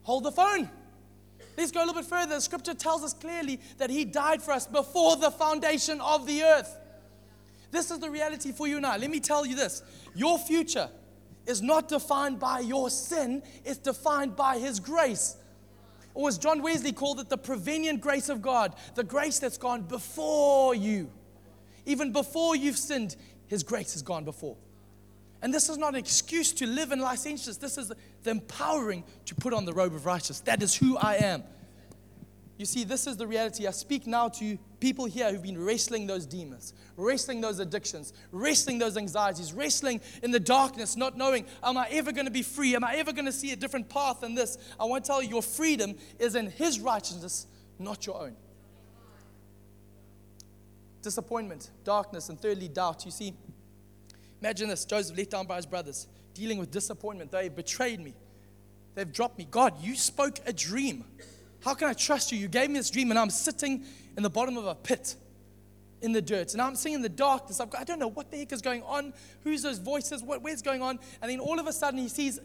Hold 0.03 0.25
the 0.25 0.31
phone. 0.31 0.69
Let's 1.57 1.71
go 1.71 1.79
a 1.79 1.85
little 1.85 2.01
bit 2.01 2.09
further. 2.09 2.39
Scripture 2.41 2.73
tells 2.73 3.03
us 3.03 3.13
clearly 3.13 3.59
that 3.77 3.89
He 3.89 4.03
died 4.03 4.41
for 4.41 4.51
us 4.51 4.67
before 4.67 5.15
the 5.15 5.31
foundation 5.31 6.01
of 6.01 6.25
the 6.25 6.43
earth. 6.43 6.77
This 7.71 7.91
is 7.91 7.99
the 7.99 8.09
reality 8.09 8.51
for 8.51 8.67
you 8.67 8.81
now. 8.81 8.97
Let 8.97 9.09
me 9.09 9.19
tell 9.19 9.45
you 9.45 9.55
this 9.55 9.83
your 10.13 10.37
future 10.37 10.89
is 11.45 11.61
not 11.61 11.87
defined 11.87 12.39
by 12.39 12.59
your 12.59 12.89
sin, 12.89 13.41
it's 13.63 13.77
defined 13.77 14.35
by 14.35 14.57
His 14.59 14.79
grace. 14.79 15.37
Or 16.13 16.27
as 16.27 16.37
John 16.37 16.61
Wesley 16.61 16.91
called 16.91 17.19
it, 17.19 17.29
the 17.29 17.37
prevenient 17.37 18.01
grace 18.01 18.29
of 18.29 18.41
God, 18.41 18.75
the 18.95 19.03
grace 19.03 19.39
that's 19.39 19.57
gone 19.57 19.83
before 19.83 20.75
you. 20.75 21.09
Even 21.85 22.11
before 22.11 22.55
you've 22.55 22.77
sinned, 22.77 23.15
His 23.47 23.63
grace 23.63 23.93
has 23.93 24.01
gone 24.01 24.25
before. 24.25 24.57
And 25.41 25.53
this 25.53 25.69
is 25.69 25.77
not 25.77 25.93
an 25.93 25.99
excuse 25.99 26.51
to 26.53 26.67
live 26.67 26.91
in 26.91 26.99
licentiousness. 26.99 27.57
This 27.57 27.77
is 27.77 27.91
the 28.23 28.29
empowering 28.29 29.03
to 29.25 29.35
put 29.35 29.53
on 29.53 29.65
the 29.65 29.73
robe 29.73 29.95
of 29.95 30.05
righteousness. 30.05 30.41
That 30.41 30.61
is 30.61 30.75
who 30.75 30.97
I 30.97 31.15
am. 31.15 31.43
You 32.57 32.65
see, 32.65 32.83
this 32.83 33.07
is 33.07 33.17
the 33.17 33.25
reality. 33.25 33.65
I 33.65 33.71
speak 33.71 34.05
now 34.05 34.29
to 34.29 34.59
people 34.81 35.05
here 35.05 35.31
who've 35.31 35.41
been 35.41 35.63
wrestling 35.63 36.07
those 36.07 36.25
demons, 36.25 36.73
wrestling 36.97 37.39
those 37.39 37.59
addictions, 37.59 38.11
wrestling 38.31 38.79
those 38.79 38.97
anxieties, 38.97 39.53
wrestling 39.53 40.01
in 40.23 40.31
the 40.31 40.39
darkness, 40.39 40.97
not 40.97 41.15
knowing, 41.15 41.45
am 41.63 41.77
I 41.77 41.87
ever 41.91 42.11
going 42.11 42.25
to 42.25 42.31
be 42.31 42.41
free? 42.41 42.75
Am 42.75 42.83
I 42.83 42.95
ever 42.95 43.13
going 43.13 43.25
to 43.25 43.31
see 43.31 43.53
a 43.53 43.55
different 43.55 43.87
path 43.87 44.19
than 44.19 44.35
this? 44.35 44.57
I 44.77 44.83
want 44.83 45.05
to 45.05 45.07
tell 45.07 45.23
you, 45.23 45.29
your 45.29 45.43
freedom 45.43 45.95
is 46.19 46.35
in 46.35 46.49
His 46.49 46.81
righteousness, 46.81 47.47
not 47.79 48.05
your 48.05 48.21
own. 48.21 48.35
Disappointment, 51.01 51.69
darkness, 51.83 52.29
and 52.29 52.39
thirdly, 52.39 52.67
doubt. 52.67 53.05
You 53.05 53.11
see, 53.11 53.33
imagine 54.41 54.67
this 54.67 54.83
Joseph 54.83 55.15
let 55.17 55.29
down 55.29 55.45
by 55.45 55.55
his 55.55 55.65
brothers, 55.65 56.07
dealing 56.33 56.57
with 56.57 56.71
disappointment. 56.71 57.31
They 57.31 57.49
betrayed 57.49 57.99
me, 57.99 58.15
they've 58.95 59.11
dropped 59.11 59.37
me. 59.37 59.47
God, 59.49 59.81
you 59.81 59.95
spoke 59.95 60.39
a 60.45 60.53
dream. 60.53 61.05
How 61.63 61.75
can 61.75 61.87
I 61.87 61.93
trust 61.93 62.31
you? 62.31 62.39
You 62.39 62.47
gave 62.47 62.71
me 62.71 62.79
this 62.79 62.89
dream, 62.89 63.11
and 63.11 63.19
I'm 63.19 63.29
sitting 63.29 63.85
in 64.17 64.23
the 64.23 64.29
bottom 64.29 64.57
of 64.57 64.65
a 64.65 64.75
pit 64.75 65.15
in 66.01 66.11
the 66.11 66.21
dirt. 66.21 66.53
And 66.53 66.61
I'm 66.61 66.75
seeing 66.75 66.95
in 66.95 67.01
the 67.01 67.09
darkness. 67.09 67.59
I've 67.59 67.69
got, 67.69 67.81
I 67.81 67.83
don't 67.83 67.99
know 67.99 68.07
what 68.07 68.31
the 68.31 68.37
heck 68.37 68.51
is 68.51 68.61
going 68.61 68.83
on. 68.83 69.13
Who's 69.43 69.61
those 69.61 69.77
voices? 69.77 70.23
What, 70.23 70.41
where's 70.41 70.61
going 70.61 70.81
on? 70.81 70.99
And 71.21 71.31
then 71.31 71.39
all 71.39 71.59
of 71.59 71.67
a 71.67 71.73
sudden, 71.73 71.99
he 71.99 72.09
sees 72.09 72.39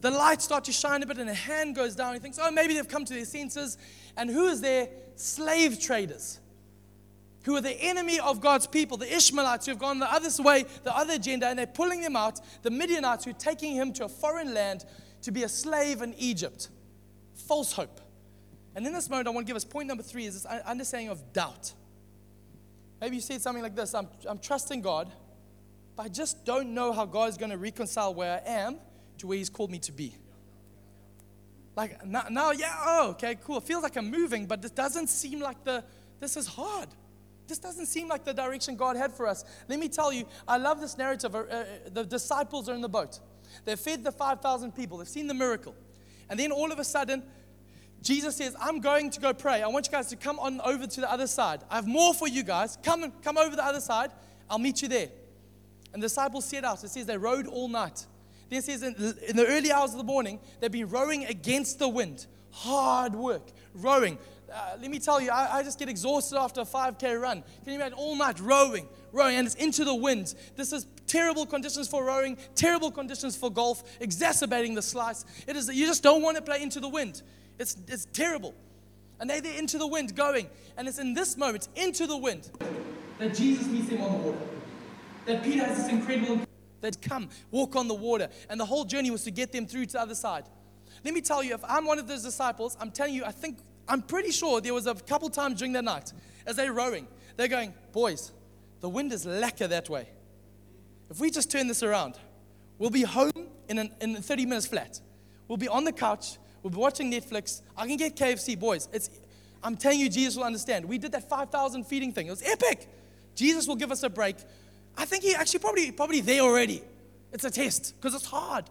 the 0.00 0.10
light 0.10 0.40
start 0.40 0.64
to 0.64 0.72
shine 0.72 1.02
a 1.02 1.06
bit, 1.06 1.18
and 1.18 1.28
a 1.28 1.34
hand 1.34 1.74
goes 1.74 1.94
down. 1.94 2.14
He 2.14 2.20
thinks, 2.20 2.38
oh, 2.40 2.50
maybe 2.50 2.74
they've 2.74 2.88
come 2.88 3.04
to 3.04 3.12
their 3.12 3.24
senses. 3.24 3.76
And 4.16 4.30
who 4.30 4.46
is 4.46 4.60
there? 4.60 4.88
Slave 5.16 5.78
traders. 5.78 6.40
Who 7.44 7.56
are 7.56 7.60
the 7.60 7.78
enemy 7.82 8.20
of 8.20 8.40
God's 8.40 8.66
people, 8.66 8.96
the 8.96 9.14
Ishmaelites 9.14 9.66
who 9.66 9.72
have 9.72 9.78
gone 9.78 9.98
the 9.98 10.12
other 10.12 10.30
way, 10.42 10.64
the 10.84 10.96
other 10.96 11.14
agenda, 11.14 11.48
and 11.48 11.58
they're 11.58 11.66
pulling 11.66 12.00
them 12.02 12.16
out, 12.16 12.40
the 12.62 12.70
Midianites 12.70 13.24
who 13.24 13.30
are 13.30 13.34
taking 13.34 13.74
him 13.74 13.92
to 13.94 14.04
a 14.04 14.08
foreign 14.08 14.54
land 14.54 14.84
to 15.22 15.32
be 15.32 15.42
a 15.42 15.48
slave 15.48 16.02
in 16.02 16.14
Egypt. 16.14 16.68
False 17.34 17.72
hope. 17.72 17.99
And 18.74 18.86
in 18.86 18.92
this 18.92 19.08
moment, 19.10 19.28
I 19.28 19.30
want 19.30 19.46
to 19.46 19.50
give 19.50 19.56
us 19.56 19.64
point 19.64 19.88
number 19.88 20.02
three 20.02 20.26
is 20.26 20.42
this 20.42 20.46
understanding 20.46 21.08
of 21.08 21.32
doubt. 21.32 21.72
Maybe 23.00 23.16
you 23.16 23.22
said 23.22 23.40
something 23.40 23.62
like 23.62 23.74
this 23.74 23.94
I'm, 23.94 24.08
I'm 24.28 24.38
trusting 24.38 24.82
God, 24.82 25.10
but 25.96 26.04
I 26.04 26.08
just 26.08 26.44
don't 26.44 26.74
know 26.74 26.92
how 26.92 27.06
God 27.06 27.30
is 27.30 27.36
going 27.36 27.50
to 27.50 27.58
reconcile 27.58 28.14
where 28.14 28.40
I 28.44 28.48
am 28.48 28.76
to 29.18 29.26
where 29.26 29.38
He's 29.38 29.50
called 29.50 29.70
me 29.70 29.78
to 29.80 29.92
be. 29.92 30.14
Like 31.76 32.04
now, 32.04 32.24
now, 32.30 32.50
yeah, 32.50 32.76
oh, 32.80 33.10
okay, 33.10 33.36
cool. 33.42 33.58
It 33.58 33.64
feels 33.64 33.82
like 33.82 33.96
I'm 33.96 34.10
moving, 34.10 34.46
but 34.46 34.60
this 34.60 34.70
doesn't 34.70 35.08
seem 35.08 35.40
like 35.40 35.64
the, 35.64 35.82
this 36.20 36.36
is 36.36 36.46
hard. 36.46 36.88
This 37.46 37.58
doesn't 37.58 37.86
seem 37.86 38.06
like 38.06 38.24
the 38.24 38.34
direction 38.34 38.76
God 38.76 38.96
had 38.96 39.12
for 39.12 39.26
us. 39.26 39.44
Let 39.68 39.80
me 39.80 39.88
tell 39.88 40.12
you, 40.12 40.26
I 40.46 40.56
love 40.56 40.80
this 40.80 40.96
narrative. 40.96 41.34
Uh, 41.34 41.38
uh 41.38 41.64
the 41.92 42.04
disciples 42.04 42.68
are 42.68 42.74
in 42.74 42.80
the 42.80 42.88
boat. 42.88 43.18
They've 43.64 43.78
fed 43.78 44.04
the 44.04 44.12
5,000 44.12 44.72
people, 44.72 44.98
they've 44.98 45.08
seen 45.08 45.26
the 45.26 45.34
miracle. 45.34 45.74
And 46.28 46.38
then 46.38 46.52
all 46.52 46.70
of 46.70 46.78
a 46.78 46.84
sudden, 46.84 47.24
Jesus 48.02 48.36
says, 48.36 48.56
I'm 48.60 48.80
going 48.80 49.10
to 49.10 49.20
go 49.20 49.34
pray. 49.34 49.62
I 49.62 49.68
want 49.68 49.86
you 49.86 49.92
guys 49.92 50.08
to 50.08 50.16
come 50.16 50.38
on 50.38 50.60
over 50.62 50.86
to 50.86 51.00
the 51.00 51.10
other 51.10 51.26
side. 51.26 51.60
I 51.70 51.76
have 51.76 51.86
more 51.86 52.14
for 52.14 52.28
you 52.28 52.42
guys. 52.42 52.78
Come, 52.82 53.12
come 53.22 53.36
over 53.36 53.54
the 53.54 53.64
other 53.64 53.80
side. 53.80 54.10
I'll 54.48 54.58
meet 54.58 54.80
you 54.82 54.88
there. 54.88 55.08
And 55.92 56.02
the 56.02 56.06
disciples 56.06 56.46
set 56.46 56.64
out. 56.64 56.82
It 56.82 56.90
says 56.90 57.06
they 57.06 57.18
rowed 57.18 57.46
all 57.46 57.68
night. 57.68 58.06
Then 58.48 58.60
it 58.60 58.64
says 58.64 58.82
in, 58.82 58.94
in 59.28 59.36
the 59.36 59.46
early 59.46 59.70
hours 59.70 59.92
of 59.92 59.98
the 59.98 60.04
morning, 60.04 60.40
they've 60.60 60.72
been 60.72 60.88
rowing 60.88 61.24
against 61.26 61.78
the 61.78 61.88
wind. 61.88 62.26
Hard 62.50 63.14
work, 63.14 63.52
rowing. 63.74 64.18
Uh, 64.52 64.76
let 64.80 64.90
me 64.90 64.98
tell 64.98 65.20
you, 65.20 65.30
I, 65.30 65.58
I, 65.58 65.62
just 65.62 65.78
get 65.78 65.88
exhausted 65.88 66.36
after 66.36 66.62
a 66.62 66.64
5K 66.64 67.20
run. 67.20 67.44
Can 67.62 67.72
you 67.72 67.74
imagine 67.74 67.94
all 67.94 68.16
night 68.16 68.40
rowing, 68.40 68.88
rowing, 69.12 69.36
and 69.36 69.46
it's 69.46 69.54
into 69.54 69.84
the 69.84 69.94
wind? 69.94 70.34
This 70.56 70.72
is 70.72 70.88
terrible 71.06 71.46
conditions 71.46 71.86
for 71.86 72.04
rowing, 72.04 72.36
terrible 72.56 72.90
conditions 72.90 73.36
for 73.36 73.48
golf, 73.48 73.84
exacerbating 74.00 74.74
the 74.74 74.82
slice. 74.82 75.24
It 75.46 75.54
is, 75.54 75.68
you 75.68 75.86
just 75.86 76.02
don't 76.02 76.22
want 76.22 76.36
to 76.36 76.42
play 76.42 76.62
into 76.62 76.80
the 76.80 76.88
wind. 76.88 77.22
It's, 77.60 77.76
it's 77.86 78.06
terrible. 78.06 78.54
And 79.20 79.28
they're 79.28 79.42
there 79.42 79.58
into 79.58 79.76
the 79.76 79.86
wind 79.86 80.16
going. 80.16 80.48
And 80.78 80.88
it's 80.88 80.98
in 80.98 81.12
this 81.12 81.36
moment, 81.36 81.68
into 81.76 82.06
the 82.06 82.16
wind, 82.16 82.50
that 83.18 83.34
Jesus 83.34 83.66
meets 83.66 83.90
them 83.90 84.00
on 84.00 84.12
the 84.12 84.18
water. 84.18 84.38
That 85.26 85.44
Peter 85.44 85.64
has 85.64 85.76
this 85.76 85.88
incredible 85.88 86.40
that 86.80 87.02
come, 87.02 87.28
walk 87.50 87.76
on 87.76 87.86
the 87.86 87.94
water. 87.94 88.30
And 88.48 88.58
the 88.58 88.64
whole 88.64 88.86
journey 88.86 89.10
was 89.10 89.24
to 89.24 89.30
get 89.30 89.52
them 89.52 89.66
through 89.66 89.86
to 89.86 89.92
the 89.92 90.00
other 90.00 90.14
side. 90.14 90.44
Let 91.04 91.12
me 91.12 91.20
tell 91.20 91.42
you, 91.42 91.52
if 91.52 91.60
I'm 91.68 91.84
one 91.84 91.98
of 91.98 92.08
those 92.08 92.22
disciples, 92.22 92.78
I'm 92.80 92.90
telling 92.90 93.14
you, 93.14 93.26
I 93.26 93.30
think, 93.30 93.58
I'm 93.86 94.00
pretty 94.00 94.30
sure 94.30 94.62
there 94.62 94.72
was 94.72 94.86
a 94.86 94.94
couple 94.94 95.28
times 95.28 95.58
during 95.58 95.74
the 95.74 95.82
night 95.82 96.14
as 96.46 96.56
they're 96.56 96.72
rowing, 96.72 97.06
they're 97.36 97.48
going, 97.48 97.74
Boys, 97.92 98.32
the 98.80 98.88
wind 98.88 99.12
is 99.12 99.26
lacquer 99.26 99.66
that 99.66 99.90
way. 99.90 100.08
If 101.10 101.20
we 101.20 101.30
just 101.30 101.50
turn 101.50 101.68
this 101.68 101.82
around, 101.82 102.14
we'll 102.78 102.88
be 102.88 103.02
home 103.02 103.32
in, 103.68 103.78
an, 103.78 103.90
in 104.00 104.16
30 104.16 104.46
minutes 104.46 104.66
flat. 104.66 104.98
We'll 105.46 105.58
be 105.58 105.68
on 105.68 105.84
the 105.84 105.92
couch 105.92 106.38
We'll 106.62 106.70
be 106.70 106.78
watching 106.78 107.10
Netflix. 107.10 107.62
I 107.76 107.86
can 107.86 107.96
get 107.96 108.16
KFC, 108.16 108.58
boys. 108.58 108.88
It's, 108.92 109.10
I'm 109.62 109.76
telling 109.76 110.00
you, 110.00 110.08
Jesus 110.08 110.36
will 110.36 110.44
understand. 110.44 110.86
We 110.86 110.98
did 110.98 111.12
that 111.12 111.28
5,000 111.28 111.84
feeding 111.84 112.12
thing. 112.12 112.26
It 112.26 112.30
was 112.30 112.42
epic. 112.42 112.88
Jesus 113.34 113.66
will 113.66 113.76
give 113.76 113.90
us 113.90 114.02
a 114.02 114.10
break. 114.10 114.36
I 114.96 115.04
think 115.04 115.22
he 115.22 115.34
actually 115.34 115.60
probably 115.60 115.92
probably 115.92 116.20
there 116.20 116.42
already. 116.42 116.82
It's 117.32 117.44
a 117.44 117.50
test 117.50 117.94
because 117.96 118.14
it's 118.14 118.26
hard. 118.26 118.64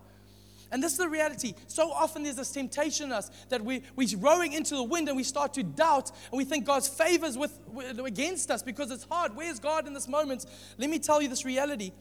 And 0.71 0.83
this 0.83 0.91
is 0.91 0.97
the 0.99 1.09
reality. 1.09 1.55
So 1.67 1.91
often 1.91 2.23
there's 2.23 2.35
this 2.35 2.51
temptation 2.51 3.07
in 3.07 3.11
us 3.11 3.31
that 3.49 3.63
we, 3.63 3.81
we're 3.95 4.07
rowing 4.17 4.53
into 4.53 4.75
the 4.75 4.83
wind 4.83 5.07
and 5.07 5.17
we 5.17 5.23
start 5.23 5.53
to 5.55 5.63
doubt 5.63 6.11
and 6.31 6.37
we 6.37 6.45
think 6.45 6.65
God's 6.65 6.87
favors 6.87 7.37
with, 7.37 7.57
against 7.97 8.51
us 8.51 8.61
because 8.61 8.91
it's 8.91 9.03
hard. 9.03 9.35
Where's 9.35 9.59
God 9.59 9.87
in 9.87 9.93
this 9.93 10.07
moment? 10.07 10.45
Let 10.77 10.91
me 10.91 10.99
tell 10.99 11.21
you 11.21 11.27
this 11.27 11.43
reality 11.43 11.91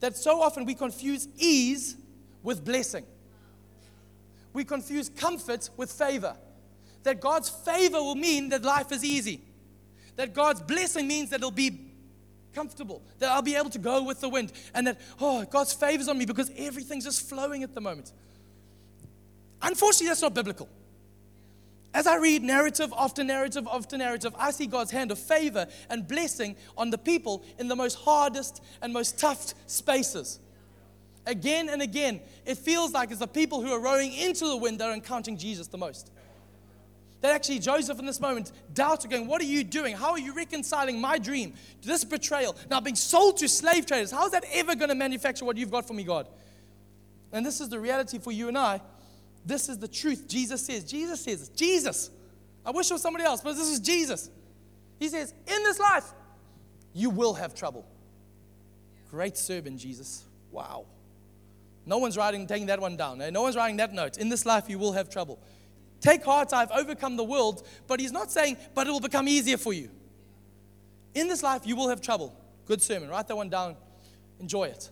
that 0.00 0.16
so 0.16 0.42
often 0.42 0.64
we 0.64 0.74
confuse 0.74 1.28
ease 1.36 1.96
with 2.42 2.64
blessing 2.64 3.04
we 4.52 4.64
confuse 4.64 5.08
comfort 5.08 5.70
with 5.76 5.92
favor. 5.92 6.36
That 7.02 7.20
God's 7.20 7.48
favor 7.48 7.98
will 7.98 8.14
mean 8.14 8.48
that 8.50 8.62
life 8.62 8.92
is 8.92 9.04
easy. 9.04 9.42
That 10.16 10.34
God's 10.34 10.60
blessing 10.60 11.06
means 11.06 11.30
that 11.30 11.36
it'll 11.36 11.50
be 11.50 11.88
comfortable, 12.54 13.02
that 13.18 13.30
I'll 13.30 13.42
be 13.42 13.54
able 13.54 13.70
to 13.70 13.78
go 13.78 14.02
with 14.02 14.20
the 14.20 14.28
wind, 14.28 14.52
and 14.74 14.86
that, 14.88 15.00
oh, 15.20 15.44
God's 15.44 15.72
favor's 15.72 16.08
on 16.08 16.18
me 16.18 16.24
because 16.24 16.50
everything's 16.56 17.04
just 17.04 17.28
flowing 17.28 17.62
at 17.62 17.74
the 17.74 17.80
moment. 17.80 18.12
Unfortunately, 19.62 20.08
that's 20.08 20.22
not 20.22 20.34
biblical. 20.34 20.68
As 21.94 22.06
I 22.06 22.16
read 22.16 22.42
narrative 22.42 22.92
after 22.96 23.24
narrative 23.24 23.66
after 23.70 23.96
narrative, 23.96 24.34
I 24.38 24.50
see 24.50 24.66
God's 24.66 24.90
hand 24.90 25.10
of 25.10 25.18
favor 25.18 25.66
and 25.88 26.06
blessing 26.06 26.56
on 26.76 26.90
the 26.90 26.98
people 26.98 27.44
in 27.58 27.68
the 27.68 27.76
most 27.76 27.94
hardest 27.94 28.62
and 28.82 28.92
most 28.92 29.18
tough 29.18 29.54
spaces 29.66 30.40
again 31.28 31.68
and 31.68 31.82
again, 31.82 32.20
it 32.44 32.58
feels 32.58 32.92
like 32.92 33.10
it's 33.10 33.20
the 33.20 33.26
people 33.26 33.62
who 33.62 33.72
are 33.72 33.80
rowing 33.80 34.12
into 34.12 34.46
the 34.46 34.56
wind 34.56 34.80
that 34.80 34.88
are 34.88 34.94
encountering 34.94 35.36
Jesus 35.36 35.68
the 35.68 35.78
most. 35.78 36.10
That 37.20 37.34
actually, 37.34 37.58
Joseph 37.58 37.98
in 37.98 38.06
this 38.06 38.20
moment 38.20 38.52
doubts 38.74 39.04
going, 39.06 39.26
What 39.26 39.40
are 39.40 39.44
you 39.44 39.64
doing? 39.64 39.96
How 39.96 40.12
are 40.12 40.18
you 40.18 40.34
reconciling 40.34 41.00
my 41.00 41.18
dream, 41.18 41.54
this 41.82 42.04
betrayal, 42.04 42.56
now 42.70 42.80
being 42.80 42.96
sold 42.96 43.38
to 43.38 43.48
slave 43.48 43.86
traders? 43.86 44.10
How 44.10 44.24
is 44.26 44.32
that 44.32 44.44
ever 44.52 44.74
going 44.76 44.88
to 44.88 44.94
manufacture 44.94 45.44
what 45.44 45.56
you've 45.56 45.70
got 45.70 45.86
for 45.86 45.94
me, 45.94 46.04
God? 46.04 46.28
And 47.32 47.44
this 47.44 47.60
is 47.60 47.68
the 47.68 47.80
reality 47.80 48.18
for 48.18 48.32
you 48.32 48.48
and 48.48 48.56
I. 48.56 48.80
This 49.44 49.68
is 49.68 49.78
the 49.78 49.88
truth. 49.88 50.28
Jesus 50.28 50.64
says, 50.64 50.84
Jesus 50.84 51.22
says, 51.22 51.48
Jesus. 51.50 52.10
I 52.64 52.70
wish 52.70 52.90
it 52.90 52.94
was 52.94 53.02
somebody 53.02 53.24
else, 53.24 53.40
but 53.40 53.54
this 53.54 53.68
is 53.68 53.80
Jesus. 53.80 54.30
He 54.98 55.08
says, 55.08 55.34
In 55.46 55.62
this 55.64 55.80
life, 55.80 56.04
you 56.94 57.10
will 57.10 57.34
have 57.34 57.54
trouble. 57.54 57.84
Great 59.10 59.36
sermon, 59.36 59.76
Jesus. 59.76 60.24
Wow. 60.52 60.86
No 61.88 61.96
one's 61.96 62.18
writing, 62.18 62.46
taking 62.46 62.66
that 62.66 62.80
one 62.80 62.98
down. 62.98 63.22
Eh? 63.22 63.30
No 63.30 63.40
one's 63.40 63.56
writing 63.56 63.78
that 63.78 63.94
note. 63.94 64.18
In 64.18 64.28
this 64.28 64.44
life, 64.44 64.68
you 64.68 64.78
will 64.78 64.92
have 64.92 65.08
trouble. 65.08 65.40
Take 66.02 66.22
heart, 66.22 66.52
I've 66.52 66.70
overcome 66.70 67.16
the 67.16 67.24
world, 67.24 67.66
but 67.86 67.98
he's 67.98 68.12
not 68.12 68.30
saying, 68.30 68.58
but 68.74 68.86
it 68.86 68.90
will 68.90 69.00
become 69.00 69.26
easier 69.26 69.56
for 69.56 69.72
you. 69.72 69.88
In 71.14 71.28
this 71.28 71.42
life, 71.42 71.62
you 71.66 71.74
will 71.76 71.88
have 71.88 72.02
trouble. 72.02 72.38
Good 72.66 72.82
sermon. 72.82 73.08
Write 73.08 73.26
that 73.28 73.36
one 73.36 73.48
down. 73.48 73.74
Enjoy 74.38 74.64
it. 74.64 74.90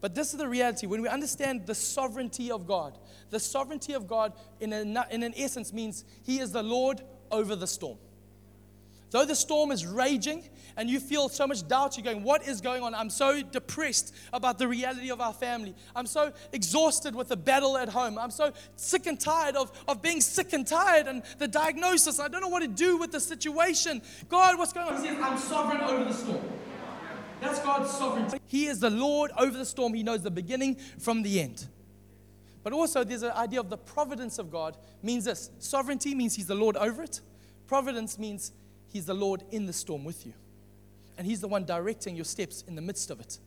But 0.00 0.14
this 0.14 0.32
is 0.32 0.38
the 0.38 0.48
reality. 0.48 0.86
When 0.86 1.02
we 1.02 1.08
understand 1.08 1.66
the 1.66 1.74
sovereignty 1.74 2.50
of 2.50 2.66
God, 2.66 2.96
the 3.28 3.38
sovereignty 3.38 3.92
of 3.92 4.08
God, 4.08 4.32
in, 4.58 4.72
a, 4.72 5.06
in 5.10 5.22
an 5.22 5.34
essence, 5.36 5.70
means 5.70 6.06
He 6.24 6.38
is 6.38 6.50
the 6.50 6.62
Lord 6.62 7.02
over 7.30 7.54
the 7.54 7.66
storm. 7.66 7.98
Though 9.10 9.24
the 9.24 9.34
storm 9.34 9.72
is 9.72 9.84
raging 9.84 10.48
and 10.76 10.88
you 10.88 11.00
feel 11.00 11.28
so 11.28 11.46
much 11.46 11.66
doubt, 11.66 11.96
you're 11.96 12.04
going, 12.04 12.22
What 12.22 12.46
is 12.46 12.60
going 12.60 12.82
on? 12.82 12.94
I'm 12.94 13.10
so 13.10 13.42
depressed 13.42 14.14
about 14.32 14.58
the 14.58 14.68
reality 14.68 15.10
of 15.10 15.20
our 15.20 15.32
family. 15.32 15.74
I'm 15.96 16.06
so 16.06 16.32
exhausted 16.52 17.14
with 17.14 17.28
the 17.28 17.36
battle 17.36 17.76
at 17.76 17.88
home. 17.88 18.18
I'm 18.18 18.30
so 18.30 18.52
sick 18.76 19.06
and 19.06 19.18
tired 19.18 19.56
of, 19.56 19.72
of 19.88 20.00
being 20.00 20.20
sick 20.20 20.52
and 20.52 20.66
tired 20.66 21.08
and 21.08 21.22
the 21.38 21.48
diagnosis. 21.48 22.20
I 22.20 22.28
don't 22.28 22.40
know 22.40 22.48
what 22.48 22.62
to 22.62 22.68
do 22.68 22.98
with 22.98 23.10
the 23.10 23.20
situation. 23.20 24.00
God, 24.28 24.56
what's 24.58 24.72
going 24.72 24.86
on? 24.86 25.00
He 25.00 25.08
says, 25.08 25.18
I'm 25.20 25.38
sovereign 25.38 25.80
over 25.80 26.04
the 26.04 26.14
storm. 26.14 26.44
That's 27.40 27.58
God's 27.60 27.90
sovereignty. 27.90 28.38
He 28.46 28.66
is 28.66 28.80
the 28.80 28.90
Lord 28.90 29.30
over 29.38 29.56
the 29.56 29.64
storm. 29.64 29.94
He 29.94 30.02
knows 30.02 30.22
the 30.22 30.30
beginning 30.30 30.76
from 30.98 31.22
the 31.22 31.40
end. 31.40 31.66
But 32.62 32.74
also, 32.74 33.02
there's 33.02 33.22
an 33.22 33.32
idea 33.32 33.60
of 33.60 33.70
the 33.70 33.78
providence 33.78 34.38
of 34.38 34.50
God 34.50 34.76
means 35.02 35.24
this 35.24 35.50
sovereignty 35.58 36.14
means 36.14 36.36
He's 36.36 36.46
the 36.46 36.54
Lord 36.54 36.76
over 36.76 37.02
it. 37.02 37.22
Providence 37.66 38.18
means 38.18 38.52
He's 38.90 39.06
the 39.06 39.14
Lord 39.14 39.44
in 39.50 39.66
the 39.66 39.72
storm 39.72 40.04
with 40.04 40.26
you. 40.26 40.34
And 41.16 41.26
He's 41.26 41.40
the 41.40 41.48
one 41.48 41.64
directing 41.64 42.16
your 42.16 42.24
steps 42.24 42.64
in 42.66 42.74
the 42.74 42.82
midst 42.82 43.10
of 43.10 43.20
it. 43.20 43.38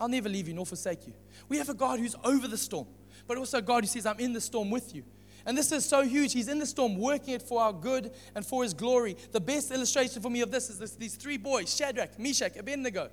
I'll 0.00 0.08
never 0.08 0.28
leave 0.28 0.48
you 0.48 0.54
nor 0.54 0.66
forsake 0.66 1.06
you. 1.06 1.12
We 1.48 1.58
have 1.58 1.68
a 1.68 1.74
God 1.74 2.00
who's 2.00 2.16
over 2.24 2.48
the 2.48 2.56
storm, 2.56 2.86
but 3.28 3.36
also 3.36 3.58
a 3.58 3.62
God 3.62 3.84
who 3.84 3.88
says, 3.88 4.06
I'm 4.06 4.18
in 4.18 4.32
the 4.32 4.40
storm 4.40 4.70
with 4.70 4.94
you. 4.94 5.04
And 5.46 5.56
this 5.56 5.72
is 5.72 5.84
so 5.84 6.02
huge. 6.02 6.32
He's 6.32 6.48
in 6.48 6.58
the 6.58 6.66
storm, 6.66 6.98
working 6.98 7.34
it 7.34 7.42
for 7.42 7.60
our 7.60 7.72
good 7.72 8.12
and 8.34 8.44
for 8.44 8.62
His 8.62 8.74
glory. 8.74 9.16
The 9.32 9.40
best 9.40 9.70
illustration 9.70 10.22
for 10.22 10.30
me 10.30 10.40
of 10.40 10.50
this 10.50 10.70
is 10.70 10.78
this, 10.78 10.92
these 10.92 11.16
three 11.16 11.36
boys 11.36 11.74
Shadrach, 11.74 12.18
Meshach, 12.18 12.56
Abednego, 12.56 13.10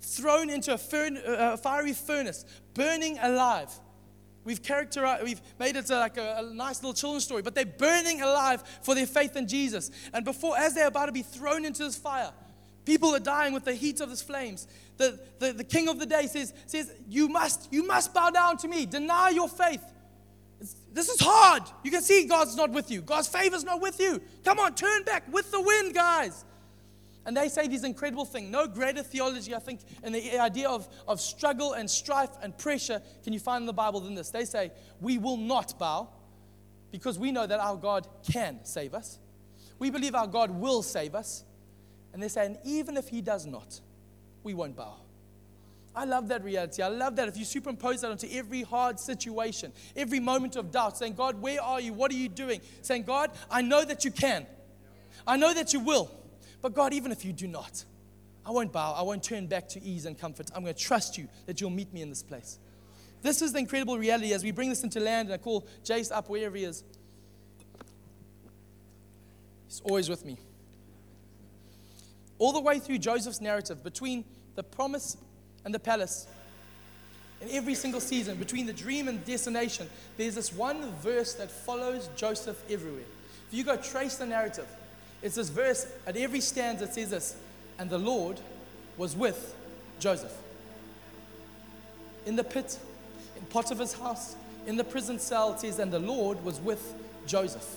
thrown 0.00 0.50
into 0.50 0.74
a, 0.74 0.78
furn, 0.78 1.16
a 1.16 1.20
uh, 1.20 1.32
uh, 1.32 1.56
fiery 1.56 1.92
furnace, 1.92 2.44
burning 2.74 3.18
alive. 3.18 3.70
We've 4.44 4.62
characterized, 4.62 5.22
we've 5.22 5.40
made 5.58 5.76
it 5.76 5.88
like 5.88 6.16
a, 6.16 6.38
a, 6.38 6.54
nice 6.54 6.82
little 6.82 6.94
children's 6.94 7.24
story, 7.24 7.42
but 7.42 7.54
they're 7.54 7.64
burning 7.64 8.22
alive 8.22 8.62
for 8.82 8.94
their 8.94 9.06
faith 9.06 9.36
in 9.36 9.46
Jesus. 9.46 9.90
And 10.12 10.24
before, 10.24 10.58
as 10.58 10.74
they're 10.74 10.88
about 10.88 11.06
to 11.06 11.12
be 11.12 11.22
thrown 11.22 11.64
into 11.64 11.84
this 11.84 11.96
fire, 11.96 12.32
people 12.84 13.14
are 13.14 13.20
dying 13.20 13.54
with 13.54 13.64
the 13.64 13.74
heat 13.74 14.00
of 14.00 14.10
this 14.10 14.22
flames. 14.22 14.66
The, 14.96 15.18
the, 15.38 15.52
the 15.52 15.64
king 15.64 15.88
of 15.88 16.00
the 16.00 16.06
day 16.06 16.26
says, 16.26 16.52
says, 16.66 16.92
You 17.08 17.28
must, 17.28 17.72
you 17.72 17.86
must 17.86 18.12
bow 18.12 18.30
down 18.30 18.56
to 18.58 18.68
me, 18.68 18.84
deny 18.84 19.30
your 19.30 19.48
faith. 19.48 19.84
It's, 20.60 20.74
this 20.92 21.08
is 21.08 21.20
hard. 21.20 21.62
You 21.84 21.92
can 21.92 22.02
see 22.02 22.26
God's 22.26 22.56
not 22.56 22.70
with 22.70 22.90
you. 22.90 23.00
God's 23.00 23.28
favor's 23.28 23.64
not 23.64 23.80
with 23.80 24.00
you. 24.00 24.20
Come 24.44 24.58
on, 24.58 24.74
turn 24.74 25.04
back 25.04 25.32
with 25.32 25.52
the 25.52 25.60
wind, 25.60 25.94
guys. 25.94 26.44
And 27.24 27.36
they 27.36 27.48
say 27.48 27.68
this 27.68 27.84
incredible 27.84 28.24
thing. 28.24 28.50
No 28.50 28.66
greater 28.66 29.02
theology, 29.02 29.54
I 29.54 29.60
think, 29.60 29.80
in 30.02 30.12
the 30.12 30.38
idea 30.40 30.68
of, 30.68 30.88
of 31.06 31.20
struggle 31.20 31.74
and 31.74 31.88
strife 31.88 32.30
and 32.42 32.56
pressure 32.56 33.00
can 33.22 33.32
you 33.32 33.38
find 33.38 33.62
in 33.62 33.66
the 33.66 33.72
Bible 33.72 34.00
than 34.00 34.14
this. 34.14 34.30
They 34.30 34.44
say, 34.44 34.72
We 35.00 35.18
will 35.18 35.36
not 35.36 35.78
bow 35.78 36.08
because 36.90 37.18
we 37.18 37.30
know 37.30 37.46
that 37.46 37.60
our 37.60 37.76
God 37.76 38.08
can 38.30 38.64
save 38.64 38.92
us. 38.92 39.18
We 39.78 39.90
believe 39.90 40.14
our 40.14 40.26
God 40.26 40.50
will 40.50 40.82
save 40.82 41.14
us. 41.14 41.44
And 42.12 42.22
they 42.22 42.28
say, 42.28 42.46
And 42.46 42.58
even 42.64 42.96
if 42.96 43.08
He 43.08 43.20
does 43.20 43.46
not, 43.46 43.80
we 44.42 44.52
won't 44.54 44.76
bow. 44.76 44.96
I 45.94 46.04
love 46.06 46.28
that 46.28 46.42
reality. 46.42 46.82
I 46.82 46.88
love 46.88 47.16
that 47.16 47.28
if 47.28 47.36
you 47.36 47.44
superimpose 47.44 48.00
that 48.00 48.10
onto 48.10 48.26
every 48.32 48.62
hard 48.62 48.98
situation, 48.98 49.72
every 49.94 50.20
moment 50.20 50.56
of 50.56 50.70
doubt, 50.70 50.96
saying, 50.96 51.14
God, 51.14 51.40
where 51.40 51.62
are 51.62 51.80
you? 51.80 51.92
What 51.92 52.10
are 52.10 52.16
you 52.16 52.30
doing? 52.30 52.62
Saying, 52.80 53.02
God, 53.02 53.30
I 53.50 53.60
know 53.60 53.84
that 53.84 54.04
you 54.04 54.10
can. 54.10 54.46
I 55.26 55.36
know 55.36 55.52
that 55.52 55.72
you 55.72 55.80
will. 55.80 56.10
But 56.62 56.74
God, 56.74 56.94
even 56.94 57.12
if 57.12 57.24
you 57.24 57.32
do 57.32 57.48
not, 57.48 57.84
I 58.46 58.50
won't 58.52 58.72
bow. 58.72 58.94
I 58.94 59.02
won't 59.02 59.22
turn 59.22 59.48
back 59.48 59.68
to 59.70 59.82
ease 59.82 60.06
and 60.06 60.18
comfort. 60.18 60.50
I'm 60.54 60.62
going 60.62 60.74
to 60.74 60.80
trust 60.80 61.18
you 61.18 61.28
that 61.46 61.60
you'll 61.60 61.70
meet 61.70 61.92
me 61.92 62.02
in 62.02 62.08
this 62.08 62.22
place. 62.22 62.58
This 63.20 63.42
is 63.42 63.52
the 63.52 63.58
incredible 63.58 63.98
reality 63.98 64.32
as 64.32 64.42
we 64.42 64.52
bring 64.52 64.68
this 64.68 64.82
into 64.82 65.00
land. 65.00 65.28
And 65.28 65.34
I 65.34 65.38
call 65.38 65.66
Jace 65.84 66.10
up 66.10 66.28
wherever 66.28 66.56
he 66.56 66.64
is. 66.64 66.82
He's 69.66 69.80
always 69.84 70.08
with 70.08 70.24
me. 70.24 70.38
All 72.38 72.52
the 72.52 72.60
way 72.60 72.78
through 72.78 72.98
Joseph's 72.98 73.40
narrative, 73.40 73.84
between 73.84 74.24
the 74.54 74.62
promise 74.62 75.16
and 75.64 75.74
the 75.74 75.78
palace. 75.78 76.26
In 77.40 77.48
every 77.50 77.74
single 77.74 78.00
season, 78.00 78.36
between 78.36 78.66
the 78.66 78.72
dream 78.72 79.08
and 79.08 79.24
destination, 79.24 79.88
there's 80.16 80.34
this 80.34 80.52
one 80.52 80.92
verse 81.00 81.34
that 81.34 81.50
follows 81.50 82.08
Joseph 82.16 82.62
everywhere. 82.70 83.04
If 83.48 83.54
you 83.54 83.64
go 83.64 83.76
trace 83.76 84.16
the 84.16 84.26
narrative, 84.26 84.66
it's 85.22 85.36
this 85.36 85.48
verse 85.48 85.86
at 86.06 86.16
every 86.16 86.40
stanza 86.40 86.86
that 86.86 86.94
says 86.94 87.10
this, 87.10 87.36
and 87.78 87.88
the 87.88 87.98
Lord 87.98 88.40
was 88.96 89.16
with 89.16 89.54
Joseph. 89.98 90.36
In 92.26 92.36
the 92.36 92.44
pit, 92.44 92.78
in 93.36 93.42
Potiphar's 93.46 93.92
house, 93.92 94.36
in 94.66 94.76
the 94.76 94.84
prison 94.84 95.18
cell, 95.18 95.54
it 95.54 95.60
says, 95.60 95.78
and 95.78 95.92
the 95.92 95.98
Lord 95.98 96.42
was 96.44 96.60
with 96.60 96.94
Joseph. 97.26 97.76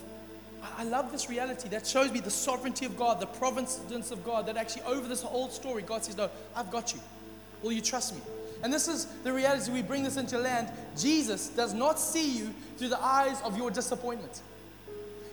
I 0.78 0.84
love 0.84 1.12
this 1.12 1.30
reality 1.30 1.70
that 1.70 1.86
shows 1.86 2.12
me 2.12 2.20
the 2.20 2.32
sovereignty 2.32 2.86
of 2.86 2.98
God, 2.98 3.20
the 3.20 3.28
providence 3.28 4.12
of 4.12 4.24
God, 4.26 4.48
that 4.48 4.58
actually 4.58 4.84
over 4.84 5.08
this 5.08 5.22
whole 5.22 5.50
story, 5.50 5.84
God 5.84 6.04
says, 6.04 6.18
No, 6.18 6.30
I've 6.56 6.72
got 6.72 6.94
you. 6.94 7.00
Will 7.62 7.72
you 7.72 7.82
trust 7.82 8.16
me? 8.16 8.22
And 8.64 8.74
this 8.74 8.88
is 8.88 9.06
the 9.24 9.32
reality 9.32 9.72
we 9.72 9.82
bring 9.82 10.04
this 10.04 10.18
into 10.18 10.38
land. 10.40 10.70
Jesus 10.98 11.50
does 11.50 11.74
not 11.74 12.00
see 12.00 12.38
you 12.38 12.54
through 12.78 12.90
the 12.90 13.04
eyes 13.04 13.40
of 13.44 13.58
your 13.58 13.70
disappointment. 13.70 14.42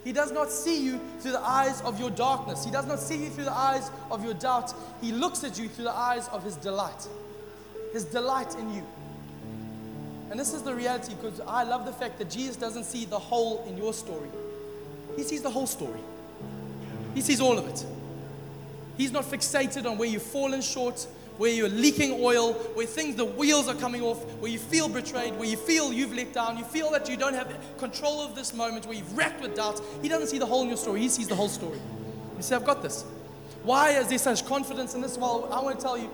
He 0.05 0.13
does 0.13 0.33
not 0.33 0.51
see 0.51 0.85
you 0.85 1.01
through 1.21 1.33
the 1.33 1.41
eyes 1.41 1.81
of 1.83 2.01
your 2.01 2.11
darkness. 2.11 2.65
He 2.65 2.71
does 2.71 2.87
not 2.87 2.99
see 2.99 3.17
you 3.25 3.31
through 3.31 3.45
the 3.45 3.57
eyes 3.57 3.91
of 4.11 4.25
your 4.25 4.35
doubt. 4.35 4.75
He 5.01 5.13
looks 5.13 5.45
at 5.45 5.59
you 5.59 5.69
through 5.69 5.85
the 5.85 5.93
eyes 5.93 6.29
of 6.29 6.43
His 6.43 6.57
delight. 6.57 7.07
His 7.93 8.05
delight 8.05 8.55
in 8.57 8.75
you. 8.75 8.85
And 10.31 10.41
this 10.41 10.55
is 10.55 10.63
the 10.63 10.75
reality 10.75 11.15
because 11.15 11.41
I 11.47 11.63
love 11.63 11.85
the 11.85 11.93
fact 11.93 12.19
that 12.19 12.31
Jesus 12.31 12.57
doesn't 12.57 12.85
see 12.85 13.05
the 13.05 13.19
whole 13.19 13.65
in 13.69 13.77
your 13.77 13.93
story, 13.93 14.29
He 15.17 15.23
sees 15.23 15.43
the 15.43 15.51
whole 15.51 15.67
story. 15.67 16.01
He 17.15 17.21
sees 17.21 17.41
all 17.41 17.59
of 17.59 17.69
it. 17.69 17.85
He's 18.97 19.13
not 19.13 19.25
fixated 19.25 19.85
on 19.85 19.99
where 19.99 20.09
you've 20.09 20.23
fallen 20.23 20.63
short, 20.63 21.07
where 21.43 21.51
you're 21.51 21.69
leaking 21.69 22.21
oil, 22.21 22.53
where 22.75 22.87
things, 22.87 23.17
the 23.17 23.25
wheels 23.25 23.67
are 23.67 23.75
coming 23.75 24.01
off, 24.01 24.23
where 24.41 24.49
you 24.49 24.61
feel 24.61 24.89
betrayed, 24.89 25.37
where 25.37 25.49
you 25.49 25.57
feel 25.57 25.93
you've 25.93 26.15
let 26.15 26.33
down, 26.33 26.57
you 26.57 26.63
feel 26.63 26.89
that 26.93 27.09
you 27.09 27.17
don't 27.17 27.35
have 27.35 27.53
control 27.79 28.21
of 28.21 28.37
this 28.37 28.55
moment, 28.55 28.87
where 28.87 28.97
you've 28.97 29.19
wrecked 29.19 29.43
with 29.43 29.57
doubts. 29.57 29.83
He 30.03 30.09
doesn't 30.09 30.29
see 30.29 30.39
the 30.39 30.47
whole 30.47 30.63
in 30.63 30.69
your 30.69 30.77
story, 30.77 31.01
he 31.01 31.09
sees 31.09 31.27
the 31.27 31.35
whole 31.35 31.49
story. 31.49 31.81
You 32.37 32.43
say, 32.45 32.55
I've 32.55 32.65
got 32.65 32.81
this. 32.81 33.05
Why 33.65 33.91
is 33.91 34.07
there 34.07 34.19
such 34.19 34.47
confidence 34.47 34.95
in 34.95 35.01
this? 35.01 35.19
Well, 35.19 35.49
I 35.51 35.61
want 35.61 35.81
to 35.81 35.83
tell 35.85 35.99
you, 35.99 36.09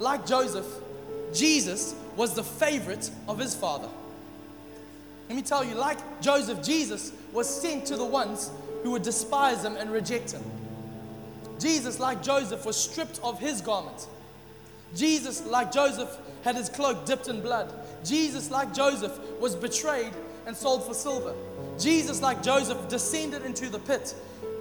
like 0.00 0.26
Joseph, 0.26 0.66
Jesus 1.32 1.94
was 2.16 2.34
the 2.34 2.42
favorite 2.42 3.08
of 3.28 3.38
his 3.38 3.54
father. 3.54 3.88
Let 5.28 5.36
me 5.36 5.42
tell 5.42 5.62
you, 5.62 5.76
like 5.76 6.20
Joseph, 6.20 6.60
Jesus 6.60 7.12
was 7.32 7.48
sent 7.48 7.86
to 7.86 7.96
the 7.96 8.04
ones 8.04 8.50
who 8.82 8.90
would 8.90 9.04
despise 9.04 9.64
him 9.64 9.76
and 9.76 9.92
reject 9.92 10.32
him. 10.32 10.42
Jesus, 11.60 12.00
like 12.00 12.20
Joseph, 12.20 12.66
was 12.66 12.76
stripped 12.76 13.20
of 13.22 13.38
his 13.38 13.60
garment 13.60 14.08
Jesus, 14.94 15.44
like 15.46 15.72
Joseph, 15.72 16.16
had 16.42 16.56
his 16.56 16.68
cloak 16.68 17.04
dipped 17.06 17.28
in 17.28 17.40
blood. 17.40 17.72
Jesus, 18.04 18.50
like 18.50 18.72
Joseph, 18.72 19.18
was 19.40 19.56
betrayed 19.56 20.12
and 20.46 20.56
sold 20.56 20.86
for 20.86 20.94
silver. 20.94 21.34
Jesus, 21.78 22.22
like 22.22 22.42
Joseph, 22.42 22.88
descended 22.88 23.44
into 23.44 23.68
the 23.68 23.80
pit. 23.80 24.14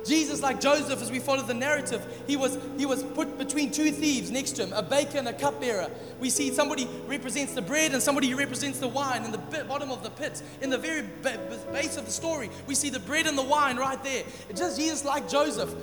Jesus, 0.05 0.41
like 0.41 0.61
Joseph, 0.61 1.01
as 1.01 1.11
we 1.11 1.17
follow 1.17 1.41
the 1.41 1.53
narrative, 1.53 2.05
he 2.27 2.37
was, 2.37 2.59
he 2.77 2.85
was 2.85 3.01
put 3.01 3.39
between 3.39 3.71
two 3.71 3.91
thieves 3.91 4.29
next 4.29 4.51
to 4.51 4.65
him, 4.65 4.73
a 4.73 4.83
baker 4.83 5.17
and 5.17 5.27
a 5.27 5.33
cupbearer. 5.33 5.89
We 6.19 6.29
see 6.29 6.51
somebody 6.51 6.87
represents 7.07 7.53
the 7.53 7.61
bread 7.63 7.91
and 7.91 8.01
somebody 8.01 8.33
represents 8.35 8.77
the 8.77 8.87
wine 8.87 9.23
in 9.23 9.31
the 9.31 9.39
bottom 9.67 9.89
of 9.89 10.03
the 10.03 10.11
pit. 10.11 10.43
In 10.61 10.69
the 10.69 10.77
very 10.77 11.01
base 11.73 11.97
of 11.97 12.05
the 12.05 12.11
story, 12.11 12.51
we 12.67 12.75
see 12.75 12.91
the 12.91 12.99
bread 12.99 13.25
and 13.25 13.35
the 13.35 13.43
wine 13.43 13.77
right 13.77 14.01
there. 14.03 14.23
Just 14.55 14.79
Jesus, 14.79 15.03
like 15.03 15.27
Joseph, 15.27 15.73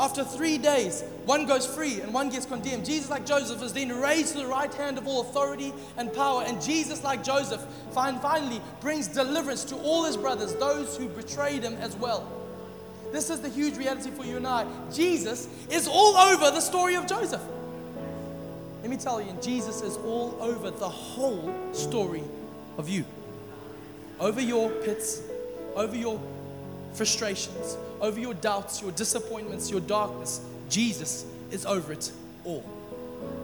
after 0.00 0.24
three 0.24 0.56
days, 0.56 1.04
one 1.26 1.44
goes 1.44 1.66
free 1.66 2.00
and 2.00 2.14
one 2.14 2.30
gets 2.30 2.46
condemned. 2.46 2.86
Jesus, 2.86 3.10
like 3.10 3.26
Joseph, 3.26 3.62
is 3.62 3.74
then 3.74 3.92
raised 3.92 4.32
to 4.32 4.38
the 4.38 4.46
right 4.46 4.72
hand 4.72 4.96
of 4.96 5.06
all 5.06 5.20
authority 5.20 5.74
and 5.98 6.10
power. 6.14 6.42
And 6.46 6.60
Jesus, 6.62 7.04
like 7.04 7.22
Joseph, 7.22 7.62
finally 7.92 8.62
brings 8.80 9.08
deliverance 9.08 9.62
to 9.64 9.76
all 9.76 10.04
his 10.04 10.16
brothers, 10.16 10.54
those 10.54 10.96
who 10.96 11.06
betrayed 11.06 11.62
him 11.62 11.74
as 11.74 11.94
well. 11.96 12.26
This 13.12 13.28
is 13.28 13.40
the 13.42 13.50
huge 13.50 13.76
reality 13.76 14.10
for 14.10 14.24
you 14.24 14.38
and 14.38 14.46
I. 14.46 14.66
Jesus 14.90 15.48
is 15.70 15.86
all 15.86 16.16
over 16.16 16.50
the 16.50 16.62
story 16.62 16.94
of 16.94 17.06
Joseph. 17.06 17.42
Let 18.80 18.88
me 18.88 18.96
tell 18.96 19.20
you, 19.20 19.36
Jesus 19.42 19.82
is 19.82 19.98
all 19.98 20.34
over 20.40 20.70
the 20.70 20.88
whole 20.88 21.54
story 21.74 22.24
of 22.78 22.88
you. 22.88 23.04
Over 24.18 24.40
your 24.40 24.70
pits, 24.70 25.20
over 25.74 25.94
your 25.94 26.18
frustrations, 26.94 27.76
over 28.00 28.18
your 28.18 28.34
doubts, 28.34 28.80
your 28.80 28.92
disappointments, 28.92 29.70
your 29.70 29.80
darkness. 29.80 30.40
Jesus 30.68 31.24
is 31.50 31.66
over 31.66 31.92
it 31.92 32.10
all. 32.44 32.64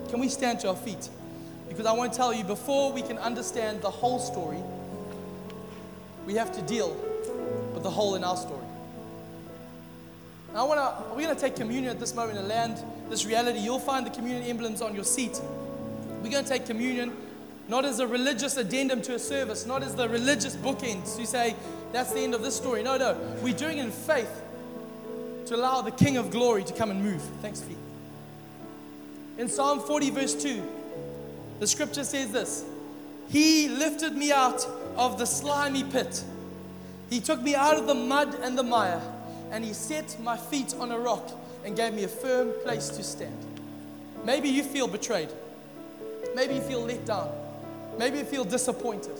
Can 0.08 0.20
we 0.20 0.28
stand 0.28 0.60
to 0.60 0.68
our 0.68 0.76
feet? 0.76 1.08
Because 1.68 1.86
I 1.86 1.92
want 1.92 2.12
to 2.12 2.16
tell 2.16 2.32
you, 2.32 2.44
before 2.44 2.92
we 2.92 3.02
can 3.02 3.18
understand 3.18 3.82
the 3.82 3.90
whole 3.90 4.18
story, 4.18 4.58
we 6.26 6.34
have 6.34 6.52
to 6.52 6.62
deal 6.62 6.94
with 7.74 7.82
the 7.82 7.90
hole 7.90 8.14
in 8.14 8.24
our 8.24 8.36
story. 8.36 8.64
Now, 10.54 10.64
I 10.64 10.68
want 10.68 10.80
to, 10.80 11.14
we're 11.14 11.22
going 11.22 11.34
to 11.34 11.40
take 11.40 11.56
communion 11.56 11.90
at 11.90 12.00
this 12.00 12.14
moment 12.14 12.38
and 12.38 12.48
land 12.48 12.82
this 13.10 13.26
reality. 13.26 13.58
You'll 13.58 13.78
find 13.78 14.06
the 14.06 14.10
communion 14.10 14.44
emblems 14.44 14.80
on 14.80 14.94
your 14.94 15.04
seat. 15.04 15.40
We're 16.22 16.30
going 16.30 16.44
to 16.44 16.50
take 16.50 16.66
communion 16.66 17.12
not 17.68 17.84
as 17.84 17.98
a 17.98 18.06
religious 18.06 18.56
addendum 18.56 19.02
to 19.02 19.14
a 19.14 19.18
service, 19.18 19.66
not 19.66 19.82
as 19.82 19.94
the 19.94 20.08
religious 20.08 20.56
bookends. 20.56 21.18
You 21.18 21.26
say, 21.26 21.56
that's 21.92 22.12
the 22.12 22.20
end 22.20 22.34
of 22.34 22.42
this 22.42 22.56
story. 22.56 22.82
No, 22.82 22.96
no. 22.96 23.18
We're 23.42 23.54
doing 23.54 23.78
it 23.78 23.84
in 23.84 23.90
faith 23.90 24.30
to 25.46 25.56
allow 25.56 25.80
the 25.80 25.90
King 25.92 26.16
of 26.16 26.30
glory 26.30 26.64
to 26.64 26.72
come 26.72 26.90
and 26.90 27.02
move. 27.02 27.22
Thanks, 27.40 27.60
Pete. 27.60 27.76
In 29.38 29.48
Psalm 29.48 29.80
40, 29.80 30.10
verse 30.10 30.34
2, 30.42 30.62
the 31.60 31.66
scripture 31.66 32.04
says 32.04 32.32
this 32.32 32.64
He 33.28 33.68
lifted 33.68 34.16
me 34.16 34.32
out 34.32 34.66
of 34.96 35.18
the 35.18 35.26
slimy 35.26 35.84
pit. 35.84 36.22
He 37.10 37.20
took 37.20 37.40
me 37.40 37.54
out 37.54 37.76
of 37.76 37.86
the 37.86 37.94
mud 37.94 38.34
and 38.42 38.58
the 38.58 38.62
mire, 38.62 39.00
and 39.50 39.64
He 39.64 39.72
set 39.72 40.16
my 40.20 40.36
feet 40.36 40.74
on 40.78 40.90
a 40.90 40.98
rock 40.98 41.30
and 41.64 41.76
gave 41.76 41.94
me 41.94 42.04
a 42.04 42.08
firm 42.08 42.52
place 42.62 42.88
to 42.90 43.02
stand. 43.02 43.36
Maybe 44.24 44.48
you 44.48 44.62
feel 44.62 44.88
betrayed. 44.88 45.28
Maybe 46.34 46.54
you 46.54 46.60
feel 46.60 46.82
let 46.82 47.04
down. 47.06 47.30
Maybe 47.98 48.18
you 48.18 48.24
feel 48.24 48.44
disappointed. 48.44 49.18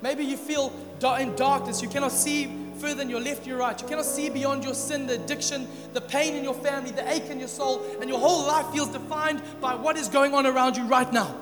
Maybe 0.00 0.24
you 0.24 0.36
feel 0.36 0.72
in 1.20 1.36
darkness. 1.36 1.82
You 1.82 1.88
cannot 1.88 2.12
see 2.12 2.46
further 2.80 2.96
than 2.96 3.10
your 3.10 3.20
left 3.20 3.46
your 3.46 3.58
right. 3.58 3.80
You 3.80 3.88
cannot 3.88 4.06
see 4.06 4.30
beyond 4.30 4.64
your 4.64 4.74
sin, 4.74 5.06
the 5.06 5.14
addiction, 5.14 5.66
the 5.92 6.00
pain 6.00 6.34
in 6.34 6.44
your 6.44 6.54
family, 6.54 6.90
the 6.90 7.10
ache 7.12 7.30
in 7.30 7.38
your 7.38 7.48
soul, 7.48 7.84
and 8.00 8.08
your 8.08 8.18
whole 8.18 8.46
life 8.46 8.66
feels 8.72 8.88
defined 8.88 9.42
by 9.60 9.74
what 9.74 9.96
is 9.96 10.08
going 10.08 10.34
on 10.34 10.46
around 10.46 10.76
you 10.76 10.84
right 10.84 11.12
now. 11.12 11.34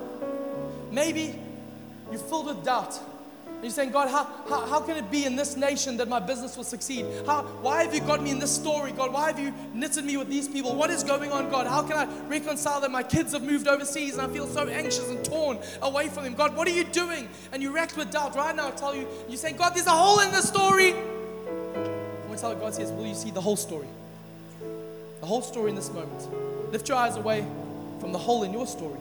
Maybe 0.91 1.39
you're 2.11 2.20
filled 2.20 2.47
with 2.47 2.64
doubt. 2.64 2.99
And 3.57 3.64
you're 3.64 3.72
saying, 3.72 3.91
God, 3.91 4.11
how, 4.11 4.24
how, 4.49 4.66
how 4.66 4.80
can 4.80 4.99
it 4.99 5.11
be 5.11 5.24
in 5.24 5.34
this 5.34 5.57
nation 5.57 5.97
that 5.97 6.09
my 6.09 6.20
business 6.20 6.59
will 6.59 6.64
succeed? 6.64 7.07
How, 7.24 7.43
why 7.62 7.82
have 7.84 7.95
you 7.95 8.03
got 8.03 8.22
me 8.22 8.30
in 8.30 8.39
this 8.39 8.55
story, 8.55 8.93
God? 8.93 9.14
Why 9.14 9.28
have 9.28 9.39
you 9.39 9.53
knitted 9.72 10.05
me 10.05 10.18
with 10.18 10.28
these 10.28 10.47
people? 10.47 10.74
What 10.74 10.91
is 10.91 11.03
going 11.03 11.32
on, 11.32 11.49
God? 11.49 11.66
How 11.66 11.82
can 11.82 11.97
I 11.97 12.05
reconcile 12.28 12.82
that 12.82 12.91
my 12.91 13.03
kids 13.03 13.32
have 13.32 13.43
moved 13.43 13.66
overseas 13.66 14.18
and 14.18 14.30
I 14.30 14.32
feel 14.32 14.47
so 14.47 14.68
anxious 14.68 15.09
and 15.09 15.24
torn 15.24 15.59
away 15.80 16.09
from 16.09 16.24
them? 16.24 16.34
God, 16.34 16.55
what 16.55 16.68
are 16.68 16.72
you 16.72 16.84
doing? 16.84 17.30
And 17.51 17.62
you're 17.62 17.72
racked 17.72 17.97
with 17.97 18.11
doubt. 18.11 18.37
Right 18.37 18.55
now, 18.55 18.68
I 18.68 18.72
tell 18.72 18.95
you, 18.95 19.09
you're 19.26 19.39
saying, 19.39 19.57
God, 19.57 19.74
there's 19.74 19.87
a 19.87 19.91
hole 19.91 20.20
in 20.20 20.30
the 20.32 20.43
story. 20.43 20.95
Tell 22.37 22.55
God 22.55 22.74
says, 22.74 22.93
Will 22.93 23.07
you 23.07 23.14
see 23.14 23.30
the 23.30 23.41
whole 23.41 23.57
story? 23.57 23.89
The 25.20 25.26
whole 25.26 25.43
story 25.43 25.70
in 25.70 25.76
this 25.76 25.91
moment. 25.93 26.72
Lift 26.72 26.89
your 26.89 26.99
eyes 26.99 27.16
away 27.16 27.47
from 28.01 28.12
the 28.12 28.18
hole 28.18 28.43
in 28.43 28.53
your 28.53 28.66
story, 28.66 29.01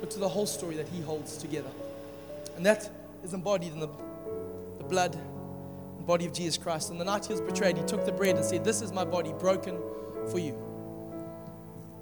but 0.00 0.10
to 0.10 0.18
the 0.18 0.28
whole 0.28 0.46
story 0.46 0.76
that 0.76 0.88
He 0.88 1.00
holds 1.00 1.36
together. 1.36 1.70
And 2.56 2.66
that 2.66 2.90
is 3.22 3.34
embodied 3.34 3.72
in 3.72 3.80
the, 3.80 3.88
the 4.78 4.84
blood 4.84 5.14
and 5.14 6.06
body 6.06 6.26
of 6.26 6.32
Jesus 6.32 6.56
Christ. 6.56 6.90
And 6.90 7.00
the 7.00 7.04
night 7.04 7.26
he 7.26 7.32
was 7.32 7.40
betrayed, 7.40 7.76
he 7.76 7.84
took 7.84 8.04
the 8.04 8.12
bread 8.12 8.36
and 8.36 8.44
said, 8.44 8.64
This 8.64 8.80
is 8.82 8.92
my 8.92 9.04
body 9.04 9.32
broken 9.38 9.78
for 10.28 10.38
you. 10.38 10.65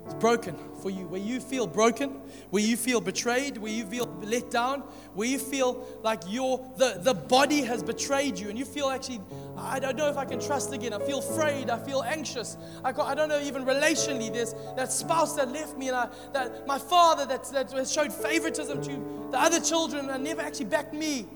It's 0.04 0.14
broken 0.14 0.56
for 0.82 0.90
you. 0.90 1.06
Where 1.06 1.20
you 1.20 1.40
feel 1.40 1.66
broken, 1.66 2.10
where 2.50 2.62
you 2.62 2.76
feel 2.76 3.00
betrayed, 3.00 3.56
where 3.56 3.72
you 3.72 3.86
feel 3.86 4.06
let 4.22 4.50
down, 4.50 4.80
where 5.14 5.26
you 5.26 5.38
feel 5.38 5.86
like 6.02 6.20
your 6.28 6.58
the, 6.76 6.98
the 7.00 7.14
body 7.14 7.62
has 7.62 7.82
betrayed 7.82 8.38
you, 8.38 8.50
and 8.50 8.58
you 8.58 8.66
feel 8.66 8.88
actually, 8.90 9.20
I 9.56 9.80
don't 9.80 9.96
know 9.96 10.08
if 10.08 10.18
I 10.18 10.26
can 10.26 10.40
trust 10.40 10.74
again. 10.74 10.92
I 10.92 10.98
feel 10.98 11.20
afraid. 11.20 11.70
I 11.70 11.78
feel 11.78 12.02
anxious. 12.02 12.58
I, 12.84 12.92
got, 12.92 13.08
I 13.08 13.14
don't 13.14 13.30
know 13.30 13.40
even 13.40 13.64
relationally. 13.64 14.30
There's 14.30 14.54
that 14.76 14.92
spouse 14.92 15.34
that 15.36 15.48
left 15.48 15.78
me, 15.78 15.88
and 15.88 15.96
I, 15.96 16.08
that 16.34 16.66
my 16.66 16.78
father 16.78 17.24
that, 17.26 17.44
that 17.52 17.88
showed 17.88 18.12
favoritism 18.12 18.82
to 18.82 19.28
the 19.30 19.40
other 19.40 19.60
children 19.60 20.10
and 20.10 20.22
never 20.22 20.42
actually 20.42 20.66
backed 20.66 20.92
me. 20.92 21.26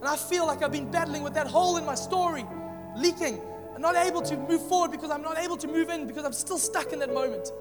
And 0.00 0.08
I 0.08 0.16
feel 0.16 0.44
like 0.44 0.64
I've 0.64 0.72
been 0.72 0.90
battling 0.90 1.22
with 1.22 1.34
that 1.34 1.46
hole 1.46 1.76
in 1.76 1.86
my 1.86 1.94
story, 1.94 2.44
leaking. 2.96 3.40
I'm 3.74 3.80
not 3.80 3.94
able 3.94 4.20
to 4.22 4.36
move 4.36 4.66
forward 4.68 4.90
because 4.90 5.10
I'm 5.10 5.22
not 5.22 5.38
able 5.38 5.56
to 5.56 5.68
move 5.68 5.88
in 5.88 6.06
because 6.06 6.24
I'm 6.24 6.32
still 6.32 6.58
stuck 6.58 6.92
in 6.92 6.98
that 6.98 7.14
moment. 7.14 7.52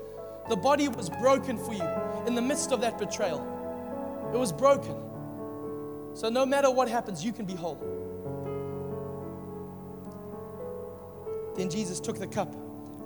The 0.52 0.58
body 0.58 0.90
was 0.90 1.10
broken 1.10 1.58
for 1.58 1.74
you 1.74 1.88
in 2.28 2.36
the 2.36 2.42
midst 2.42 2.74
of 2.74 2.82
that 2.82 2.98
betrayal. 2.98 3.40
It 4.34 4.38
was 4.38 4.52
broken. 4.52 4.98
So 6.14 6.28
no 6.28 6.46
matter 6.46 6.70
what 6.70 6.90
happens, 6.90 7.24
you 7.24 7.32
can 7.32 7.46
be 7.46 7.54
whole. 7.56 7.78
Then 11.56 11.70
Jesus 11.70 12.02
took 12.02 12.20
the 12.20 12.28
cup. 12.28 12.54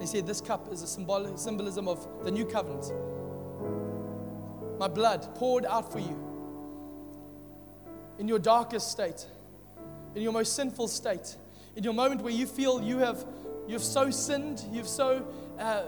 He 0.02 0.08
said, 0.08 0.26
This 0.26 0.42
cup 0.42 0.74
is 0.74 0.82
a 0.82 0.88
symbol, 0.88 1.38
symbolism 1.38 1.88
of 1.88 2.08
the 2.24 2.32
new 2.32 2.46
covenant. 2.46 2.92
My 4.80 4.88
blood 4.88 5.36
poured 5.36 5.68
out 5.68 5.92
for 5.92 6.00
you 6.00 6.20
in 8.18 8.28
your 8.28 8.40
darkest 8.40 8.90
state, 8.90 9.28
in 10.16 10.24
your 10.24 10.34
most 10.34 10.56
sinful 10.56 10.88
state, 10.88 11.38
in 11.76 11.84
your 11.84 11.94
moment 11.94 12.24
where 12.24 12.34
you 12.34 12.48
feel 12.48 12.82
you 12.82 12.98
have 12.98 13.24
you've 13.68 13.84
so 13.84 14.10
sinned, 14.10 14.64
you've 14.72 14.88
so 14.88 15.24
uh, 15.60 15.84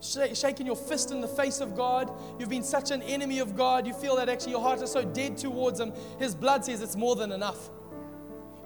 sh- 0.00 0.38
shaken 0.38 0.66
your 0.66 0.76
fist 0.76 1.10
in 1.10 1.20
the 1.20 1.28
face 1.28 1.60
of 1.60 1.76
God, 1.76 2.10
you've 2.38 2.48
been 2.48 2.62
such 2.62 2.90
an 2.90 3.02
enemy 3.02 3.38
of 3.38 3.56
God, 3.56 3.86
you 3.86 3.94
feel 3.94 4.16
that 4.16 4.28
actually 4.28 4.52
your 4.52 4.62
heart 4.62 4.82
is 4.82 4.90
so 4.90 5.04
dead 5.04 5.36
towards 5.36 5.80
Him. 5.80 5.92
His 6.18 6.34
blood 6.34 6.64
says 6.64 6.82
it's 6.82 6.96
more 6.96 7.16
than 7.16 7.32
enough. 7.32 7.70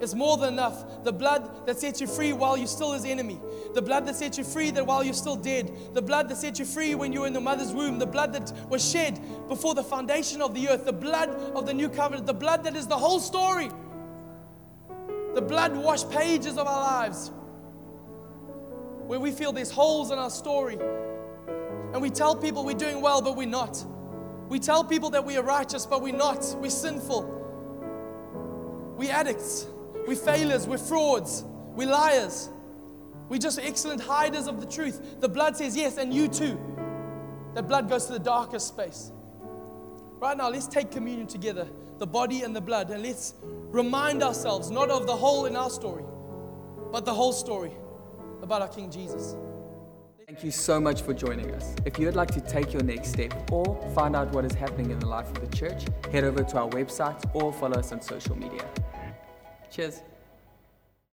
It's 0.01 0.15
more 0.15 0.37
than 0.37 0.55
enough. 0.55 1.05
The 1.05 1.13
blood 1.13 1.67
that 1.67 1.79
sets 1.79 2.01
you 2.01 2.07
free 2.07 2.33
while 2.33 2.57
you're 2.57 2.67
still 2.67 2.93
his 2.93 3.05
enemy. 3.05 3.41
The 3.75 3.83
blood 3.83 4.07
that 4.07 4.17
sets 4.17 4.37
you 4.37 4.45
free 4.45 4.71
that 4.73 4.85
while 4.85 5.05
you're 5.05 5.15
still 5.15 5.37
dead. 5.37 5.71
The 5.95 6.03
blood 6.03 6.29
that 6.29 6.37
set 6.37 6.59
you 6.59 6.65
free 6.65 6.95
when 6.95 7.13
you 7.13 7.21
were 7.21 7.27
in 7.27 7.33
the 7.33 7.41
mother's 7.41 7.73
womb. 7.73 7.99
The 7.99 8.07
blood 8.07 8.33
that 8.33 8.53
was 8.69 8.89
shed 8.89 9.21
before 9.49 9.75
the 9.75 9.85
foundation 9.85 10.43
of 10.43 10.53
the 10.53 10.69
earth. 10.69 10.85
The 10.85 10.93
blood 10.93 11.31
of 11.55 11.65
the 11.65 11.73
new 11.73 11.89
covenant. 11.89 12.27
The 12.27 12.35
blood 12.35 12.65
that 12.65 12.75
is 12.75 12.89
the 12.89 12.99
whole 12.99 13.21
story. 13.21 13.71
The 15.35 15.43
blood 15.43 15.77
washed 15.77 16.11
pages 16.11 16.59
of 16.59 16.67
our 16.67 16.81
lives. 16.81 17.31
Where 19.07 19.21
we 19.21 19.31
feel 19.31 19.53
there's 19.53 19.71
holes 19.71 20.11
in 20.11 20.19
our 20.19 20.31
story. 20.31 20.77
And 21.95 22.03
we 22.03 22.11
tell 22.11 22.35
people 22.35 22.65
we're 22.65 22.75
doing 22.75 23.01
well, 23.01 23.23
but 23.23 23.37
we're 23.37 23.47
not. 23.47 23.83
We 24.49 24.59
tell 24.59 24.83
people 24.83 25.11
that 25.11 25.25
we 25.25 25.37
are 25.37 25.45
righteous, 25.45 25.87
but 25.87 26.03
we're 26.03 26.13
not. 26.13 26.45
We're 26.59 26.69
sinful. 26.69 27.23
We're 28.99 29.13
addicts. 29.13 29.69
We're 30.05 30.17
failures. 30.17 30.67
We're 30.67 30.77
frauds. 30.77 31.45
We're 31.45 31.89
liars. 31.89 32.51
We're 33.29 33.39
just 33.39 33.61
excellent 33.61 34.01
hiders 34.01 34.49
of 34.49 34.61
the 34.61 34.67
truth. 34.67 35.21
The 35.21 35.29
blood 35.29 35.57
says 35.57 35.77
yes, 35.77 35.97
and 35.97 36.13
you 36.13 36.27
too. 36.27 36.59
That 37.55 37.69
blood 37.69 37.89
goes 37.89 38.07
to 38.07 38.15
the 38.15 38.19
darkest 38.19 38.67
space. 38.67 39.13
Right 40.19 40.37
now, 40.37 40.51
let's 40.51 40.67
take 40.67 40.91
communion 40.91 41.29
together, 41.29 41.69
the 41.99 42.09
body 42.09 42.43
and 42.43 42.57
the 42.57 42.61
blood, 42.61 42.91
and 42.91 43.05
let's 43.05 43.35
remind 43.45 44.25
ourselves 44.25 44.69
not 44.69 44.91
of 44.91 45.07
the 45.07 45.15
whole 45.15 45.47
in 45.47 45.55
our 45.55 45.71
story, 45.71 46.03
but 46.91 47.05
the 47.05 47.15
whole 47.15 47.33
story 47.33 47.73
about 48.43 48.63
our 48.63 48.69
King 48.69 48.91
Jesus. 48.91 49.37
Thank 50.27 50.43
you 50.43 50.51
so 50.51 50.81
much 50.81 51.03
for 51.03 51.13
joining 51.13 51.55
us. 51.55 51.75
If 51.85 51.99
you 51.99 52.07
would 52.07 52.17
like 52.17 52.31
to 52.31 52.41
take 52.41 52.73
your 52.73 52.83
next 52.83 53.11
step 53.11 53.53
or 53.53 53.77
find 53.95 54.17
out 54.17 54.33
what 54.33 54.47
is 54.47 54.55
happening 54.55 54.91
in 54.91 54.99
the 54.99 55.07
life 55.07 55.29
of 55.29 55.39
the 55.39 55.55
church, 55.55 55.85
head 56.11 56.25
over 56.25 56.43
to 56.43 56.59
our 56.59 56.69
website 56.71 57.23
or 57.35 57.53
follow 57.53 57.79
us 57.79 57.93
on 57.93 58.01
social 58.01 58.35
media. 58.35 58.65
Cheers. 59.71 60.03